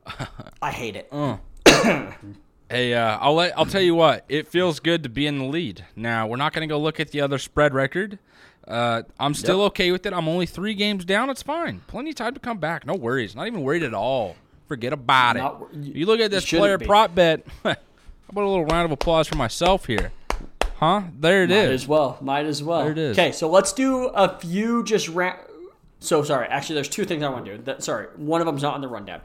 I 0.61 0.71
hate 0.71 0.95
it. 0.97 1.09
Mm. 1.11 1.39
Mm. 2.26 2.36
Hey, 2.70 2.93
uh, 2.95 3.18
I'll 3.22 3.36
let 3.36 3.57
I'll 3.57 3.66
tell 3.66 3.82
you 3.82 3.93
what. 3.95 4.26
It 4.28 4.47
feels 4.47 4.80
good 4.80 5.03
to 5.03 5.09
be 5.09 5.28
in 5.28 5.38
the 5.38 5.45
lead. 5.45 5.86
Now 5.95 6.28
we're 6.28 6.38
not 6.38 6.51
going 6.53 6.68
to 6.68 6.72
go 6.74 6.80
look 6.80 6.99
at 6.99 7.11
the 7.11 7.22
other 7.22 7.38
spread 7.38 7.74
record. 7.74 8.18
Uh, 8.68 9.03
I'm 9.20 9.36
still 9.36 9.61
okay 9.66 9.91
with 9.91 10.05
it. 10.07 10.13
I'm 10.13 10.28
only 10.28 10.47
three 10.47 10.74
games 10.74 11.05
down. 11.05 11.30
It's 11.30 11.43
fine. 11.43 11.82
Plenty 11.86 12.09
of 12.09 12.16
time 12.16 12.34
to 12.34 12.39
come 12.39 12.57
back. 12.57 12.86
No 12.88 12.95
worries. 12.95 13.36
Not 13.36 13.45
even 13.45 13.61
worried 13.61 13.84
at 13.84 13.93
all. 13.93 14.36
Forget 14.68 14.91
about 14.93 15.36
Not 15.36 15.61
it. 15.74 15.78
you- 15.78 15.93
You 15.93 16.05
look 16.07 16.20
at 16.20 16.32
this 16.32 16.49
player 16.49 16.80
be. 16.80 16.88
prop 16.88 17.13
bet. 17.13 17.45
How 17.63 17.76
about 18.30 18.43
a 18.43 18.49
little 18.49 18.66
round 18.66 18.86
of 18.86 18.91
applause 18.91 19.28
for 19.28 19.36
myself 19.36 19.86
here? 19.86 20.11
Huh? 20.78 21.03
There 21.20 21.43
it 21.43 21.51
Might 21.51 21.55
is. 21.57 21.84
as 21.84 21.88
well. 21.88 22.18
Might 22.22 22.47
as 22.47 22.63
well. 22.63 22.82
There 22.82 22.91
it 22.91 22.97
is. 22.97 23.18
Okay, 23.20 23.32
so 23.32 23.47
let's 23.47 23.72
do 23.72 24.07
a 24.07 24.39
few 24.39 24.84
just 24.84 25.07
ra- 25.09 25.38
So 25.99 26.24
sorry. 26.24 26.47
Actually, 26.47 26.76
there's 26.76 26.89
two 26.89 27.05
things 27.05 27.22
I 27.22 27.30
want 27.30 27.45
to 27.45 27.57
do. 27.57 27.63
That, 27.63 27.84
sorry, 27.84 28.07
one 28.16 28.41
of 28.41 28.47
them's 28.47 28.63
not 28.63 28.74
on 28.74 28.82
the 28.82 28.88
rundown. 28.88 29.22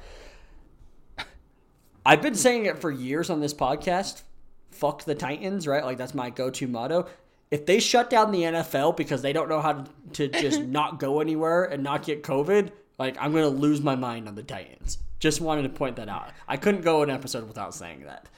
I've 2.05 2.23
been 2.23 2.35
saying 2.35 2.67
it 2.67 2.79
for 2.79 2.91
years 2.91 3.31
on 3.31 3.41
this 3.41 3.55
podcast. 3.55 4.23
Fuck 4.71 5.05
the 5.05 5.15
Titans, 5.15 5.67
right? 5.67 5.85
Like 5.85 5.99
that's 5.99 6.15
my 6.15 6.31
go-to 6.31 6.67
motto. 6.67 7.07
If 7.51 7.67
they 7.67 7.81
shut 7.81 8.11
down 8.11 8.31
the 8.31 8.43
NFL 8.43 8.97
because 8.97 9.23
they 9.23 9.33
don't 9.33 9.49
know 9.49 9.61
how 9.61 9.85
to, 10.13 10.29
to 10.29 10.41
just 10.41 10.61
not 10.67 10.99
go 10.99 11.21
anywhere 11.21 11.65
and 11.65 11.83
not 11.83 12.05
get 12.05 12.23
COVID, 12.23 12.71
like 12.99 13.17
I'm 13.21 13.33
gonna 13.33 13.49
lose 13.49 13.81
my 13.83 13.97
mind 13.97 14.29
on 14.29 14.35
the 14.35 14.43
Titans. 14.43 14.99
Just 15.19 15.41
wanted 15.41 15.63
to 15.63 15.69
point 15.69 15.97
that 15.97 16.09
out. 16.09 16.31
I 16.49 16.57
couldn't 16.57 16.81
go 16.81 17.03
an 17.03 17.11
episode 17.11 17.47
without 17.47 17.75
saying 17.75 18.05
that. 18.05 18.29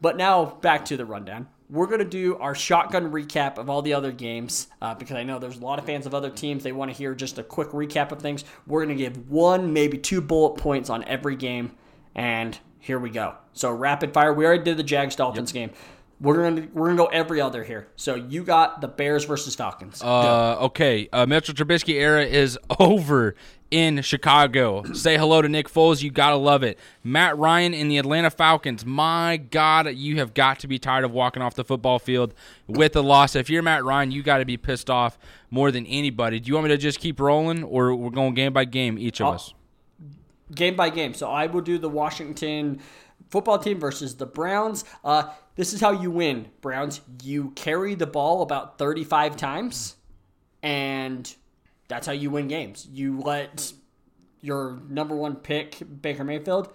But 0.00 0.16
now 0.16 0.44
back 0.44 0.84
to 0.86 0.96
the 0.96 1.06
rundown. 1.06 1.48
We're 1.70 1.86
going 1.86 1.98
to 1.98 2.04
do 2.04 2.36
our 2.36 2.54
shotgun 2.54 3.10
recap 3.10 3.58
of 3.58 3.68
all 3.68 3.82
the 3.82 3.94
other 3.94 4.12
games 4.12 4.68
uh, 4.80 4.94
because 4.94 5.16
I 5.16 5.22
know 5.22 5.38
there's 5.38 5.58
a 5.58 5.64
lot 5.64 5.78
of 5.78 5.84
fans 5.84 6.06
of 6.06 6.14
other 6.14 6.30
teams. 6.30 6.62
They 6.62 6.72
want 6.72 6.90
to 6.90 6.96
hear 6.96 7.14
just 7.14 7.38
a 7.38 7.42
quick 7.42 7.70
recap 7.70 8.12
of 8.12 8.20
things. 8.20 8.44
We're 8.66 8.84
going 8.84 8.96
to 8.96 9.02
give 9.02 9.30
one, 9.30 9.72
maybe 9.72 9.98
two 9.98 10.20
bullet 10.20 10.58
points 10.58 10.88
on 10.88 11.04
every 11.04 11.36
game. 11.36 11.72
And 12.14 12.58
here 12.80 12.98
we 12.98 13.10
go. 13.10 13.34
So 13.52 13.70
rapid 13.72 14.12
fire. 14.14 14.32
We 14.32 14.44
already 14.46 14.64
did 14.64 14.76
the 14.76 14.82
Jags 14.82 15.16
Dolphins 15.16 15.52
game. 15.52 15.70
We're 16.20 16.42
gonna 16.42 16.66
we're 16.74 16.86
gonna 16.86 16.96
go 16.96 17.06
every 17.06 17.40
other 17.40 17.62
here. 17.62 17.86
So 17.94 18.16
you 18.16 18.42
got 18.42 18.80
the 18.80 18.88
Bears 18.88 19.24
versus 19.24 19.54
Falcons. 19.54 20.02
Uh, 20.02 20.56
okay, 20.62 21.08
uh, 21.12 21.26
Mitchell 21.26 21.54
Trubisky 21.54 21.94
era 21.94 22.24
is 22.24 22.58
over 22.80 23.36
in 23.70 24.02
Chicago. 24.02 24.82
Say 24.94 25.16
hello 25.16 25.42
to 25.42 25.48
Nick 25.48 25.68
Foles. 25.68 26.02
You 26.02 26.10
gotta 26.10 26.34
love 26.34 26.64
it. 26.64 26.76
Matt 27.04 27.38
Ryan 27.38 27.72
in 27.72 27.86
the 27.86 27.98
Atlanta 27.98 28.30
Falcons. 28.30 28.84
My 28.84 29.36
God, 29.36 29.94
you 29.94 30.16
have 30.18 30.34
got 30.34 30.58
to 30.60 30.66
be 30.66 30.76
tired 30.80 31.04
of 31.04 31.12
walking 31.12 31.40
off 31.40 31.54
the 31.54 31.64
football 31.64 32.00
field 32.00 32.34
with 32.66 32.96
a 32.96 33.00
loss. 33.00 33.36
If 33.36 33.48
you're 33.48 33.62
Matt 33.62 33.84
Ryan, 33.84 34.10
you 34.10 34.24
got 34.24 34.38
to 34.38 34.44
be 34.44 34.56
pissed 34.56 34.90
off 34.90 35.18
more 35.50 35.70
than 35.70 35.86
anybody. 35.86 36.40
Do 36.40 36.48
you 36.48 36.54
want 36.54 36.64
me 36.64 36.70
to 36.70 36.78
just 36.78 36.98
keep 36.98 37.20
rolling, 37.20 37.62
or 37.62 37.94
we're 37.94 38.10
going 38.10 38.34
game 38.34 38.52
by 38.52 38.64
game, 38.64 38.98
each 38.98 39.20
of 39.20 39.28
Oh. 39.28 39.30
us? 39.34 39.54
Game 40.54 40.76
by 40.76 40.90
game. 40.90 41.14
So 41.14 41.28
I 41.28 41.46
will 41.46 41.60
do 41.60 41.78
the 41.78 41.88
Washington 41.88 42.80
football 43.30 43.58
team 43.58 43.78
versus 43.78 44.16
the 44.16 44.26
Browns. 44.26 44.84
Uh, 45.04 45.30
this 45.56 45.72
is 45.72 45.80
how 45.80 45.90
you 45.90 46.10
win, 46.10 46.48
Browns. 46.60 47.00
You 47.22 47.50
carry 47.50 47.94
the 47.94 48.06
ball 48.06 48.42
about 48.42 48.78
35 48.78 49.36
times, 49.36 49.96
and 50.62 51.34
that's 51.88 52.06
how 52.06 52.12
you 52.12 52.30
win 52.30 52.48
games. 52.48 52.86
You 52.90 53.20
let 53.20 53.72
your 54.40 54.80
number 54.88 55.16
one 55.16 55.36
pick, 55.36 55.82
Baker 56.00 56.24
Mayfield, 56.24 56.72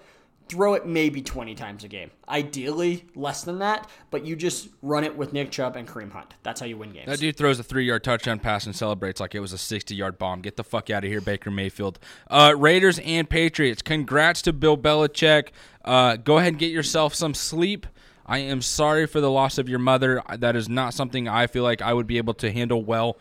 throw 0.48 0.74
it 0.74 0.86
maybe 0.86 1.22
20 1.22 1.56
times 1.56 1.84
a 1.84 1.88
game. 1.88 2.12
Ideally, 2.28 3.06
less 3.16 3.44
than 3.44 3.60
that, 3.60 3.90
but 4.12 4.26
you 4.26 4.36
just 4.36 4.70
run 4.82 5.04
it 5.04 5.16
with 5.16 5.34
Nick 5.34 5.52
Chubb 5.52 5.76
and 5.76 5.88
Kareem 5.88 6.12
Hunt. 6.12 6.36
That's 6.44 6.60
how 6.60 6.66
you 6.66 6.78
win 6.78 6.92
games. 6.92 7.08
That 7.08 7.20
dude 7.20 7.38
throws 7.38 7.60
a 7.60 7.64
three 7.64 7.86
yard 7.86 8.04
touchdown 8.04 8.40
pass 8.40 8.66
and 8.66 8.76
celebrates 8.76 9.20
like 9.20 9.36
it 9.36 9.40
was 9.40 9.54
a 9.54 9.58
60 9.58 9.96
yard 9.96 10.18
bomb. 10.18 10.42
Get 10.42 10.58
the 10.58 10.64
fuck 10.64 10.90
out 10.90 11.04
of 11.04 11.10
here, 11.10 11.22
Baker 11.22 11.52
Mayfield. 11.52 12.00
Uh, 12.30 12.54
Raiders 12.58 13.00
and 13.00 13.30
Patriots. 13.30 13.82
Congrats 13.82 14.42
to 14.44 14.54
Bill 14.54 14.78
Belichick. 14.78 15.50
Uh, 15.84 16.16
go 16.18 16.38
ahead 16.38 16.54
and 16.54 16.60
get 16.60 16.72
yourself 16.72 17.14
some 17.14 17.34
sleep. 17.34 17.88
I 18.26 18.38
am 18.40 18.62
sorry 18.62 19.06
for 19.06 19.20
the 19.20 19.30
loss 19.30 19.58
of 19.58 19.68
your 19.68 19.80
mother. 19.80 20.22
That 20.38 20.56
is 20.56 20.70
not 20.70 20.94
something 20.94 21.28
I 21.28 21.48
feel 21.48 21.64
like 21.64 21.82
I 21.82 21.94
would 21.94 22.08
be 22.08 22.18
able 22.18 22.34
to 22.36 22.52
handle 22.52 22.84
well 22.84 23.18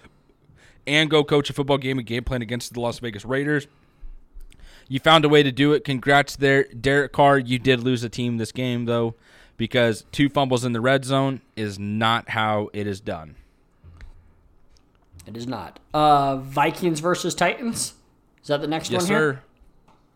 and 0.86 1.10
go 1.10 1.24
coach 1.24 1.50
a 1.50 1.52
football 1.52 1.78
game 1.78 1.98
and 1.98 2.06
game 2.06 2.24
plan 2.24 2.42
against 2.42 2.72
the 2.74 2.80
Las 2.80 2.98
Vegas 2.98 3.24
Raiders. 3.24 3.66
You 4.88 5.00
found 5.00 5.24
a 5.24 5.28
way 5.28 5.42
to 5.42 5.52
do 5.52 5.72
it. 5.72 5.84
Congrats 5.84 6.36
there, 6.36 6.64
Derek 6.64 7.12
Carr. 7.12 7.38
You 7.38 7.58
did 7.58 7.80
lose 7.80 8.02
a 8.04 8.08
team 8.08 8.36
this 8.36 8.52
game, 8.52 8.84
though, 8.84 9.14
because 9.56 10.04
two 10.12 10.28
fumbles 10.28 10.64
in 10.64 10.72
the 10.72 10.80
red 10.80 11.04
zone 11.04 11.40
is 11.56 11.78
not 11.78 12.30
how 12.30 12.68
it 12.72 12.86
is 12.86 13.00
done. 13.00 13.36
It 15.26 15.36
is 15.36 15.46
not. 15.46 15.78
Uh, 15.94 16.36
Vikings 16.36 17.00
versus 17.00 17.34
Titans. 17.34 17.94
Is 18.42 18.48
that 18.48 18.60
the 18.60 18.66
next 18.66 18.90
Yes, 18.90 19.02
one 19.02 19.08
here? 19.10 19.32
sir. 19.34 19.40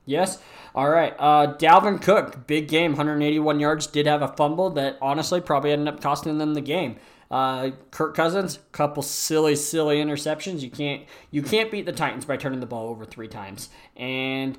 Yes. 0.04 0.42
All 0.74 0.88
right. 0.88 1.14
Uh, 1.18 1.54
Dalvin 1.58 2.02
Cook, 2.02 2.46
big 2.46 2.68
game, 2.68 2.92
181 2.92 3.60
yards, 3.60 3.86
did 3.86 4.06
have 4.06 4.20
a 4.22 4.28
fumble 4.28 4.70
that 4.70 4.98
honestly 5.00 5.40
probably 5.40 5.72
ended 5.72 5.88
up 5.88 6.00
costing 6.00 6.38
them 6.38 6.54
the 6.54 6.60
game. 6.60 6.96
Uh, 7.30 7.70
Kirk 7.90 8.14
Cousins, 8.14 8.58
couple 8.72 9.02
silly, 9.02 9.56
silly 9.56 9.96
interceptions. 9.96 10.60
You 10.60 10.70
can't 10.70 11.04
you 11.30 11.42
can't 11.42 11.70
beat 11.70 11.86
the 11.86 11.92
Titans 11.92 12.24
by 12.24 12.36
turning 12.36 12.60
the 12.60 12.66
ball 12.66 12.88
over 12.88 13.04
three 13.04 13.28
times. 13.28 13.68
And 13.96 14.56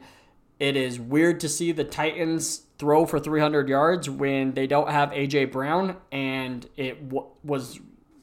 it 0.60 0.76
is 0.76 1.00
weird 1.00 1.40
to 1.42 1.50
see 1.50 1.72
the 1.72 1.84
Titans 1.84 2.64
throw 2.78 3.06
for 3.06 3.20
300 3.20 3.70
yards 3.70 4.10
when 4.10 4.54
they 4.54 4.68
don't 4.68 4.90
have 4.90 5.12
AJ 5.12 5.52
Brown, 5.52 5.98
and 6.12 6.68
it 6.78 7.10
w- 7.10 7.28
was 7.44 7.80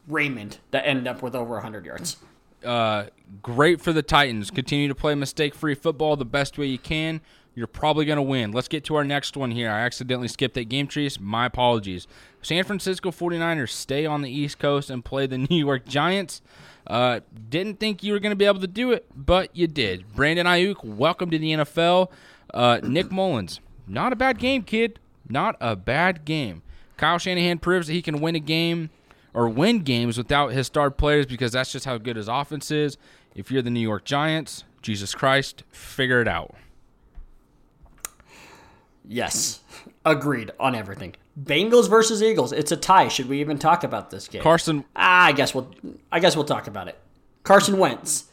Raymond 0.09 0.59
that 0.71 0.87
ended 0.87 1.07
up 1.07 1.23
with 1.23 1.35
over 1.35 1.55
100 1.55 1.87
yards. 1.87 2.17
Uh, 2.65 3.07
great 3.43 3.81
for 3.81 3.93
the 3.93 4.03
Titans. 4.03 4.51
Continue 4.51 4.89
to 4.89 4.95
play 4.95 5.15
mistake-free 5.15 5.75
football 5.75 6.17
the 6.17 6.25
best 6.25 6.57
way 6.59 6.67
you 6.67 6.79
can. 6.79 7.21
You're 7.55 7.67
probably 7.69 8.05
going 8.05 8.17
to 8.17 8.23
win. 8.23 8.53
Let's 8.53 8.69
get 8.69 8.85
to 8.85 8.97
our 8.97 9.05
next 9.05 9.37
one 9.37 9.53
here. 9.53 9.71
I 9.71 9.81
accidentally 9.81 10.29
skipped 10.29 10.55
that 10.55 10.69
game 10.69 10.87
trees. 10.87 11.21
My 11.21 11.47
apologies. 11.47 12.07
San 12.43 12.65
Francisco 12.65 13.11
49ers 13.11 13.71
stay 13.71 14.07
on 14.07 14.23
the 14.23 14.31
East 14.31 14.59
Coast 14.59 14.91
and 14.91 15.05
play 15.05 15.27
the 15.27 15.39
New 15.51 15.65
York 15.65 15.87
Giants. 15.87 16.43
Uh, 16.87 17.21
didn't 17.49 17.81
think 17.81 18.03
you 18.03 18.13
were 18.13 18.19
going 18.19 18.33
to 18.33 18.37
be 18.37 18.45
able 18.45 18.61
to 18.61 18.67
do 18.67 18.93
it, 18.93 19.07
but 19.15 19.55
you 19.57 19.67
did. 19.67 20.05
Brandon 20.15 20.47
Aiyuk, 20.47 20.85
welcome 20.85 21.31
to 21.31 21.39
the 21.39 21.53
NFL. 21.53 22.11
Uh, 22.53 22.81
Nick 22.83 23.11
Mullens, 23.11 23.61
not 23.87 24.13
a 24.13 24.17
bad 24.17 24.39
game, 24.39 24.63
kid. 24.63 24.99
Not 25.29 25.57
a 25.61 25.77
bad 25.77 26.25
game. 26.25 26.63
Kyle 26.97 27.19
Shanahan 27.19 27.59
proves 27.59 27.87
that 27.87 27.95
he 27.95 28.03
can 28.03 28.21
win 28.21 28.35
a 28.35 28.41
game 28.41 28.91
or 29.33 29.49
win 29.49 29.81
games 29.81 30.19
without 30.19 30.49
his 30.49 30.67
star 30.67 30.91
players 30.91 31.27
because 31.27 31.53
that's 31.53 31.73
just 31.73 31.87
how 31.87 31.99
good 31.99 32.17
his 32.17 32.29
offense 32.29 32.71
is. 32.71 32.99
If 33.35 33.51
you're 33.51 33.63
the 33.63 33.71
New 33.71 33.81
York 33.81 34.05
Giants, 34.05 34.65
Jesus 34.83 35.15
Christ, 35.15 35.65
figure 35.71 36.21
it 36.21 36.29
out. 36.29 36.55
Yes, 39.07 39.61
agreed 40.05 40.51
on 40.59 40.75
everything. 40.75 41.15
Bengals 41.41 41.89
versus 41.91 42.23
Eagles. 42.23 42.53
It's 42.53 42.73
a 42.73 42.77
tie. 42.77 43.09
Should 43.09 43.29
we 43.29 43.41
even 43.41 43.59
talk 43.59 43.85
about 43.85 44.11
this 44.11 44.29
game? 44.29 44.43
Carson, 44.43 44.85
Ah, 44.97 45.27
I 45.27 45.33
guess 45.33 45.55
we'll. 45.55 45.71
I 46.11 46.21
guess 46.21 46.37
we'll 46.37 46.45
talk 46.45 46.67
about 46.67 46.89
it. 46.89 46.99
Carson 47.43 47.79
Wentz 47.79 48.25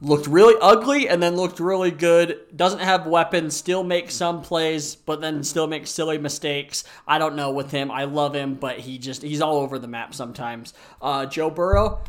looked 0.00 0.26
really 0.26 0.54
ugly 0.60 1.08
and 1.08 1.22
then 1.22 1.36
looked 1.36 1.60
really 1.60 1.90
good. 1.90 2.38
Doesn't 2.56 2.78
have 2.80 3.06
weapons. 3.06 3.56
Still 3.56 3.82
makes 3.84 4.14
some 4.14 4.42
plays, 4.42 4.94
but 4.96 5.20
then 5.20 5.42
still 5.44 5.66
makes 5.66 5.90
silly 5.90 6.18
mistakes. 6.18 6.84
I 7.06 7.18
don't 7.18 7.36
know 7.36 7.50
with 7.50 7.70
him. 7.70 7.90
I 7.90 8.04
love 8.04 8.34
him, 8.34 8.54
but 8.54 8.78
he 8.78 8.98
just 8.98 9.22
he's 9.22 9.40
all 9.40 9.58
over 9.58 9.78
the 9.78 9.88
map 9.88 10.14
sometimes. 10.14 10.72
Uh, 11.02 11.26
Joe 11.26 11.50
Burrow. 11.50 12.00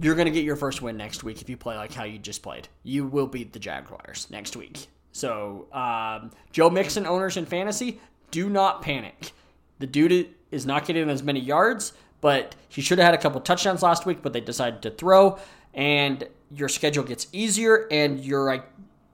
You're 0.00 0.16
gonna 0.16 0.30
get 0.32 0.44
your 0.44 0.56
first 0.56 0.82
win 0.82 0.96
next 0.96 1.22
week 1.22 1.40
if 1.40 1.48
you 1.48 1.56
play 1.56 1.76
like 1.76 1.92
how 1.94 2.02
you 2.04 2.18
just 2.18 2.42
played. 2.42 2.66
You 2.82 3.06
will 3.06 3.28
beat 3.28 3.52
the 3.52 3.60
Jaguars 3.60 4.26
next 4.28 4.56
week. 4.56 4.88
So, 5.14 5.68
um, 5.72 6.32
Joe 6.50 6.68
Mixon 6.68 7.06
owners 7.06 7.36
in 7.36 7.46
fantasy, 7.46 8.00
do 8.32 8.50
not 8.50 8.82
panic. 8.82 9.30
The 9.78 9.86
dude 9.86 10.28
is 10.50 10.66
not 10.66 10.86
getting 10.86 11.08
as 11.08 11.22
many 11.22 11.38
yards, 11.38 11.92
but 12.20 12.56
he 12.68 12.82
should 12.82 12.98
have 12.98 13.06
had 13.06 13.14
a 13.14 13.18
couple 13.18 13.40
touchdowns 13.40 13.80
last 13.80 14.06
week, 14.06 14.22
but 14.22 14.32
they 14.32 14.40
decided 14.40 14.82
to 14.82 14.90
throw, 14.90 15.38
and 15.72 16.26
your 16.50 16.68
schedule 16.68 17.04
gets 17.04 17.28
easier, 17.32 17.86
and 17.92 18.24
you're 18.24 18.44
like 18.44 18.66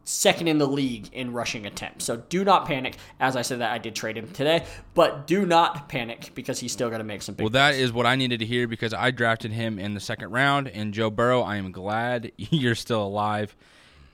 second 0.04 0.48
in 0.48 0.56
the 0.56 0.66
league 0.66 1.10
in 1.12 1.34
rushing 1.34 1.66
attempts. 1.66 2.06
So 2.06 2.16
do 2.16 2.44
not 2.44 2.66
panic. 2.66 2.96
As 3.20 3.36
I 3.36 3.42
said 3.42 3.60
that, 3.60 3.70
I 3.70 3.76
did 3.76 3.94
trade 3.94 4.16
him 4.16 4.32
today, 4.32 4.64
but 4.94 5.26
do 5.26 5.44
not 5.44 5.90
panic 5.90 6.30
because 6.34 6.58
he's 6.60 6.72
still 6.72 6.88
going 6.88 7.00
to 7.00 7.04
make 7.04 7.20
some 7.20 7.34
big 7.34 7.44
well, 7.44 7.50
that 7.50 7.74
is 7.74 7.92
what 7.92 8.06
I 8.06 8.16
needed 8.16 8.40
to 8.40 8.46
hear 8.46 8.66
because 8.66 8.94
I 8.94 9.10
drafted 9.10 9.52
him 9.52 9.78
in 9.78 9.92
the 9.92 10.00
second 10.00 10.30
round. 10.30 10.66
And 10.68 10.94
Joe 10.94 11.10
Burrow, 11.10 11.42
I 11.42 11.56
am 11.56 11.72
glad 11.72 12.32
you're 12.36 12.74
still 12.74 13.02
alive. 13.02 13.54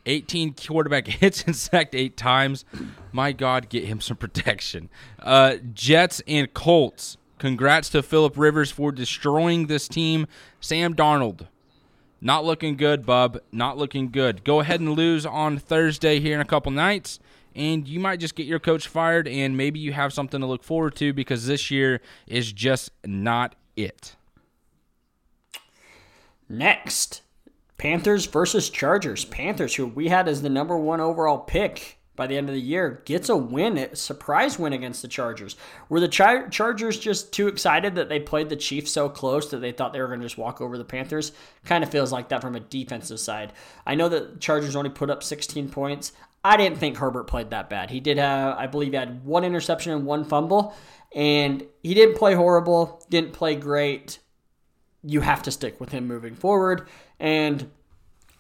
18 0.07 0.55
quarterback 0.55 1.07
hits 1.07 1.45
and 1.45 1.55
sacked 1.55 1.95
eight 1.95 2.17
times. 2.17 2.65
My 3.13 3.33
God, 3.33 3.69
get 3.69 3.85
him 3.85 4.01
some 4.01 4.17
protection. 4.17 4.89
Uh, 5.19 5.57
Jets 5.75 6.23
and 6.27 6.53
Colts. 6.55 7.17
Congrats 7.39 7.91
to 7.91 8.03
Philip 8.03 8.39
Rivers 8.39 8.71
for 8.71 8.91
destroying 8.91 9.67
this 9.67 9.89
team. 9.89 10.27
Sam 10.61 10.95
Darnold. 10.95 11.49
Not 12.21 12.45
looking 12.45 12.77
good, 12.77 13.05
bub. 13.05 13.39
Not 13.53 13.77
looking 13.77 14.11
good. 14.11 14.43
Go 14.43 14.61
ahead 14.61 14.81
and 14.81 14.95
lose 14.95 15.27
on 15.27 15.59
Thursday 15.59 16.19
here 16.19 16.35
in 16.35 16.41
a 16.41 16.47
couple 16.47 16.73
nights, 16.73 17.19
and 17.55 17.87
you 17.87 18.01
might 18.01 18.21
just 18.21 18.35
get 18.35 18.47
your 18.47 18.59
coach 18.59 18.89
fired, 18.89 19.29
and 19.29 19.57
maybe 19.57 19.79
you 19.79 19.93
have 19.93 20.13
something 20.15 20.41
to 20.41 20.47
look 20.47 20.65
forward 20.65 20.95
to 20.97 21.13
because 21.13 21.47
this 21.47 21.71
year 21.71 22.01
is 22.27 22.53
just 22.53 22.91
not 23.05 23.55
it. 23.77 24.17
Next, 26.49 27.23
Panthers 27.79 28.27
versus 28.27 28.71
Chargers. 28.71 29.25
Panthers, 29.25 29.75
who 29.75 29.87
we 29.87 30.09
had 30.09 30.29
as 30.29 30.43
the 30.43 30.49
number 30.49 30.77
one 30.77 31.01
overall 31.01 31.39
pick 31.39 31.99
by 32.15 32.27
the 32.27 32.37
end 32.37 32.49
of 32.49 32.55
the 32.55 32.61
year, 32.61 33.03
gets 33.05 33.29
a 33.29 33.37
win, 33.37 33.77
a 33.77 33.95
surprise 33.95 34.59
win 34.59 34.73
against 34.73 35.03
the 35.03 35.09
Chargers. 35.09 35.57
Were 35.91 36.01
the 36.01 36.09
Char- 36.09 36.49
Chargers 36.49 36.99
just 36.99 37.33
too 37.33 37.49
excited 37.49 37.95
that 37.95 38.09
they 38.09 38.19
played 38.19 38.49
the 38.49 38.57
Chiefs 38.57 38.93
so 38.93 39.11
close 39.11 39.51
that 39.51 39.59
they 39.59 39.73
thought 39.73 39.93
they 39.93 40.01
were 40.01 40.07
going 40.07 40.21
to 40.21 40.27
just 40.27 40.39
walk 40.39 40.63
over 40.63 40.79
the 40.79 40.85
Panthers? 40.85 41.33
Kind 41.67 41.85
of 41.85 41.91
feels 41.91 42.13
like 42.13 42.31
that 42.31 42.41
from 42.41 42.57
a 42.57 42.61
defensive 42.61 43.21
side. 43.21 43.53
I 43.87 43.95
know 43.95 44.09
that 44.09 44.41
Chargers 44.41 44.75
only 44.77 44.91
put 44.91 45.11
up 45.11 45.23
16 45.23 45.69
points. 45.69 46.13
I 46.43 46.57
didn't 46.57 46.79
think 46.79 46.97
Herbert 46.97 47.25
played 47.25 47.51
that 47.51 47.69
bad. 47.69 47.91
He 47.91 48.01
did 48.01 48.17
have, 48.17 48.57
I 48.57 48.67
believe, 48.67 48.93
he 48.93 48.97
had 48.97 49.25
one 49.25 49.45
interception 49.45 49.93
and 49.93 50.07
one 50.07 50.25
fumble, 50.25 50.75
and 51.15 51.63
he 51.83 51.93
didn't 51.93 52.17
play 52.17 52.35
horrible, 52.35 53.05
didn't 53.11 53.33
play 53.35 53.57
great 53.57 54.21
you 55.07 55.21
have 55.21 55.43
to 55.45 55.51
stick 55.51 55.81
with 55.81 55.93
him 55.93 56.07
moving 56.07 56.35
forward. 56.35 56.89
And 57.19 57.71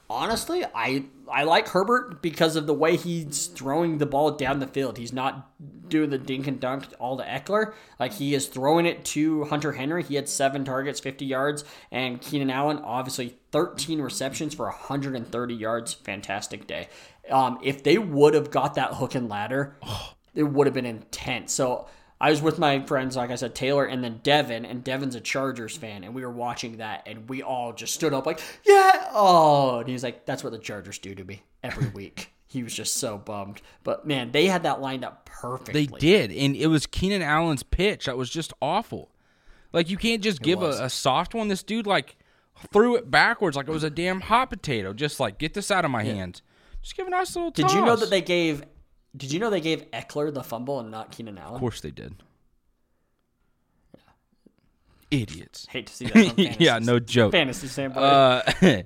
honestly, 0.08 0.64
I 0.74 1.06
I 1.30 1.42
like 1.44 1.68
Herbert 1.68 2.22
because 2.22 2.56
of 2.56 2.66
the 2.66 2.74
way 2.74 2.96
he's 2.96 3.46
throwing 3.46 3.98
the 3.98 4.06
ball 4.06 4.30
down 4.32 4.60
the 4.60 4.66
field. 4.66 4.98
He's 4.98 5.12
not 5.12 5.50
doing 5.88 6.10
the 6.10 6.18
dink 6.18 6.46
and 6.46 6.60
dunk 6.60 6.86
all 6.98 7.16
to 7.16 7.24
Ekeler. 7.24 7.74
Like 7.98 8.14
he 8.14 8.34
is 8.34 8.46
throwing 8.46 8.86
it 8.86 9.04
to 9.06 9.44
Hunter 9.44 9.72
Henry. 9.72 10.02
He 10.02 10.14
had 10.14 10.28
seven 10.28 10.64
targets, 10.64 11.00
50 11.00 11.24
yards, 11.24 11.64
and 11.90 12.20
Keenan 12.20 12.50
Allen 12.50 12.78
obviously 12.78 13.36
13 13.52 14.00
receptions 14.00 14.54
for 14.54 14.66
130 14.66 15.54
yards. 15.54 15.94
Fantastic 15.94 16.66
day. 16.66 16.88
Um, 17.30 17.58
if 17.62 17.82
they 17.82 17.98
would 17.98 18.34
have 18.34 18.50
got 18.50 18.74
that 18.74 18.94
hook 18.94 19.14
and 19.14 19.28
ladder, 19.28 19.76
it 20.34 20.44
would 20.44 20.66
have 20.66 20.74
been 20.74 20.86
intense. 20.86 21.52
So 21.52 21.88
I 22.20 22.30
was 22.30 22.40
with 22.40 22.58
my 22.58 22.80
friends, 22.80 23.16
like 23.16 23.30
I 23.30 23.34
said, 23.34 23.54
Taylor 23.54 23.84
and 23.84 24.02
then 24.02 24.20
Devin, 24.22 24.64
and 24.64 24.82
Devin's 24.82 25.14
a 25.14 25.20
Chargers 25.20 25.76
fan, 25.76 26.02
and 26.02 26.14
we 26.14 26.22
were 26.22 26.30
watching 26.30 26.78
that, 26.78 27.02
and 27.06 27.28
we 27.28 27.42
all 27.42 27.72
just 27.72 27.92
stood 27.94 28.14
up 28.14 28.24
like, 28.24 28.40
yeah, 28.64 29.10
oh, 29.12 29.80
and 29.80 29.88
he's 29.88 30.02
like, 30.02 30.24
that's 30.24 30.42
what 30.42 30.52
the 30.52 30.58
Chargers 30.58 30.98
do 30.98 31.14
to 31.14 31.24
me 31.24 31.42
every 31.62 31.88
week. 31.88 32.32
he 32.46 32.62
was 32.62 32.72
just 32.72 32.96
so 32.96 33.18
bummed, 33.18 33.60
but 33.84 34.06
man, 34.06 34.32
they 34.32 34.46
had 34.46 34.62
that 34.62 34.80
lined 34.80 35.04
up 35.04 35.26
perfectly. 35.26 35.86
They 35.86 35.98
did, 35.98 36.32
and 36.32 36.56
it 36.56 36.68
was 36.68 36.86
Keenan 36.86 37.22
Allen's 37.22 37.62
pitch 37.62 38.06
that 38.06 38.16
was 38.16 38.30
just 38.30 38.52
awful. 38.62 39.10
Like 39.72 39.90
you 39.90 39.98
can't 39.98 40.22
just 40.22 40.40
give 40.40 40.62
a, 40.62 40.70
a 40.84 40.88
soft 40.88 41.34
one. 41.34 41.48
This 41.48 41.62
dude 41.62 41.86
like 41.86 42.16
threw 42.72 42.96
it 42.96 43.10
backwards 43.10 43.56
like 43.58 43.68
it 43.68 43.72
was 43.72 43.84
a 43.84 43.90
damn 43.90 44.22
hot 44.22 44.48
potato. 44.48 44.94
Just 44.94 45.20
like 45.20 45.38
get 45.38 45.52
this 45.52 45.70
out 45.70 45.84
of 45.84 45.90
my 45.90 46.02
hands. 46.02 46.40
Just 46.80 46.96
give 46.96 47.06
a 47.06 47.10
nice 47.10 47.36
little. 47.36 47.50
Did 47.50 47.70
you 47.72 47.84
know 47.84 47.96
that 47.96 48.08
they 48.08 48.22
gave? 48.22 48.64
Did 49.16 49.32
you 49.32 49.38
know 49.40 49.50
they 49.50 49.60
gave 49.60 49.90
Ekeler 49.92 50.32
the 50.32 50.42
fumble 50.42 50.80
and 50.80 50.90
not 50.90 51.10
Keenan 51.10 51.38
Allen? 51.38 51.54
Of 51.54 51.60
course 51.60 51.80
they 51.80 51.90
did. 51.90 52.14
Idiots. 55.10 55.66
Hate 55.70 55.86
to 55.86 55.92
see 55.94 56.04
that. 56.36 56.60
Yeah, 56.60 56.78
no 56.80 56.98
joke. 56.98 57.32
fantasy 57.32 57.68
standpoint. 57.68 58.04
Uh, 58.04 58.42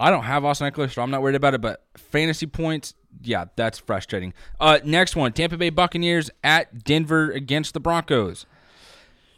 I 0.00 0.10
don't 0.10 0.24
have 0.24 0.44
Austin 0.44 0.70
Ekeler, 0.70 0.92
so 0.92 1.02
I'm 1.02 1.10
not 1.10 1.22
worried 1.22 1.36
about 1.36 1.54
it. 1.54 1.60
But 1.60 1.84
fantasy 1.96 2.46
points, 2.46 2.94
yeah, 3.22 3.46
that's 3.56 3.78
frustrating. 3.78 4.34
Uh, 4.60 4.80
next 4.84 5.16
one: 5.16 5.32
Tampa 5.32 5.56
Bay 5.56 5.70
Buccaneers 5.70 6.30
at 6.42 6.84
Denver 6.84 7.30
against 7.30 7.74
the 7.74 7.80
Broncos. 7.80 8.46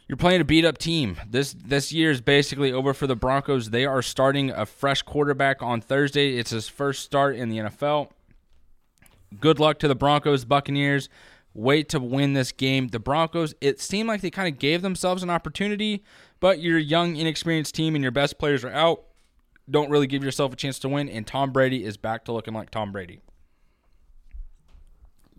You're 0.07 0.17
playing 0.17 0.41
a 0.41 0.45
beat 0.45 0.65
up 0.65 0.77
team. 0.77 1.17
This 1.29 1.53
this 1.53 1.93
year 1.93 2.11
is 2.11 2.19
basically 2.19 2.73
over 2.73 2.93
for 2.93 3.07
the 3.07 3.15
Broncos. 3.15 3.69
They 3.69 3.85
are 3.85 4.01
starting 4.01 4.49
a 4.49 4.65
fresh 4.65 5.03
quarterback 5.03 5.61
on 5.61 5.81
Thursday. 5.81 6.37
It's 6.37 6.49
his 6.49 6.67
first 6.67 7.03
start 7.03 7.35
in 7.35 7.49
the 7.49 7.57
NFL. 7.59 8.09
Good 9.39 9.59
luck 9.59 9.79
to 9.79 9.87
the 9.87 9.95
Broncos, 9.95 10.45
Buccaneers. 10.45 11.09
Wait 11.53 11.89
to 11.89 11.99
win 11.99 12.33
this 12.33 12.51
game. 12.51 12.87
The 12.87 12.99
Broncos, 12.99 13.53
it 13.59 13.79
seemed 13.79 14.07
like 14.07 14.21
they 14.21 14.29
kind 14.29 14.51
of 14.51 14.59
gave 14.59 14.81
themselves 14.81 15.21
an 15.21 15.29
opportunity, 15.29 16.03
but 16.39 16.59
your 16.59 16.77
young, 16.77 17.15
inexperienced 17.15 17.75
team 17.75 17.95
and 17.95 18.01
your 18.01 18.11
best 18.11 18.39
players 18.39 18.63
are 18.63 18.71
out. 18.71 19.03
Don't 19.69 19.89
really 19.89 20.07
give 20.07 20.23
yourself 20.23 20.53
a 20.53 20.55
chance 20.55 20.79
to 20.79 20.89
win, 20.89 21.09
and 21.09 21.27
Tom 21.27 21.51
Brady 21.51 21.83
is 21.83 21.97
back 21.97 22.25
to 22.25 22.31
looking 22.31 22.53
like 22.53 22.69
Tom 22.69 22.91
Brady. 22.91 23.21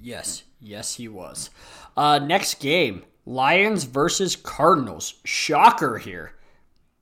Yes, 0.00 0.42
yes, 0.60 0.94
he 0.94 1.08
was. 1.08 1.50
Uh, 1.96 2.18
next 2.18 2.60
game 2.60 3.04
Lions 3.24 3.84
versus 3.84 4.36
Cardinals. 4.36 5.14
Shocker 5.24 5.98
here. 5.98 6.34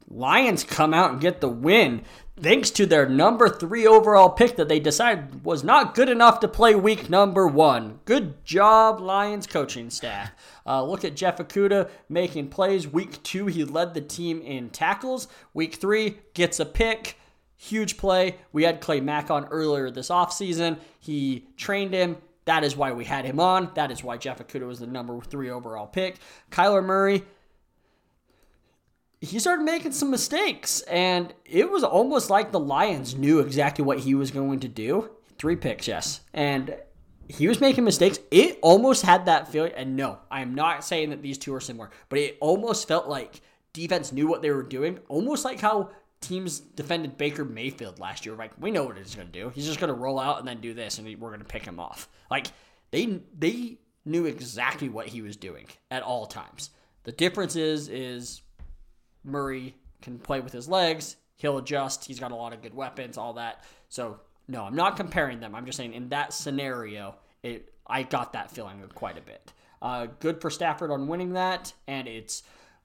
Lions 0.09 0.65
come 0.65 0.93
out 0.93 1.13
and 1.13 1.21
get 1.21 1.41
the 1.41 1.49
win 1.49 2.03
thanks 2.43 2.71
to 2.71 2.87
their 2.87 3.09
number 3.09 3.49
three 3.49 3.87
overall 3.87 4.31
pick 4.31 4.57
that 4.57 4.69
they 4.69 4.81
decided 4.81 5.45
was 5.45 5.63
not 5.63 5.95
good 5.95 6.09
enough 6.09 6.41
to 6.41 6.49
play 6.49 6.75
week 6.75 7.11
number 7.11 7.47
one. 7.47 8.01
Good 8.05 8.45
job, 8.45 9.01
Lions 9.01 9.47
coaching 9.47 9.91
staff. 9.91 10.33
Uh, 10.67 10.83
look 10.83 11.05
at 11.05 11.17
Jeff 11.17 11.39
Okudah 11.39 11.89
making 12.09 12.49
plays. 12.49 12.89
Week 12.89 13.23
two, 13.23 13.47
he 13.47 13.65
led 13.65 13.95
the 13.95 14.01
team 14.01 14.41
in 14.43 14.71
tackles. 14.71 15.29
Week 15.55 15.75
three, 15.75 16.19
gets 16.35 16.61
a 16.61 16.67
pick. 16.67 17.17
Huge 17.57 17.97
play. 17.97 18.37
We 18.53 18.65
had 18.65 18.81
Clay 18.81 19.01
Mack 19.01 19.31
on 19.31 19.45
earlier 19.47 19.91
this 19.91 20.09
offseason. 20.09 20.79
He 20.99 21.47
trained 21.57 21.93
him. 21.93 22.17
That 22.47 22.65
is 22.65 22.75
why 22.75 22.93
we 22.93 23.05
had 23.05 23.27
him 23.27 23.39
on. 23.39 23.71
That 23.75 23.91
is 23.91 24.03
why 24.03 24.17
Jeff 24.17 24.39
Okudah 24.39 24.67
was 24.67 24.81
the 24.81 24.87
number 24.87 25.21
three 25.21 25.51
overall 25.51 25.87
pick. 25.87 26.17
Kyler 26.51 26.85
Murray, 26.85 27.23
he 29.21 29.39
started 29.39 29.65
making 29.65 29.93
some 29.93 30.11
mistakes, 30.11 30.81
and 30.83 31.33
it 31.45 31.71
was 31.71 31.85
almost 31.85 32.31
like 32.31 32.53
the 32.53 32.61
Lions 32.61 33.15
knew 33.15 33.41
exactly 33.41 33.85
what 33.85 33.99
he 33.99 34.15
was 34.15 34.31
going 34.31 34.61
to 34.61 34.69
do. 34.69 35.11
Three 35.39 35.57
picks, 35.57 35.87
yes. 35.87 36.21
And 36.33 36.75
he 37.29 37.47
was 37.47 37.61
making 37.61 37.85
mistakes. 37.85 38.19
It 38.31 38.59
almost 38.63 39.03
had 39.03 39.27
that 39.27 39.49
feeling. 39.49 39.73
And 39.77 39.97
no, 39.97 40.19
I 40.31 40.41
am 40.41 40.55
not 40.55 40.85
saying 40.85 41.11
that 41.11 41.23
these 41.23 41.39
two 41.39 41.55
are 41.55 41.61
similar, 41.61 41.91
but 42.09 42.19
it 42.19 42.39
almost 42.41 42.89
felt 42.89 43.09
like 43.09 43.41
defense 43.73 44.11
knew 44.13 44.27
what 44.27 44.43
they 44.43 44.51
were 44.51 44.63
doing, 44.63 44.99
almost 45.09 45.45
like 45.45 45.61
how 45.61 45.91
teams 46.21 46.61
defended 46.61 47.17
Baker 47.17 47.45
Mayfield 47.45 47.99
last 47.99 48.27
year. 48.27 48.35
Like 48.35 48.53
we 48.59 48.71
know 48.71 48.85
what 48.85 48.97
he's 48.97 49.15
going 49.15 49.29
to 49.29 49.33
do. 49.33 49.51
He's 49.51 49.67
just 49.67 49.81
going 49.81 49.93
to 49.93 49.99
roll 49.99 50.19
out 50.19 50.39
and 50.39 50.49
then 50.49 50.61
do 50.61 50.75
this, 50.75 50.99
and 50.99 51.07
we're 51.21 51.29
going 51.29 51.41
to 51.41 51.47
pick 51.47 51.65
him 51.65 51.79
off. 51.79 52.09
Like 52.31 52.49
they 52.91 53.21
they 53.39 53.79
knew 54.05 54.27
exactly 54.27 54.89
what 54.89 55.07
he 55.07 55.23
was 55.23 55.37
doing 55.37 55.67
at 55.91 56.03
all 56.03 56.27
times. 56.27 56.71
The 57.05 57.13
difference 57.13 57.55
is 57.55 57.89
is 57.89 58.43
Murray 59.25 59.75
can 60.03 60.19
play 60.19 60.41
with 60.41 60.53
his 60.53 60.69
legs. 60.69 61.17
He'll 61.37 61.59
adjust. 61.59 62.05
He's 62.05 62.21
got 62.21 62.33
a 62.33 62.37
lot 62.37 62.53
of 62.53 62.63
good 62.63 62.75
weapons, 62.75 63.17
all 63.17 63.35
that. 63.35 63.65
So 63.89 64.21
no, 64.49 64.65
I'm 64.65 64.75
not 64.75 64.97
comparing 64.97 65.41
them. 65.41 65.55
I'm 65.55 65.65
just 65.65 65.79
saying 65.79 65.95
in 65.95 66.09
that 66.11 66.33
scenario, 66.33 67.17
it 67.43 67.73
I 67.87 68.03
got 68.03 68.33
that 68.35 68.51
feeling 68.51 68.83
quite 68.95 69.19
a 69.19 69.23
bit. 69.23 69.53
Uh, 69.83 70.07
good 70.19 70.41
for 70.41 70.51
Stafford 70.51 70.91
on 70.91 71.09
winning 71.09 71.33
that, 71.33 71.73
and 71.87 72.07
it's 72.07 72.43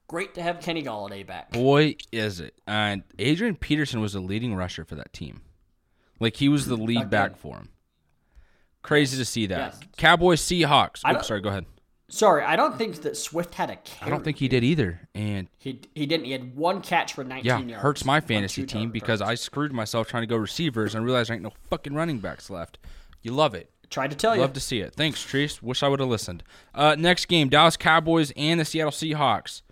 great 0.08 0.34
to 0.36 0.42
have 0.42 0.62
Kenny 0.62 0.82
Golladay 0.82 1.26
back. 1.28 1.52
Boy, 1.52 1.96
is 2.12 2.40
it! 2.40 2.56
And 2.66 3.04
Adrian 3.20 3.56
Peterson 3.56 4.00
was 4.00 4.14
the 4.14 4.20
leading 4.20 4.56
rusher 4.56 4.86
for 4.86 4.96
that 4.96 5.12
team. 5.12 5.42
Like 6.20 6.38
he 6.38 6.48
was 6.48 6.66
the 6.66 6.78
lead 6.78 7.10
back 7.10 7.36
for 7.36 7.58
him. 7.58 7.70
Crazy 8.82 9.18
to 9.18 9.26
see 9.26 9.48
that. 9.48 9.74
Yes. 9.74 9.80
Cowboys 9.98 10.42
Seahawks. 10.42 11.02
Oh, 11.04 11.22
sorry, 11.22 11.42
go 11.42 11.50
ahead. 11.50 11.66
Sorry, 12.08 12.44
I 12.44 12.56
don't 12.56 12.78
think 12.78 13.02
that 13.02 13.18
Swift 13.18 13.56
had 13.56 13.72
a 13.72 13.78
carry. 13.78 14.08
I 14.08 14.10
don't 14.10 14.24
think 14.24 14.38
he 14.38 14.48
did 14.48 14.64
either. 14.64 15.08
And 15.16 15.48
he 15.58 15.82
he 15.96 16.06
didn't. 16.06 16.26
He 16.26 16.34
had 16.34 16.56
one 16.56 16.82
catch 16.82 17.14
for 17.14 17.24
19 17.24 17.46
yeah, 17.46 17.60
yards. 17.60 17.82
hurts 17.82 18.06
my 18.06 18.22
fantasy 18.22 18.66
team 18.66 18.92
because 18.92 19.22
I 19.22 19.34
screwed 19.36 19.74
myself 19.74 20.08
trying 20.08 20.24
to 20.24 20.28
go 20.28 20.36
receivers 20.36 20.94
and 20.94 21.04
realized 21.04 21.30
there 21.30 21.36
ain't 21.36 21.44
no 21.44 21.54
fucking 21.70 21.96
running 21.96 22.20
backs 22.20 22.50
left. 22.50 22.78
You 23.24 23.32
love 23.32 23.56
it. 23.56 23.72
Tried 23.90 24.12
to 24.12 24.16
tell 24.16 24.32
love 24.32 24.38
you. 24.38 24.42
Love 24.42 24.54
to 24.54 24.60
see 24.60 24.82
it. 24.82 24.94
Thanks, 24.94 25.24
Treese. 25.26 25.64
Wish 25.64 25.82
I 25.82 25.88
would 25.88 26.00
have 26.00 26.10
listened. 26.10 26.44
Uh, 26.76 26.96
next 26.96 27.26
game: 27.26 27.50
Dallas 27.50 27.76
Cowboys 27.76 28.32
and 28.38 28.60
the 28.60 28.66
Seattle 28.66 28.92
Seahawks. 28.92 29.64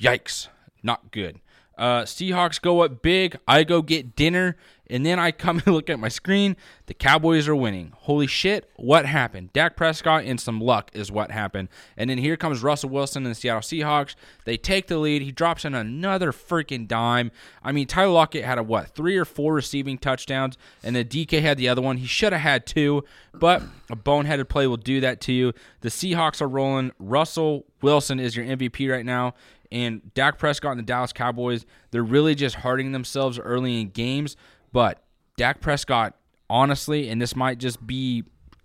Yikes! 0.00 0.48
Not 0.82 1.10
good. 1.10 1.40
Uh, 1.76 2.02
Seahawks 2.02 2.60
go 2.60 2.80
up 2.80 3.02
big. 3.02 3.36
I 3.46 3.64
go 3.64 3.82
get 3.82 4.16
dinner. 4.16 4.56
And 4.88 5.04
then 5.04 5.18
I 5.18 5.32
come 5.32 5.62
and 5.66 5.74
look 5.74 5.90
at 5.90 5.98
my 5.98 6.08
screen. 6.08 6.56
The 6.86 6.94
Cowboys 6.94 7.48
are 7.48 7.56
winning. 7.56 7.92
Holy 7.96 8.26
shit, 8.26 8.70
what 8.76 9.06
happened? 9.06 9.52
Dak 9.52 9.76
Prescott 9.76 10.24
and 10.24 10.40
some 10.40 10.60
luck 10.60 10.90
is 10.92 11.10
what 11.10 11.30
happened. 11.30 11.68
And 11.96 12.08
then 12.08 12.18
here 12.18 12.36
comes 12.36 12.62
Russell 12.62 12.90
Wilson 12.90 13.24
and 13.24 13.34
the 13.34 13.38
Seattle 13.38 13.60
Seahawks. 13.60 14.14
They 14.44 14.56
take 14.56 14.86
the 14.86 14.98
lead. 14.98 15.22
He 15.22 15.32
drops 15.32 15.64
in 15.64 15.74
another 15.74 16.32
freaking 16.32 16.86
dime. 16.86 17.30
I 17.62 17.72
mean, 17.72 17.86
Tyler 17.86 18.12
Lockett 18.12 18.44
had 18.44 18.58
a 18.58 18.62
what, 18.62 18.88
three 18.88 19.16
or 19.16 19.24
four 19.24 19.54
receiving 19.54 19.98
touchdowns, 19.98 20.56
and 20.82 20.94
the 20.94 21.04
DK 21.04 21.42
had 21.42 21.58
the 21.58 21.68
other 21.68 21.82
one. 21.82 21.96
He 21.96 22.06
should 22.06 22.32
have 22.32 22.42
had 22.42 22.66
two, 22.66 23.04
but 23.34 23.62
a 23.90 23.96
boneheaded 23.96 24.48
play 24.48 24.66
will 24.66 24.76
do 24.76 25.00
that 25.00 25.20
to 25.22 25.32
you. 25.32 25.52
The 25.80 25.88
Seahawks 25.88 26.40
are 26.40 26.48
rolling. 26.48 26.92
Russell 26.98 27.66
Wilson 27.82 28.20
is 28.20 28.36
your 28.36 28.46
MVP 28.46 28.90
right 28.90 29.04
now 29.04 29.34
and 29.70 30.14
Dak 30.14 30.38
Prescott 30.38 30.72
and 30.72 30.80
the 30.80 30.84
Dallas 30.84 31.12
Cowboys, 31.12 31.66
they're 31.90 32.02
really 32.02 32.34
just 32.34 32.56
hurting 32.56 32.92
themselves 32.92 33.38
early 33.38 33.80
in 33.80 33.90
games. 33.90 34.36
But 34.72 35.02
Dak 35.36 35.60
Prescott, 35.60 36.14
honestly, 36.48 37.08
and 37.08 37.20
this 37.20 37.36
might 37.36 37.58
just 37.58 37.86
be 37.86 38.24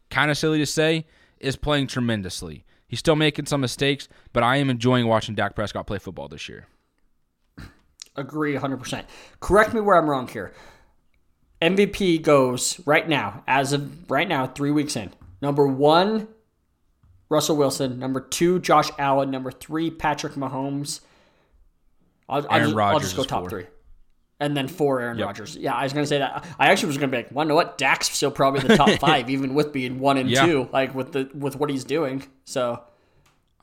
kind 0.09 0.31
of 0.31 0.37
silly 0.37 0.59
to 0.59 0.65
say, 0.65 1.05
is 1.39 1.55
playing 1.55 1.87
tremendously. 1.87 2.65
He's 2.87 2.99
still 2.99 3.15
making 3.15 3.45
some 3.45 3.61
mistakes, 3.61 4.07
but 4.33 4.43
I 4.43 4.57
am 4.57 4.69
enjoying 4.69 5.07
watching 5.07 5.35
Dak 5.35 5.55
Prescott 5.55 5.87
play 5.87 5.97
football 5.97 6.27
this 6.27 6.49
year. 6.49 6.67
Agree 8.15 8.55
100%. 8.55 9.05
Correct 9.39 9.73
me 9.73 9.79
where 9.79 9.95
I'm 9.95 10.09
wrong 10.09 10.27
here. 10.27 10.53
MVP 11.61 12.21
goes 12.21 12.81
right 12.85 13.07
now, 13.07 13.43
as 13.47 13.71
of 13.71 14.09
right 14.09 14.27
now, 14.27 14.47
three 14.47 14.71
weeks 14.71 14.95
in. 14.95 15.11
Number 15.41 15.65
one, 15.65 16.27
Russell 17.29 17.55
Wilson. 17.55 17.99
Number 17.99 18.19
two, 18.19 18.59
Josh 18.59 18.89
Allen. 18.99 19.31
Number 19.31 19.51
three, 19.51 19.89
Patrick 19.89 20.33
Mahomes. 20.33 20.99
I'll, 22.27 22.45
I'll, 22.49 22.59
just, 22.59 22.75
I'll 22.75 22.99
just, 22.99 23.15
go 23.15 23.23
top 23.23 23.43
four. 23.43 23.49
three 23.49 23.65
and 24.41 24.57
then 24.57 24.67
four 24.67 24.99
Aaron 24.99 25.19
yep. 25.19 25.27
Rodgers. 25.27 25.55
Yeah, 25.55 25.73
I 25.73 25.83
was 25.83 25.93
gonna 25.93 26.07
say 26.07 26.17
that. 26.17 26.45
I 26.59 26.71
actually 26.71 26.87
was 26.87 26.97
gonna 26.97 27.11
be 27.11 27.17
like, 27.17 27.29
well, 27.31 27.45
know 27.45 27.55
what? 27.55 27.77
Dak's 27.77 28.09
still 28.09 28.31
probably 28.31 28.61
the 28.61 28.75
top 28.75 28.89
five, 28.99 29.29
even 29.29 29.53
with 29.53 29.71
being 29.71 29.99
one 29.99 30.17
and 30.17 30.29
yeah. 30.29 30.45
two, 30.45 30.67
like 30.73 30.93
with 30.93 31.13
the 31.13 31.29
with 31.33 31.55
what 31.55 31.69
he's 31.69 31.85
doing. 31.85 32.23
So, 32.43 32.83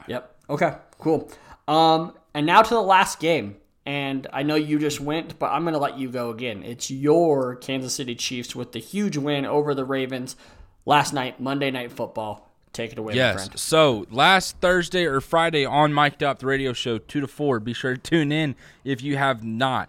yep. 0.06 0.36
Okay. 0.48 0.74
Cool. 0.98 1.30
Um, 1.66 2.14
and 2.32 2.46
now 2.46 2.62
to 2.62 2.74
the 2.74 2.80
last 2.80 3.20
game. 3.20 3.56
And 3.84 4.26
I 4.34 4.42
know 4.42 4.54
you 4.54 4.78
just 4.78 5.00
went, 5.00 5.38
but 5.38 5.50
I'm 5.50 5.62
going 5.62 5.72
to 5.72 5.80
let 5.80 5.98
you 5.98 6.10
go 6.10 6.28
again. 6.28 6.62
It's 6.62 6.90
your 6.90 7.56
Kansas 7.56 7.94
City 7.94 8.14
Chiefs 8.14 8.54
with 8.54 8.72
the 8.72 8.80
huge 8.80 9.16
win 9.16 9.46
over 9.46 9.74
the 9.74 9.86
Ravens 9.86 10.36
last 10.84 11.14
night, 11.14 11.40
Monday 11.40 11.70
Night 11.70 11.90
Football. 11.90 12.50
Take 12.74 12.92
it 12.92 12.98
away, 12.98 13.14
yes. 13.14 13.48
So 13.54 14.06
last 14.10 14.58
Thursday 14.58 15.06
or 15.06 15.22
Friday 15.22 15.64
on 15.64 15.94
Mic'd 15.94 16.22
Up, 16.22 16.38
the 16.38 16.44
radio 16.44 16.74
show, 16.74 16.98
2 16.98 17.22
to 17.22 17.26
4. 17.26 17.60
Be 17.60 17.72
sure 17.72 17.94
to 17.94 17.98
tune 17.98 18.30
in 18.30 18.56
if 18.84 19.02
you 19.02 19.16
have 19.16 19.42
not. 19.42 19.88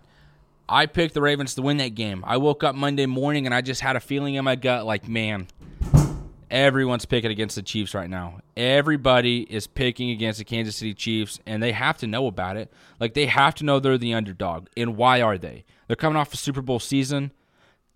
I 0.72 0.86
picked 0.86 1.16
the 1.16 1.22
Ravens 1.22 1.56
to 1.56 1.64
win 1.64 1.78
that 1.78 1.96
game. 1.96 2.24
I 2.28 2.38
woke 2.38 2.64
up 2.64 2.76
Monday 2.76 3.08
morning 3.08 3.48
and 3.48 3.56
I 3.56 3.62
just 3.62 3.82
had 3.82 3.96
a 3.96 4.00
feeling 4.00 4.36
in 4.36 4.46
my 4.46 4.56
gut 4.56 4.86
like, 4.86 5.08
man, 5.08 5.48
everyone's 6.52 7.06
picking 7.06 7.32
against 7.32 7.56
the 7.56 7.64
Chiefs 7.64 7.96
right 7.96 8.10
now. 8.10 8.40
Everybody 8.56 9.42
is 9.50 9.66
picking 9.66 10.12
against 10.12 10.38
the 10.38 10.46
Kansas 10.46 10.76
City 10.76 10.94
Chiefs, 10.94 11.40
and 11.48 11.64
they 11.64 11.72
have 11.72 11.98
to 11.98 12.08
know 12.08 12.28
about 12.28 12.56
it. 12.56 12.72
Like, 13.00 13.16
they 13.16 13.26
have 13.26 13.56
to 13.56 13.66
know 13.66 13.80
they're 13.80 13.98
the 13.98 14.14
underdog. 14.14 14.68
And 14.78 14.96
why 14.96 15.22
are 15.22 15.40
they? 15.40 15.66
They're 15.88 15.96
coming 15.96 16.18
off 16.18 16.34
a 16.34 16.38
Super 16.38 16.62
Bowl 16.62 16.80
season. 16.80 17.32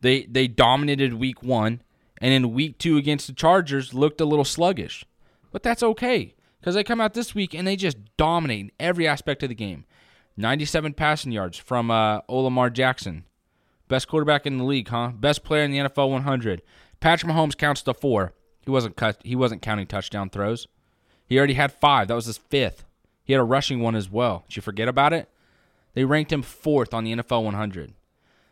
They 0.02 0.24
they 0.24 0.48
dominated 0.48 1.14
week 1.14 1.44
one, 1.44 1.82
and 2.20 2.34
in 2.34 2.54
week 2.54 2.80
two 2.80 2.98
against 2.98 3.28
the 3.28 3.34
Chargers 3.34 3.94
looked 3.94 4.20
a 4.20 4.26
little 4.26 4.46
sluggish. 4.46 5.06
But 5.52 5.62
that's 5.62 5.84
okay 5.84 6.34
because 6.60 6.76
they 6.76 6.84
come 6.84 7.00
out 7.00 7.14
this 7.14 7.36
week 7.36 7.54
and 7.54 7.68
they 7.68 7.76
just 7.76 7.98
dominate 8.18 8.60
in 8.62 8.72
every 8.80 9.08
aspect 9.08 9.44
of 9.44 9.50
the 9.50 9.56
game. 9.56 9.86
97 10.38 10.94
passing 10.94 11.32
yards 11.32 11.58
from 11.58 11.92
uh, 11.92 12.22
Olamar 12.22 12.72
Jackson. 12.72 13.26
Best 13.88 14.08
quarterback 14.08 14.46
in 14.46 14.58
the 14.58 14.64
league, 14.64 14.88
huh? 14.88 15.12
Best 15.14 15.44
player 15.44 15.64
in 15.64 15.72
the 15.72 15.78
NFL 15.78 16.10
100. 16.10 16.62
Patrick 17.00 17.32
Mahomes 17.32 17.58
counts 17.58 17.82
to 17.84 17.94
four. 17.94 18.34
He 18.62 18.72
wasn't 18.72 18.96
cut. 18.96 19.20
He 19.24 19.36
wasn't 19.36 19.62
counting 19.62 19.88
touchdown 19.88 20.30
throws. 20.30 20.68
He 21.28 21.38
already 21.38 21.54
had 21.54 21.72
five. 21.72 22.08
That 22.08 22.16
was 22.16 22.26
his 22.26 22.38
fifth. 22.38 22.86
He 23.24 23.34
had 23.34 23.40
a 23.40 23.44
rushing 23.46 23.80
one 23.80 23.96
as 23.96 24.10
well. 24.10 24.46
Did 24.48 24.58
you 24.58 24.62
forget 24.62 24.88
about 24.88 25.14
it? 25.14 25.30
They 25.94 26.06
ranked 26.06 26.32
him 26.32 26.42
fourth 26.42 26.94
on 26.94 27.04
the 27.04 27.14
NFL 27.14 27.44
100. 27.44 27.94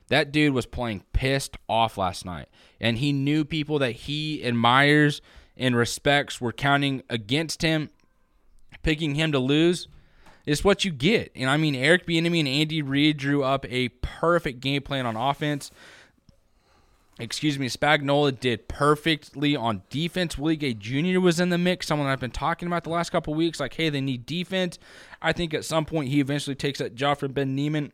That 0.09 0.31
dude 0.31 0.53
was 0.53 0.65
playing 0.65 1.03
pissed 1.13 1.57
off 1.69 1.97
last 1.97 2.25
night, 2.25 2.49
and 2.79 2.97
he 2.97 3.13
knew 3.13 3.45
people 3.45 3.79
that 3.79 3.91
he 3.91 4.43
admires 4.43 5.21
and 5.55 5.75
respects 5.75 6.41
were 6.41 6.51
counting 6.51 7.01
against 7.09 7.61
him, 7.61 7.89
picking 8.83 9.15
him 9.15 9.31
to 9.31 9.39
lose 9.39 9.87
it's 10.45 10.63
what 10.63 10.85
you 10.85 10.91
get. 10.91 11.31
And 11.35 11.49
I 11.49 11.57
mean, 11.57 11.75
Eric 11.75 12.05
Bieniemy 12.05 12.39
and 12.39 12.47
Andy 12.47 12.81
Reid 12.81 13.17
drew 13.17 13.43
up 13.43 13.65
a 13.69 13.89
perfect 13.89 14.59
game 14.59 14.81
plan 14.81 15.05
on 15.05 15.15
offense. 15.15 15.71
Excuse 17.19 17.59
me, 17.59 17.67
Spagnuolo 17.67 18.37
did 18.37 18.67
perfectly 18.67 19.55
on 19.55 19.83
defense. 19.89 20.37
Willie 20.37 20.55
Gay 20.55 20.73
Jr. 20.73 21.19
was 21.19 21.39
in 21.39 21.49
the 21.49 21.57
mix, 21.57 21.85
someone 21.85 22.07
I've 22.07 22.19
been 22.19 22.31
talking 22.31 22.67
about 22.67 22.83
the 22.83 22.89
last 22.89 23.11
couple 23.11 23.33
weeks. 23.35 23.59
Like, 23.59 23.75
hey, 23.75 23.89
they 23.89 24.01
need 24.01 24.25
defense. 24.25 24.79
I 25.21 25.31
think 25.31 25.53
at 25.53 25.65
some 25.65 25.85
point 25.85 26.09
he 26.09 26.19
eventually 26.19 26.55
takes 26.55 26.79
that 26.79 26.95
job 26.95 27.19
from 27.19 27.33
Ben 27.33 27.53
Niemann, 27.53 27.91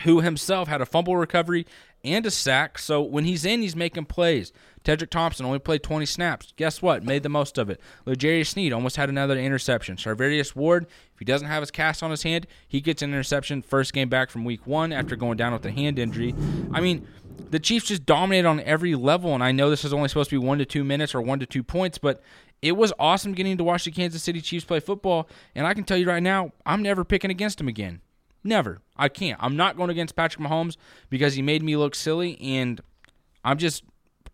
who 0.00 0.22
himself 0.22 0.66
had 0.66 0.80
a 0.80 0.86
fumble 0.86 1.16
recovery 1.16 1.66
and 2.06 2.24
a 2.26 2.30
sack. 2.30 2.78
So 2.78 3.02
when 3.02 3.24
he's 3.24 3.44
in, 3.44 3.62
he's 3.62 3.76
making 3.76 4.06
plays. 4.06 4.52
Tedric 4.84 5.10
Thompson 5.10 5.44
only 5.44 5.58
played 5.58 5.82
20 5.82 6.06
snaps. 6.06 6.52
Guess 6.56 6.80
what? 6.80 7.02
Made 7.02 7.24
the 7.24 7.28
most 7.28 7.58
of 7.58 7.68
it. 7.68 7.80
L'Jarius 8.04 8.46
Sneed 8.46 8.72
almost 8.72 8.96
had 8.96 9.08
another 9.08 9.36
interception. 9.36 9.96
Charvarius 9.96 10.54
Ward, 10.54 10.86
if 11.12 11.18
he 11.18 11.24
doesn't 11.24 11.48
have 11.48 11.62
his 11.62 11.72
cast 11.72 12.04
on 12.04 12.12
his 12.12 12.22
hand, 12.22 12.46
he 12.68 12.80
gets 12.80 13.02
an 13.02 13.10
interception 13.10 13.62
first 13.62 13.92
game 13.92 14.08
back 14.08 14.30
from 14.30 14.44
week 14.44 14.64
one 14.64 14.92
after 14.92 15.16
going 15.16 15.36
down 15.36 15.52
with 15.52 15.66
a 15.66 15.72
hand 15.72 15.98
injury. 15.98 16.34
I 16.72 16.80
mean, 16.80 17.04
the 17.50 17.58
Chiefs 17.58 17.86
just 17.86 18.06
dominate 18.06 18.46
on 18.46 18.60
every 18.60 18.94
level, 18.94 19.34
and 19.34 19.42
I 19.42 19.50
know 19.50 19.70
this 19.70 19.84
is 19.84 19.92
only 19.92 20.08
supposed 20.08 20.30
to 20.30 20.40
be 20.40 20.46
one 20.46 20.58
to 20.58 20.64
two 20.64 20.84
minutes 20.84 21.14
or 21.14 21.20
one 21.20 21.40
to 21.40 21.46
two 21.46 21.64
points, 21.64 21.98
but 21.98 22.22
it 22.62 22.72
was 22.72 22.92
awesome 22.98 23.32
getting 23.32 23.56
to 23.56 23.64
watch 23.64 23.84
the 23.84 23.90
Kansas 23.90 24.22
City 24.22 24.40
Chiefs 24.40 24.64
play 24.64 24.80
football, 24.80 25.28
and 25.54 25.66
I 25.66 25.74
can 25.74 25.84
tell 25.84 25.96
you 25.96 26.06
right 26.06 26.22
now, 26.22 26.52
I'm 26.64 26.82
never 26.82 27.04
picking 27.04 27.30
against 27.30 27.58
them 27.58 27.68
again. 27.68 28.00
Never. 28.46 28.80
I 28.96 29.08
can't. 29.08 29.38
I'm 29.42 29.56
not 29.56 29.76
going 29.76 29.90
against 29.90 30.14
Patrick 30.14 30.46
Mahomes 30.46 30.76
because 31.10 31.34
he 31.34 31.42
made 31.42 31.64
me 31.64 31.76
look 31.76 31.96
silly, 31.96 32.40
and 32.40 32.80
I'm 33.44 33.58
just 33.58 33.82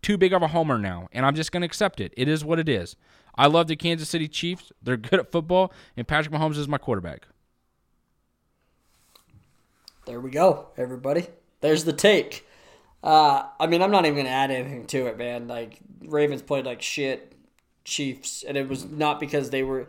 too 0.02 0.18
big 0.18 0.34
of 0.34 0.42
a 0.42 0.48
homer 0.48 0.78
now, 0.78 1.08
and 1.12 1.24
I'm 1.24 1.34
just 1.34 1.50
going 1.50 1.62
to 1.62 1.66
accept 1.66 1.98
it. 1.98 2.12
It 2.14 2.28
is 2.28 2.44
what 2.44 2.58
it 2.58 2.68
is. 2.68 2.94
I 3.34 3.46
love 3.46 3.68
the 3.68 3.76
Kansas 3.76 4.10
City 4.10 4.28
Chiefs. 4.28 4.70
They're 4.82 4.96
good 4.98 5.18
at 5.18 5.32
football, 5.32 5.72
and 5.96 6.06
Patrick 6.06 6.34
Mahomes 6.34 6.58
is 6.58 6.68
my 6.68 6.76
quarterback. 6.76 7.26
There 10.04 10.20
we 10.20 10.30
go, 10.30 10.68
everybody. 10.76 11.28
There's 11.62 11.84
the 11.84 11.92
take. 11.94 12.46
Uh, 13.02 13.44
I 13.58 13.66
mean, 13.66 13.80
I'm 13.80 13.90
not 13.90 14.04
even 14.04 14.14
going 14.14 14.26
to 14.26 14.32
add 14.32 14.50
anything 14.50 14.86
to 14.88 15.06
it, 15.06 15.16
man. 15.16 15.48
Like, 15.48 15.78
Ravens 16.04 16.42
played 16.42 16.66
like 16.66 16.82
shit. 16.82 17.30
Chiefs, 17.84 18.44
and 18.44 18.56
it 18.56 18.68
was 18.68 18.84
not 18.84 19.18
because 19.18 19.50
they 19.50 19.62
were. 19.64 19.88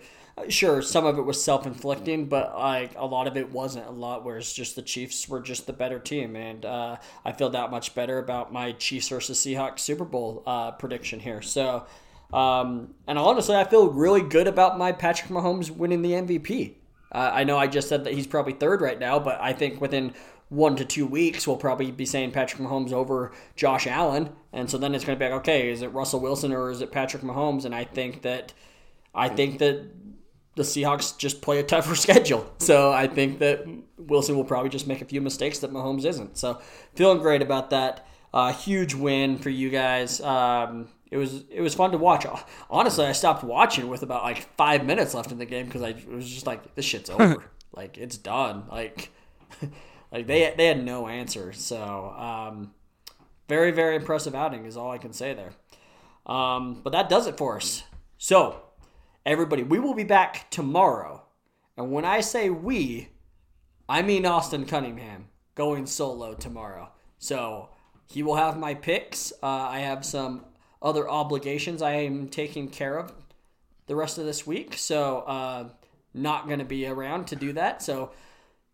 Sure, 0.49 0.81
some 0.81 1.05
of 1.05 1.19
it 1.19 1.21
was 1.21 1.43
self 1.43 1.67
inflicting, 1.67 2.25
but 2.25 2.57
like 2.57 2.93
a 2.95 3.05
lot 3.05 3.27
of 3.27 3.37
it 3.37 3.51
wasn't. 3.51 3.85
A 3.85 3.91
lot 3.91 4.25
where 4.25 4.37
it's 4.37 4.51
just 4.51 4.75
the 4.75 4.81
Chiefs 4.81 5.29
were 5.29 5.39
just 5.39 5.67
the 5.67 5.73
better 5.73 5.99
team, 5.99 6.35
and 6.35 6.65
uh, 6.65 6.97
I 7.23 7.33
feel 7.33 7.51
that 7.51 7.69
much 7.69 7.93
better 7.93 8.17
about 8.17 8.51
my 8.51 8.71
Chiefs 8.71 9.09
versus 9.09 9.37
Seahawks 9.37 9.79
Super 9.79 10.05
Bowl 10.05 10.41
uh, 10.47 10.71
prediction 10.71 11.19
here. 11.19 11.43
So, 11.43 11.85
um, 12.33 12.95
and 13.07 13.19
honestly, 13.19 13.55
I 13.55 13.63
feel 13.63 13.91
really 13.91 14.21
good 14.21 14.47
about 14.47 14.79
my 14.79 14.91
Patrick 14.91 15.29
Mahomes 15.29 15.69
winning 15.69 16.01
the 16.01 16.13
MVP. 16.13 16.73
Uh, 17.11 17.29
I 17.31 17.43
know 17.43 17.57
I 17.57 17.67
just 17.67 17.87
said 17.87 18.05
that 18.05 18.13
he's 18.13 18.25
probably 18.25 18.53
third 18.53 18.81
right 18.81 18.99
now, 18.99 19.19
but 19.19 19.39
I 19.39 19.53
think 19.53 19.79
within 19.79 20.13
one 20.49 20.75
to 20.77 20.85
two 20.85 21.05
weeks, 21.05 21.47
we'll 21.47 21.57
probably 21.57 21.91
be 21.91 22.07
saying 22.07 22.31
Patrick 22.31 22.59
Mahomes 22.59 22.91
over 22.91 23.31
Josh 23.55 23.85
Allen. 23.85 24.31
And 24.51 24.69
so 24.69 24.79
then 24.79 24.95
it's 24.95 25.05
going 25.05 25.17
to 25.17 25.23
be 25.23 25.29
like, 25.29 25.41
okay, 25.41 25.69
is 25.69 25.83
it 25.83 25.87
Russell 25.89 26.19
Wilson 26.19 26.51
or 26.51 26.71
is 26.71 26.81
it 26.81 26.91
Patrick 26.91 27.21
Mahomes? 27.21 27.65
And 27.65 27.73
I 27.75 27.83
think 27.83 28.23
that, 28.23 28.53
I 29.13 29.29
think 29.29 29.59
that 29.59 29.85
the 30.55 30.63
Seahawks 30.63 31.17
just 31.17 31.41
play 31.41 31.59
a 31.59 31.63
tougher 31.63 31.95
schedule. 32.05 32.51
So 32.59 32.91
I 32.91 33.07
think 33.07 33.39
that 33.39 33.65
Wilson 33.97 34.35
will 34.35 34.43
probably 34.43 34.69
just 34.69 34.87
make 34.87 35.01
a 35.01 35.05
few 35.05 35.21
mistakes 35.21 35.59
that 35.59 35.71
Mahomes 35.71 36.05
isn't. 36.05 36.37
So 36.37 36.61
feeling 36.95 37.19
great 37.19 37.41
about 37.41 37.69
that. 37.71 38.07
Uh, 38.33 38.51
huge 38.51 38.95
win 38.95 39.37
for 39.37 39.49
you 39.49 39.69
guys. 39.69 40.19
Um, 40.21 40.89
it 41.11 41.17
was 41.17 41.43
it 41.51 41.61
was 41.61 41.75
fun 41.75 41.91
to 41.91 41.97
watch. 41.99 42.25
Honestly, 42.69 43.05
I 43.05 43.11
stopped 43.11 43.43
watching 43.43 43.87
with 43.87 44.01
about 44.01 44.23
like 44.23 44.47
five 44.57 44.83
minutes 44.85 45.13
left 45.13 45.31
in 45.31 45.37
the 45.37 45.45
game 45.45 45.67
because 45.67 45.83
I 45.83 45.95
was 46.09 46.27
just 46.27 46.47
like, 46.47 46.73
this 46.73 46.85
shit's 46.85 47.09
over. 47.11 47.43
like 47.71 47.99
it's 47.99 48.17
done. 48.17 48.63
Like 48.71 49.11
like 50.11 50.25
they 50.25 50.51
they 50.57 50.65
had 50.65 50.83
no 50.83 51.07
answer. 51.07 51.53
So 51.53 52.09
um, 52.17 52.73
very 53.47 53.69
very 53.69 53.95
impressive 53.95 54.33
outing 54.33 54.65
is 54.65 54.75
all 54.75 54.89
I 54.89 54.97
can 54.97 55.13
say 55.13 55.35
there. 55.35 55.53
Um, 56.25 56.81
but 56.83 56.91
that 56.93 57.09
does 57.09 57.27
it 57.27 57.37
for 57.37 57.57
us. 57.57 57.83
So 58.17 58.63
everybody, 59.25 59.63
we 59.63 59.79
will 59.79 59.93
be 59.93 60.03
back 60.03 60.49
tomorrow. 60.49 61.23
And 61.77 61.91
when 61.91 62.05
I 62.05 62.21
say 62.21 62.49
we, 62.49 63.09
I 63.87 64.01
mean 64.01 64.25
Austin 64.25 64.65
Cunningham 64.65 65.27
going 65.55 65.85
solo 65.85 66.33
tomorrow. 66.33 66.91
So 67.17 67.69
he 68.07 68.23
will 68.23 68.35
have 68.35 68.57
my 68.57 68.73
picks. 68.73 69.31
Uh, 69.41 69.47
I 69.47 69.79
have 69.79 70.05
some 70.05 70.45
other 70.81 71.09
obligations 71.09 71.81
I 71.81 71.93
am 71.93 72.27
taking 72.27 72.67
care 72.67 72.97
of 72.97 73.13
the 73.87 73.95
rest 73.95 74.17
of 74.17 74.25
this 74.25 74.45
week. 74.45 74.77
So, 74.77 75.19
uh, 75.19 75.69
not 76.13 76.45
going 76.45 76.59
to 76.59 76.65
be 76.65 76.85
around 76.85 77.27
to 77.27 77.35
do 77.35 77.53
that. 77.53 77.81
So, 77.81 78.11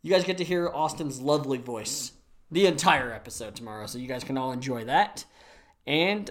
you 0.01 0.11
guys 0.11 0.23
get 0.23 0.37
to 0.39 0.43
hear 0.43 0.69
Austin's 0.69 1.21
lovely 1.21 1.57
voice 1.57 2.11
the 2.51 2.65
entire 2.65 3.13
episode 3.13 3.55
tomorrow. 3.55 3.85
So, 3.85 3.97
you 3.97 4.07
guys 4.07 4.23
can 4.23 4.37
all 4.37 4.51
enjoy 4.51 4.85
that. 4.85 5.25
And 5.87 6.29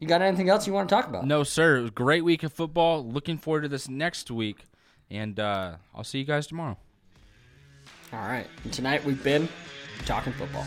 you 0.00 0.08
got 0.08 0.22
anything 0.22 0.48
else 0.48 0.66
you 0.66 0.72
want 0.72 0.88
to 0.88 0.94
talk 0.94 1.06
about? 1.06 1.26
No, 1.26 1.44
sir. 1.44 1.76
It 1.76 1.80
was 1.82 1.90
a 1.90 1.92
great 1.92 2.24
week 2.24 2.42
of 2.42 2.52
football. 2.52 3.06
Looking 3.06 3.38
forward 3.38 3.62
to 3.62 3.68
this 3.68 3.88
next 3.88 4.30
week. 4.30 4.64
And 5.10 5.38
uh, 5.38 5.74
I'll 5.94 6.04
see 6.04 6.18
you 6.18 6.24
guys 6.24 6.46
tomorrow. 6.46 6.78
All 8.12 8.20
right. 8.20 8.46
And 8.64 8.72
tonight 8.72 9.04
we've 9.04 9.22
been 9.22 9.48
talking 10.06 10.32
football. 10.32 10.66